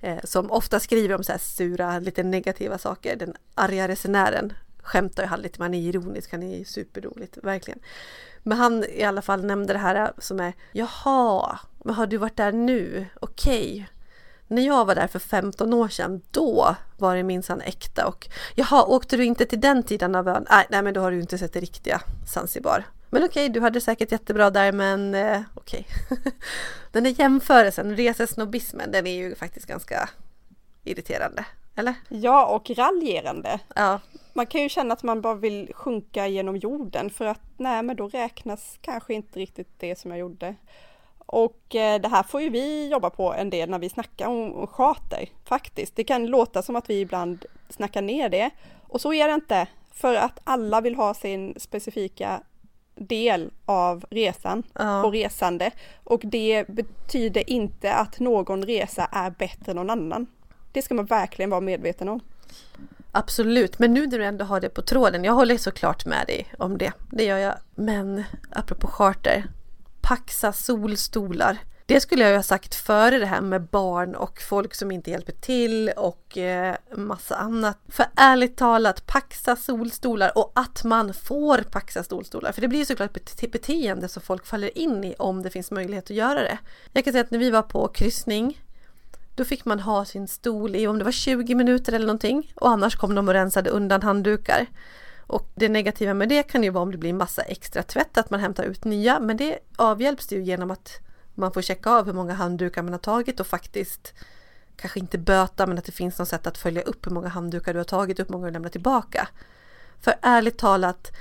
eh, 0.00 0.18
som 0.24 0.50
ofta 0.50 0.80
skriver 0.80 1.14
om 1.14 1.24
så 1.24 1.32
här 1.32 1.38
sura, 1.38 1.98
lite 1.98 2.22
negativa 2.22 2.78
saker. 2.78 3.16
Den 3.16 3.34
arga 3.54 3.88
resenären 3.88 4.52
skämtar 4.82 5.22
ju 5.22 5.28
han 5.28 5.40
lite, 5.40 5.60
man 5.60 5.74
är 5.74 5.80
ironisk, 5.80 6.32
han 6.32 6.42
är 6.42 6.64
superroligt, 6.64 7.38
verkligen. 7.42 7.80
Men 8.42 8.58
han 8.58 8.84
i 8.84 9.02
alla 9.02 9.22
fall 9.22 9.44
nämnde 9.44 9.72
det 9.72 9.78
här 9.78 10.12
som 10.18 10.40
är 10.40 10.52
Jaha, 10.72 11.58
men 11.84 11.94
har 11.94 12.06
du 12.06 12.16
varit 12.16 12.36
där 12.36 12.52
nu? 12.52 13.06
Okej. 13.20 13.88
När 14.48 14.62
jag 14.62 14.84
var 14.84 14.94
där 14.94 15.06
för 15.06 15.18
15 15.18 15.74
år 15.74 15.88
sedan, 15.88 16.22
då 16.30 16.76
var 16.98 17.16
det 17.16 17.22
minsann 17.22 17.60
äkta 17.60 18.06
och 18.06 18.28
jaha, 18.54 18.84
åkte 18.84 19.16
du 19.16 19.24
inte 19.24 19.46
till 19.46 19.60
den 19.60 19.82
tiden 19.82 20.14
av 20.14 20.28
ön? 20.28 20.46
Nej, 20.50 20.66
nej 20.70 20.82
men 20.82 20.94
då 20.94 21.00
har 21.00 21.10
du 21.10 21.20
inte 21.20 21.38
sett 21.38 21.52
det 21.52 21.60
riktiga 21.60 22.00
Zanzibar. 22.26 22.84
Men 23.10 23.24
okej, 23.24 23.48
du 23.48 23.60
hade 23.60 23.80
säkert 23.80 24.12
jättebra 24.12 24.50
där, 24.50 24.72
men 24.72 25.14
eh, 25.14 25.40
okej. 25.54 25.86
den 26.92 27.04
där 27.04 27.20
jämförelsen, 27.20 27.96
resesnobbismen, 27.96 28.90
den 28.90 29.06
är 29.06 29.14
ju 29.14 29.34
faktiskt 29.34 29.66
ganska 29.66 30.08
irriterande, 30.84 31.44
eller? 31.74 31.94
Ja, 32.08 32.46
och 32.46 32.70
raljerande. 32.70 33.58
Ja, 33.74 34.00
Man 34.32 34.46
kan 34.46 34.62
ju 34.62 34.68
känna 34.68 34.94
att 34.94 35.02
man 35.02 35.20
bara 35.20 35.34
vill 35.34 35.72
sjunka 35.74 36.26
genom 36.26 36.56
jorden 36.56 37.10
för 37.10 37.24
att 37.24 37.40
nej, 37.56 37.82
men 37.82 37.96
då 37.96 38.08
räknas 38.08 38.78
kanske 38.80 39.14
inte 39.14 39.38
riktigt 39.38 39.68
det 39.78 39.98
som 39.98 40.10
jag 40.10 40.20
gjorde. 40.20 40.54
Och 41.26 41.74
eh, 41.74 42.00
det 42.00 42.08
här 42.08 42.22
får 42.22 42.40
ju 42.42 42.48
vi 42.48 42.88
jobba 42.88 43.10
på 43.10 43.34
en 43.34 43.50
del 43.50 43.70
när 43.70 43.78
vi 43.78 43.88
snackar 43.88 44.28
om, 44.28 44.52
om 44.54 44.66
charter 44.66 45.28
faktiskt. 45.44 45.96
Det 45.96 46.04
kan 46.04 46.26
låta 46.26 46.62
som 46.62 46.76
att 46.76 46.90
vi 46.90 47.00
ibland 47.00 47.44
snackar 47.68 48.02
ner 48.02 48.28
det 48.28 48.50
och 48.88 49.00
så 49.00 49.12
är 49.12 49.28
det 49.28 49.34
inte 49.34 49.66
för 49.92 50.14
att 50.14 50.38
alla 50.44 50.80
vill 50.80 50.94
ha 50.94 51.14
sin 51.14 51.54
specifika 51.56 52.42
del 52.94 53.50
av 53.64 54.04
resan 54.10 54.62
Ja. 54.74 55.04
och 55.04 55.12
resande 55.12 55.70
och 56.04 56.20
det 56.24 56.64
betyder 56.68 57.50
inte 57.50 57.94
att 57.94 58.20
någon 58.20 58.62
resa 58.62 59.04
är 59.12 59.30
bättre 59.30 59.70
än 59.72 59.76
någon 59.76 59.90
annan. 59.90 60.26
Det 60.72 60.82
ska 60.82 60.94
man 60.94 61.04
verkligen 61.06 61.50
vara 61.50 61.60
medveten 61.60 62.08
om. 62.08 62.20
Absolut, 63.12 63.78
men 63.78 63.94
nu 63.94 64.06
när 64.06 64.18
du 64.18 64.24
ändå 64.24 64.44
har 64.44 64.60
det 64.60 64.68
på 64.68 64.82
tråden, 64.82 65.24
jag 65.24 65.32
håller 65.32 65.56
såklart 65.58 66.06
med 66.06 66.26
dig 66.26 66.46
om 66.58 66.78
det, 66.78 66.92
det 67.10 67.24
gör 67.24 67.38
jag. 67.38 67.54
Men 67.74 68.24
apropå 68.50 68.86
charter, 68.86 69.44
Paxa 70.04 70.52
solstolar. 70.52 71.58
Det 71.86 72.00
skulle 72.00 72.22
jag 72.22 72.30
ju 72.30 72.36
ha 72.36 72.42
sagt 72.42 72.74
före 72.74 73.18
det 73.18 73.26
här 73.26 73.40
med 73.40 73.62
barn 73.62 74.14
och 74.14 74.40
folk 74.40 74.74
som 74.74 74.90
inte 74.90 75.10
hjälper 75.10 75.32
till 75.32 75.90
och 75.96 76.38
eh, 76.38 76.76
massa 76.96 77.36
annat. 77.36 77.78
För 77.88 78.06
ärligt 78.16 78.56
talat, 78.56 79.06
Paxa 79.06 79.56
solstolar 79.56 80.38
och 80.38 80.52
att 80.54 80.84
man 80.84 81.14
får 81.14 81.58
Paxa 81.58 82.04
solstolar. 82.04 82.52
För 82.52 82.60
det 82.60 82.68
blir 82.68 82.78
ju 82.78 82.84
såklart 82.84 83.16
ett 83.16 83.52
beteende 83.52 84.08
som 84.08 84.22
folk 84.22 84.46
faller 84.46 84.78
in 84.78 85.04
i 85.04 85.14
om 85.18 85.42
det 85.42 85.50
finns 85.50 85.70
möjlighet 85.70 86.04
att 86.04 86.16
göra 86.16 86.40
det. 86.40 86.58
Jag 86.92 87.04
kan 87.04 87.12
säga 87.12 87.24
att 87.24 87.30
när 87.30 87.38
vi 87.38 87.50
var 87.50 87.62
på 87.62 87.88
kryssning 87.88 88.60
då 89.34 89.44
fick 89.44 89.64
man 89.64 89.80
ha 89.80 90.04
sin 90.04 90.28
stol 90.28 90.76
i 90.76 90.86
om 90.86 90.98
det 90.98 91.04
var 91.04 91.12
20 91.12 91.54
minuter 91.54 91.92
eller 91.92 92.06
någonting 92.06 92.52
och 92.54 92.68
annars 92.68 92.96
kom 92.96 93.14
de 93.14 93.28
och 93.28 93.34
rensade 93.34 93.70
undan 93.70 94.02
handdukar. 94.02 94.66
Och 95.26 95.50
det 95.54 95.68
negativa 95.68 96.14
med 96.14 96.28
det 96.28 96.42
kan 96.42 96.62
ju 96.62 96.70
vara 96.70 96.82
om 96.82 96.92
det 96.92 96.98
blir 96.98 97.12
massa 97.12 97.42
extra 97.42 97.82
tvätt, 97.82 98.18
att 98.18 98.30
man 98.30 98.40
hämtar 98.40 98.64
ut 98.64 98.84
nya, 98.84 99.20
men 99.20 99.36
det 99.36 99.58
avhjälps 99.76 100.32
ju 100.32 100.42
genom 100.42 100.70
att 100.70 101.00
man 101.34 101.52
får 101.52 101.62
checka 101.62 101.90
av 101.90 102.06
hur 102.06 102.12
många 102.12 102.34
handdukar 102.34 102.82
man 102.82 102.92
har 102.92 102.98
tagit 102.98 103.40
och 103.40 103.46
faktiskt 103.46 104.14
kanske 104.76 105.00
inte 105.00 105.18
böta, 105.18 105.66
men 105.66 105.78
att 105.78 105.84
det 105.84 105.92
finns 105.92 106.18
något 106.18 106.28
sätt 106.28 106.46
att 106.46 106.58
följa 106.58 106.82
upp 106.82 107.06
hur 107.06 107.10
många 107.10 107.28
handdukar 107.28 107.72
du 107.72 107.78
har 107.78 107.84
tagit 107.84 108.18
och 108.18 108.26
hur 108.26 108.32
många 108.32 108.46
du 108.46 108.52
lämnar 108.52 108.70
tillbaka. 108.70 109.28
För 110.00 110.14
ärligt 110.22 110.58
talat, 110.58 111.12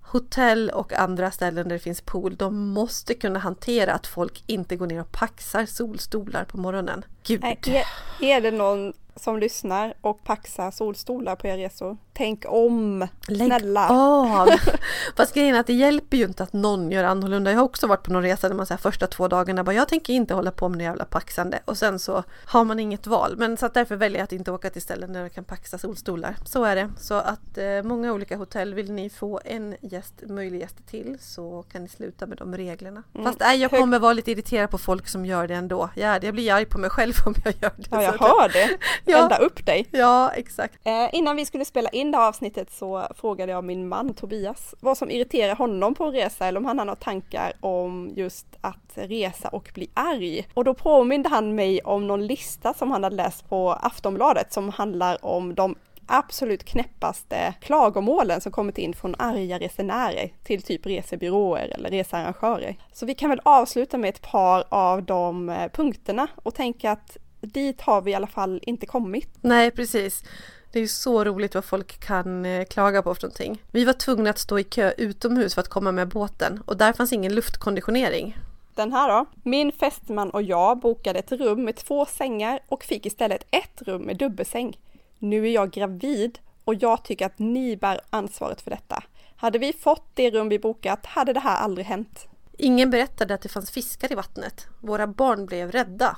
hotell 0.00 0.70
och 0.70 0.92
andra 0.92 1.30
ställen 1.30 1.68
där 1.68 1.76
det 1.76 1.82
finns 1.82 2.00
pool, 2.00 2.36
de 2.36 2.68
måste 2.68 3.14
kunna 3.14 3.38
hantera 3.38 3.92
att 3.92 4.06
folk 4.06 4.44
inte 4.46 4.76
går 4.76 4.86
ner 4.86 5.00
och 5.00 5.12
paxar 5.12 5.66
solstolar 5.66 6.44
på 6.44 6.58
morgonen. 6.58 7.04
Gud! 7.30 7.44
Är, 7.44 7.84
är 8.20 8.40
det 8.40 8.50
någon 8.50 8.92
som 9.16 9.38
lyssnar 9.38 9.94
och 10.00 10.24
paxar 10.24 10.70
solstolar 10.70 11.36
på 11.36 11.46
era 11.46 11.56
resor? 11.56 11.96
Tänk 12.12 12.44
om! 12.48 13.06
Lägg 13.28 13.46
Snälla! 13.46 13.88
av! 13.88 14.48
Fast 15.16 15.34
grejen 15.34 15.54
är 15.54 15.60
att 15.60 15.66
det 15.66 15.72
hjälper 15.72 16.16
ju 16.16 16.24
inte 16.24 16.42
att 16.42 16.52
någon 16.52 16.90
gör 16.90 17.04
annorlunda. 17.04 17.50
Jag 17.50 17.58
har 17.58 17.64
också 17.64 17.86
varit 17.86 18.02
på 18.02 18.12
någon 18.12 18.22
resa 18.22 18.48
där 18.48 18.56
man 18.56 18.66
säger 18.66 18.78
första 18.78 19.06
två 19.06 19.28
dagarna 19.28 19.64
bara 19.64 19.72
jag 19.72 19.88
tänker 19.88 20.12
inte 20.12 20.34
hålla 20.34 20.50
på 20.50 20.68
med 20.68 20.78
det 20.78 20.84
jävla 20.84 21.04
paxande 21.04 21.60
och 21.64 21.78
sen 21.78 21.98
så 21.98 22.24
har 22.44 22.64
man 22.64 22.80
inget 22.80 23.06
val. 23.06 23.34
Men 23.36 23.56
så 23.56 23.66
att 23.66 23.74
därför 23.74 23.96
väljer 23.96 24.18
jag 24.18 24.24
att 24.24 24.32
inte 24.32 24.52
åka 24.52 24.70
till 24.70 24.82
ställen 24.82 25.12
där 25.12 25.20
man 25.20 25.30
kan 25.30 25.44
paxa 25.44 25.78
solstolar. 25.78 26.36
Så 26.44 26.64
är 26.64 26.76
det. 26.76 26.90
Så 26.98 27.14
att 27.14 27.58
eh, 27.58 27.82
många 27.82 28.12
olika 28.12 28.36
hotell 28.36 28.74
vill 28.74 28.92
ni 28.92 29.10
få 29.10 29.40
en 29.44 29.76
gäst, 29.80 30.14
möjlig 30.28 30.60
gäst 30.60 30.86
till 30.86 31.16
så 31.20 31.64
kan 31.72 31.82
ni 31.82 31.88
sluta 31.88 32.26
med 32.26 32.38
de 32.38 32.56
reglerna. 32.56 33.02
Mm. 33.14 33.26
Fast 33.26 33.40
nej, 33.40 33.60
jag 33.60 33.70
kommer 33.70 33.98
vara 33.98 34.12
lite 34.12 34.30
irriterad 34.30 34.70
på 34.70 34.78
folk 34.78 35.08
som 35.08 35.26
gör 35.26 35.48
det 35.48 35.54
ändå. 35.54 35.90
Ja, 35.94 36.18
jag 36.22 36.34
blir 36.34 36.52
arg 36.52 36.64
på 36.64 36.78
mig 36.78 36.90
själv 36.90 37.12
om 37.26 37.34
jag 37.44 37.54
gör 37.62 37.72
det. 37.76 37.86
Ja, 37.90 38.02
jag 38.02 38.14
att- 38.14 38.20
hör 38.20 38.48
det! 38.48 38.78
Ja. 39.04 39.18
Elda 39.18 39.36
upp 39.36 39.66
dig! 39.66 39.86
Ja, 39.90 40.30
exakt. 40.30 40.74
Eh, 40.84 41.08
innan 41.12 41.36
vi 41.36 41.46
skulle 41.46 41.64
spela 41.64 41.88
in 41.88 42.10
det 42.10 42.18
här 42.18 42.28
avsnittet 42.28 42.72
så 42.72 43.06
frågade 43.16 43.52
jag 43.52 43.64
min 43.64 43.88
man 43.88 44.14
Tobias 44.14 44.74
vad 44.80 44.98
som 44.98 45.10
irriterar 45.10 45.54
honom 45.56 45.94
på 45.94 46.04
en 46.04 46.12
resa 46.12 46.46
eller 46.46 46.58
om 46.58 46.64
han 46.64 46.78
har 46.78 46.84
några 46.86 46.96
tankar 46.96 47.52
om 47.60 48.10
just 48.16 48.46
att 48.60 48.92
resa 48.94 49.48
och 49.48 49.70
bli 49.74 49.90
arg. 49.94 50.48
Och 50.54 50.64
då 50.64 50.74
påminde 50.74 51.28
han 51.28 51.54
mig 51.54 51.80
om 51.80 52.06
någon 52.06 52.26
lista 52.26 52.74
som 52.74 52.90
han 52.90 53.04
hade 53.04 53.16
läst 53.16 53.48
på 53.48 53.70
Aftonbladet 53.72 54.52
som 54.52 54.68
handlar 54.68 55.24
om 55.24 55.54
de 55.54 55.74
absolut 56.10 56.64
knäppaste 56.64 57.54
klagomålen 57.60 58.40
som 58.40 58.52
kommit 58.52 58.78
in 58.78 58.94
från 58.94 59.14
arga 59.18 59.58
resenärer 59.58 60.32
till 60.44 60.62
typ 60.62 60.86
resebyråer 60.86 61.68
eller 61.68 61.90
researrangörer. 61.90 62.76
Så 62.92 63.06
vi 63.06 63.14
kan 63.14 63.30
väl 63.30 63.40
avsluta 63.44 63.98
med 63.98 64.08
ett 64.08 64.22
par 64.22 64.64
av 64.68 65.02
de 65.02 65.48
eh, 65.48 65.68
punkterna 65.68 66.28
och 66.36 66.54
tänka 66.54 66.90
att 66.90 67.16
dit 67.40 67.80
har 67.80 68.02
vi 68.02 68.10
i 68.10 68.14
alla 68.14 68.26
fall 68.26 68.60
inte 68.62 68.86
kommit. 68.86 69.28
Nej, 69.40 69.70
precis. 69.70 70.24
Det 70.72 70.78
är 70.78 70.80
ju 70.80 70.88
så 70.88 71.24
roligt 71.24 71.54
vad 71.54 71.64
folk 71.64 72.00
kan 72.00 72.46
eh, 72.46 72.64
klaga 72.64 73.02
på 73.02 73.14
för 73.14 73.22
någonting. 73.22 73.62
Vi 73.70 73.84
var 73.84 73.92
tvungna 73.92 74.30
att 74.30 74.38
stå 74.38 74.58
i 74.58 74.64
kö 74.64 74.92
utomhus 74.96 75.54
för 75.54 75.60
att 75.60 75.68
komma 75.68 75.92
med 75.92 76.08
båten 76.08 76.62
och 76.66 76.76
där 76.76 76.92
fanns 76.92 77.12
ingen 77.12 77.34
luftkonditionering. 77.34 78.36
Den 78.74 78.92
här 78.92 79.08
då. 79.08 79.26
Min 79.42 79.72
fästman 79.72 80.30
och 80.30 80.42
jag 80.42 80.78
bokade 80.78 81.18
ett 81.18 81.32
rum 81.32 81.64
med 81.64 81.76
två 81.76 82.06
sängar 82.06 82.60
och 82.68 82.84
fick 82.84 83.06
istället 83.06 83.46
ett 83.50 83.82
rum 83.82 84.02
med 84.02 84.16
dubbelsäng. 84.16 84.76
Nu 85.22 85.48
är 85.48 85.50
jag 85.54 85.70
gravid 85.70 86.38
och 86.64 86.74
jag 86.74 87.04
tycker 87.04 87.26
att 87.26 87.38
ni 87.38 87.76
bär 87.76 88.00
ansvaret 88.10 88.60
för 88.60 88.70
detta. 88.70 89.02
Hade 89.36 89.58
vi 89.58 89.72
fått 89.72 90.04
det 90.14 90.30
rum 90.30 90.48
vi 90.48 90.58
bokat 90.58 91.06
hade 91.06 91.32
det 91.32 91.40
här 91.40 91.56
aldrig 91.56 91.86
hänt. 91.86 92.28
Ingen 92.58 92.90
berättade 92.90 93.34
att 93.34 93.42
det 93.42 93.48
fanns 93.48 93.70
fiskar 93.70 94.12
i 94.12 94.14
vattnet. 94.14 94.66
Våra 94.80 95.06
barn 95.06 95.46
blev 95.46 95.70
rädda. 95.72 96.16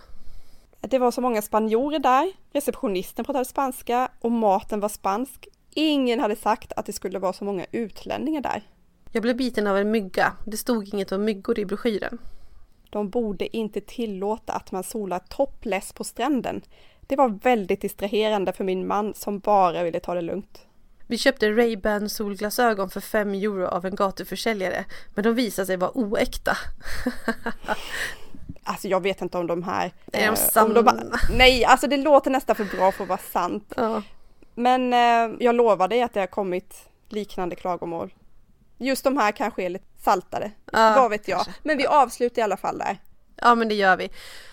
Det 0.81 0.99
var 0.99 1.11
så 1.11 1.21
många 1.21 1.43
spanjorer 1.43 1.99
där, 1.99 2.33
receptionisten 2.53 3.25
pratade 3.25 3.45
spanska 3.45 4.09
och 4.21 4.33
maten 4.33 4.81
var 4.81 4.89
spansk. 4.89 5.49
Ingen 5.71 6.21
hade 6.21 6.37
sagt 6.37 6.73
att 6.77 6.87
det 6.87 6.93
skulle 6.93 7.19
vara 7.19 7.33
så 7.33 7.45
många 7.45 7.67
utlänningar 7.73 8.41
där. 8.41 8.63
Jag 9.13 9.23
blev 9.23 9.37
biten 9.37 9.67
av 9.67 9.77
en 9.77 9.91
mygga. 9.91 10.33
Det 10.47 10.57
stod 10.57 10.95
inget 10.95 11.13
om 11.13 11.25
myggor 11.25 11.59
i 11.59 11.65
broschyren. 11.65 12.19
De 12.91 13.11
borde 13.11 13.57
inte 13.57 13.81
tillåta 13.81 14.53
att 14.53 14.73
man 14.73 14.85
solar 14.85 15.19
topless 15.19 15.93
på 15.93 16.05
stranden. 16.05 16.63
Det 17.13 17.17
var 17.17 17.29
väldigt 17.29 17.81
distraherande 17.81 18.53
för 18.53 18.65
min 18.65 18.87
man 18.87 19.15
som 19.15 19.39
bara 19.39 19.83
ville 19.83 20.01
ta 20.01 20.15
det 20.15 20.21
lugnt. 20.21 20.67
Vi 21.07 21.19
köpte 21.19 21.49
Ray-Ban 21.51 22.09
solglasögon 22.09 22.91
för 22.91 23.01
5 23.01 23.35
euro 23.35 23.67
av 23.67 23.87
en 23.87 23.95
gatuförsäljare, 23.95 24.85
men 25.15 25.25
de 25.25 25.35
visade 25.35 25.67
sig 25.67 25.77
vara 25.77 25.91
oäkta. 25.95 26.57
Alltså 28.65 28.89
jag 28.89 29.01
vet 29.01 29.23
inte 29.23 29.39
om 29.39 29.47
de 29.47 29.63
här... 29.63 29.93
Är 30.13 30.21
de 30.21 30.27
eh, 30.27 30.35
sanna? 30.35 30.83
de, 30.83 31.13
nej, 31.31 31.65
alltså 31.65 31.87
det 31.87 31.97
låter 31.97 32.31
nästan 32.31 32.57
för 32.57 32.65
bra 32.65 32.93
för 32.93 33.03
att 33.03 33.09
vara 33.09 33.19
sant. 33.19 33.73
Ja. 33.77 34.03
Men 34.55 34.93
eh, 34.93 35.37
jag 35.41 35.55
lovar 35.55 35.89
dig 35.89 36.03
att 36.03 36.15
det 36.15 36.21
har 36.21 36.27
kommit 36.27 36.75
liknande 37.09 37.57
klagomål. 37.57 38.15
Just 38.79 39.05
de 39.05 39.17
här 39.17 39.33
kanske 39.33 39.63
är 39.63 39.69
lite 39.69 40.03
saltade, 40.05 40.51
Ja, 40.73 40.95
vad 40.97 41.11
vet 41.11 41.29
jag. 41.29 41.45
kanske. 41.45 41.61
Men 41.63 41.77
vi 41.79 41.87
avslutar 41.87 42.43
i 42.43 42.45
alla 42.45 42.57
fall 42.57 42.79
där. 42.79 42.99
ja, 43.37 43.55
men 43.55 43.69
det 43.69 43.75
gör 43.75 43.97
vi. 43.97 44.11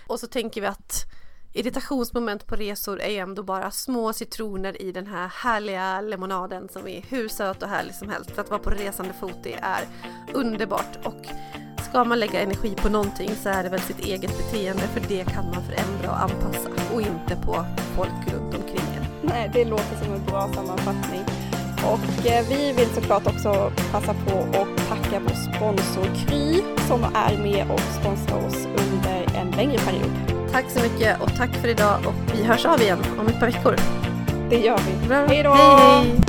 Och 0.07 0.19
så 0.19 0.27
tänker 0.27 0.61
vi 0.61 0.67
att 0.67 1.05
irritationsmoment 1.53 2.47
på 2.47 2.55
resor 2.55 3.01
är 3.01 3.09
ju 3.09 3.17
ändå 3.17 3.43
bara 3.43 3.71
små 3.71 4.13
citroner 4.13 4.81
i 4.81 4.91
den 4.91 5.07
här 5.07 5.27
härliga 5.27 6.01
lemonaden 6.01 6.69
som 6.69 6.87
är 6.87 7.01
hur 7.09 7.29
söt 7.29 7.63
och 7.63 7.69
härlig 7.69 7.95
som 7.95 8.09
helst. 8.09 8.31
För 8.31 8.41
att 8.41 8.49
vara 8.49 8.59
på 8.59 8.69
resande 8.69 9.13
fot 9.13 9.37
det 9.43 9.53
är 9.53 9.83
underbart 10.33 10.99
och 11.03 11.25
ska 11.89 12.03
man 12.03 12.19
lägga 12.19 12.41
energi 12.41 12.75
på 12.75 12.89
någonting 12.89 13.31
så 13.43 13.49
är 13.49 13.63
det 13.63 13.69
väl 13.69 13.79
sitt 13.79 13.99
eget 13.99 14.37
beteende 14.37 14.83
för 14.83 15.01
det 15.07 15.23
kan 15.23 15.45
man 15.45 15.63
förändra 15.63 16.11
och 16.11 16.21
anpassa 16.21 16.69
och 16.93 17.01
inte 17.01 17.35
på 17.45 17.65
folk 17.95 18.33
runt 18.33 18.55
omkring 18.55 18.95
en. 18.97 19.29
Nej, 19.29 19.51
det 19.53 19.65
låter 19.65 20.03
som 20.03 20.13
en 20.13 20.25
bra 20.25 20.53
sammanfattning. 20.53 21.21
Och 21.83 22.25
eh, 22.25 22.45
vi 22.49 22.73
vill 22.73 22.89
såklart 22.89 23.27
också 23.27 23.71
passa 23.91 24.13
på 24.13 24.39
att 24.39 24.87
tacka 24.87 25.19
vår 25.19 25.55
sponsor 25.55 26.27
Kry 26.27 26.61
som 26.87 27.03
är 27.03 27.37
med 27.37 27.71
och 27.71 27.79
sponsrar 27.79 28.47
oss 28.47 28.65
under 28.65 29.35
en 29.35 29.51
längre 29.51 29.77
period. 29.77 30.38
Tack 30.51 30.65
så 30.69 30.79
mycket 30.79 31.21
och 31.21 31.35
tack 31.37 31.55
för 31.55 31.67
idag 31.67 31.99
och 32.05 32.13
vi 32.35 32.43
hörs 32.43 32.65
av 32.65 32.81
igen 32.81 32.99
om 33.19 33.27
ett 33.27 33.39
par 33.39 33.45
veckor. 33.45 33.75
Det 34.49 34.59
gör 34.59 34.77
vi. 34.77 35.07
Bra. 35.07 35.25
Hej 35.27 35.43
då! 35.43 35.53
Hej, 35.53 36.03
hej. 36.03 36.28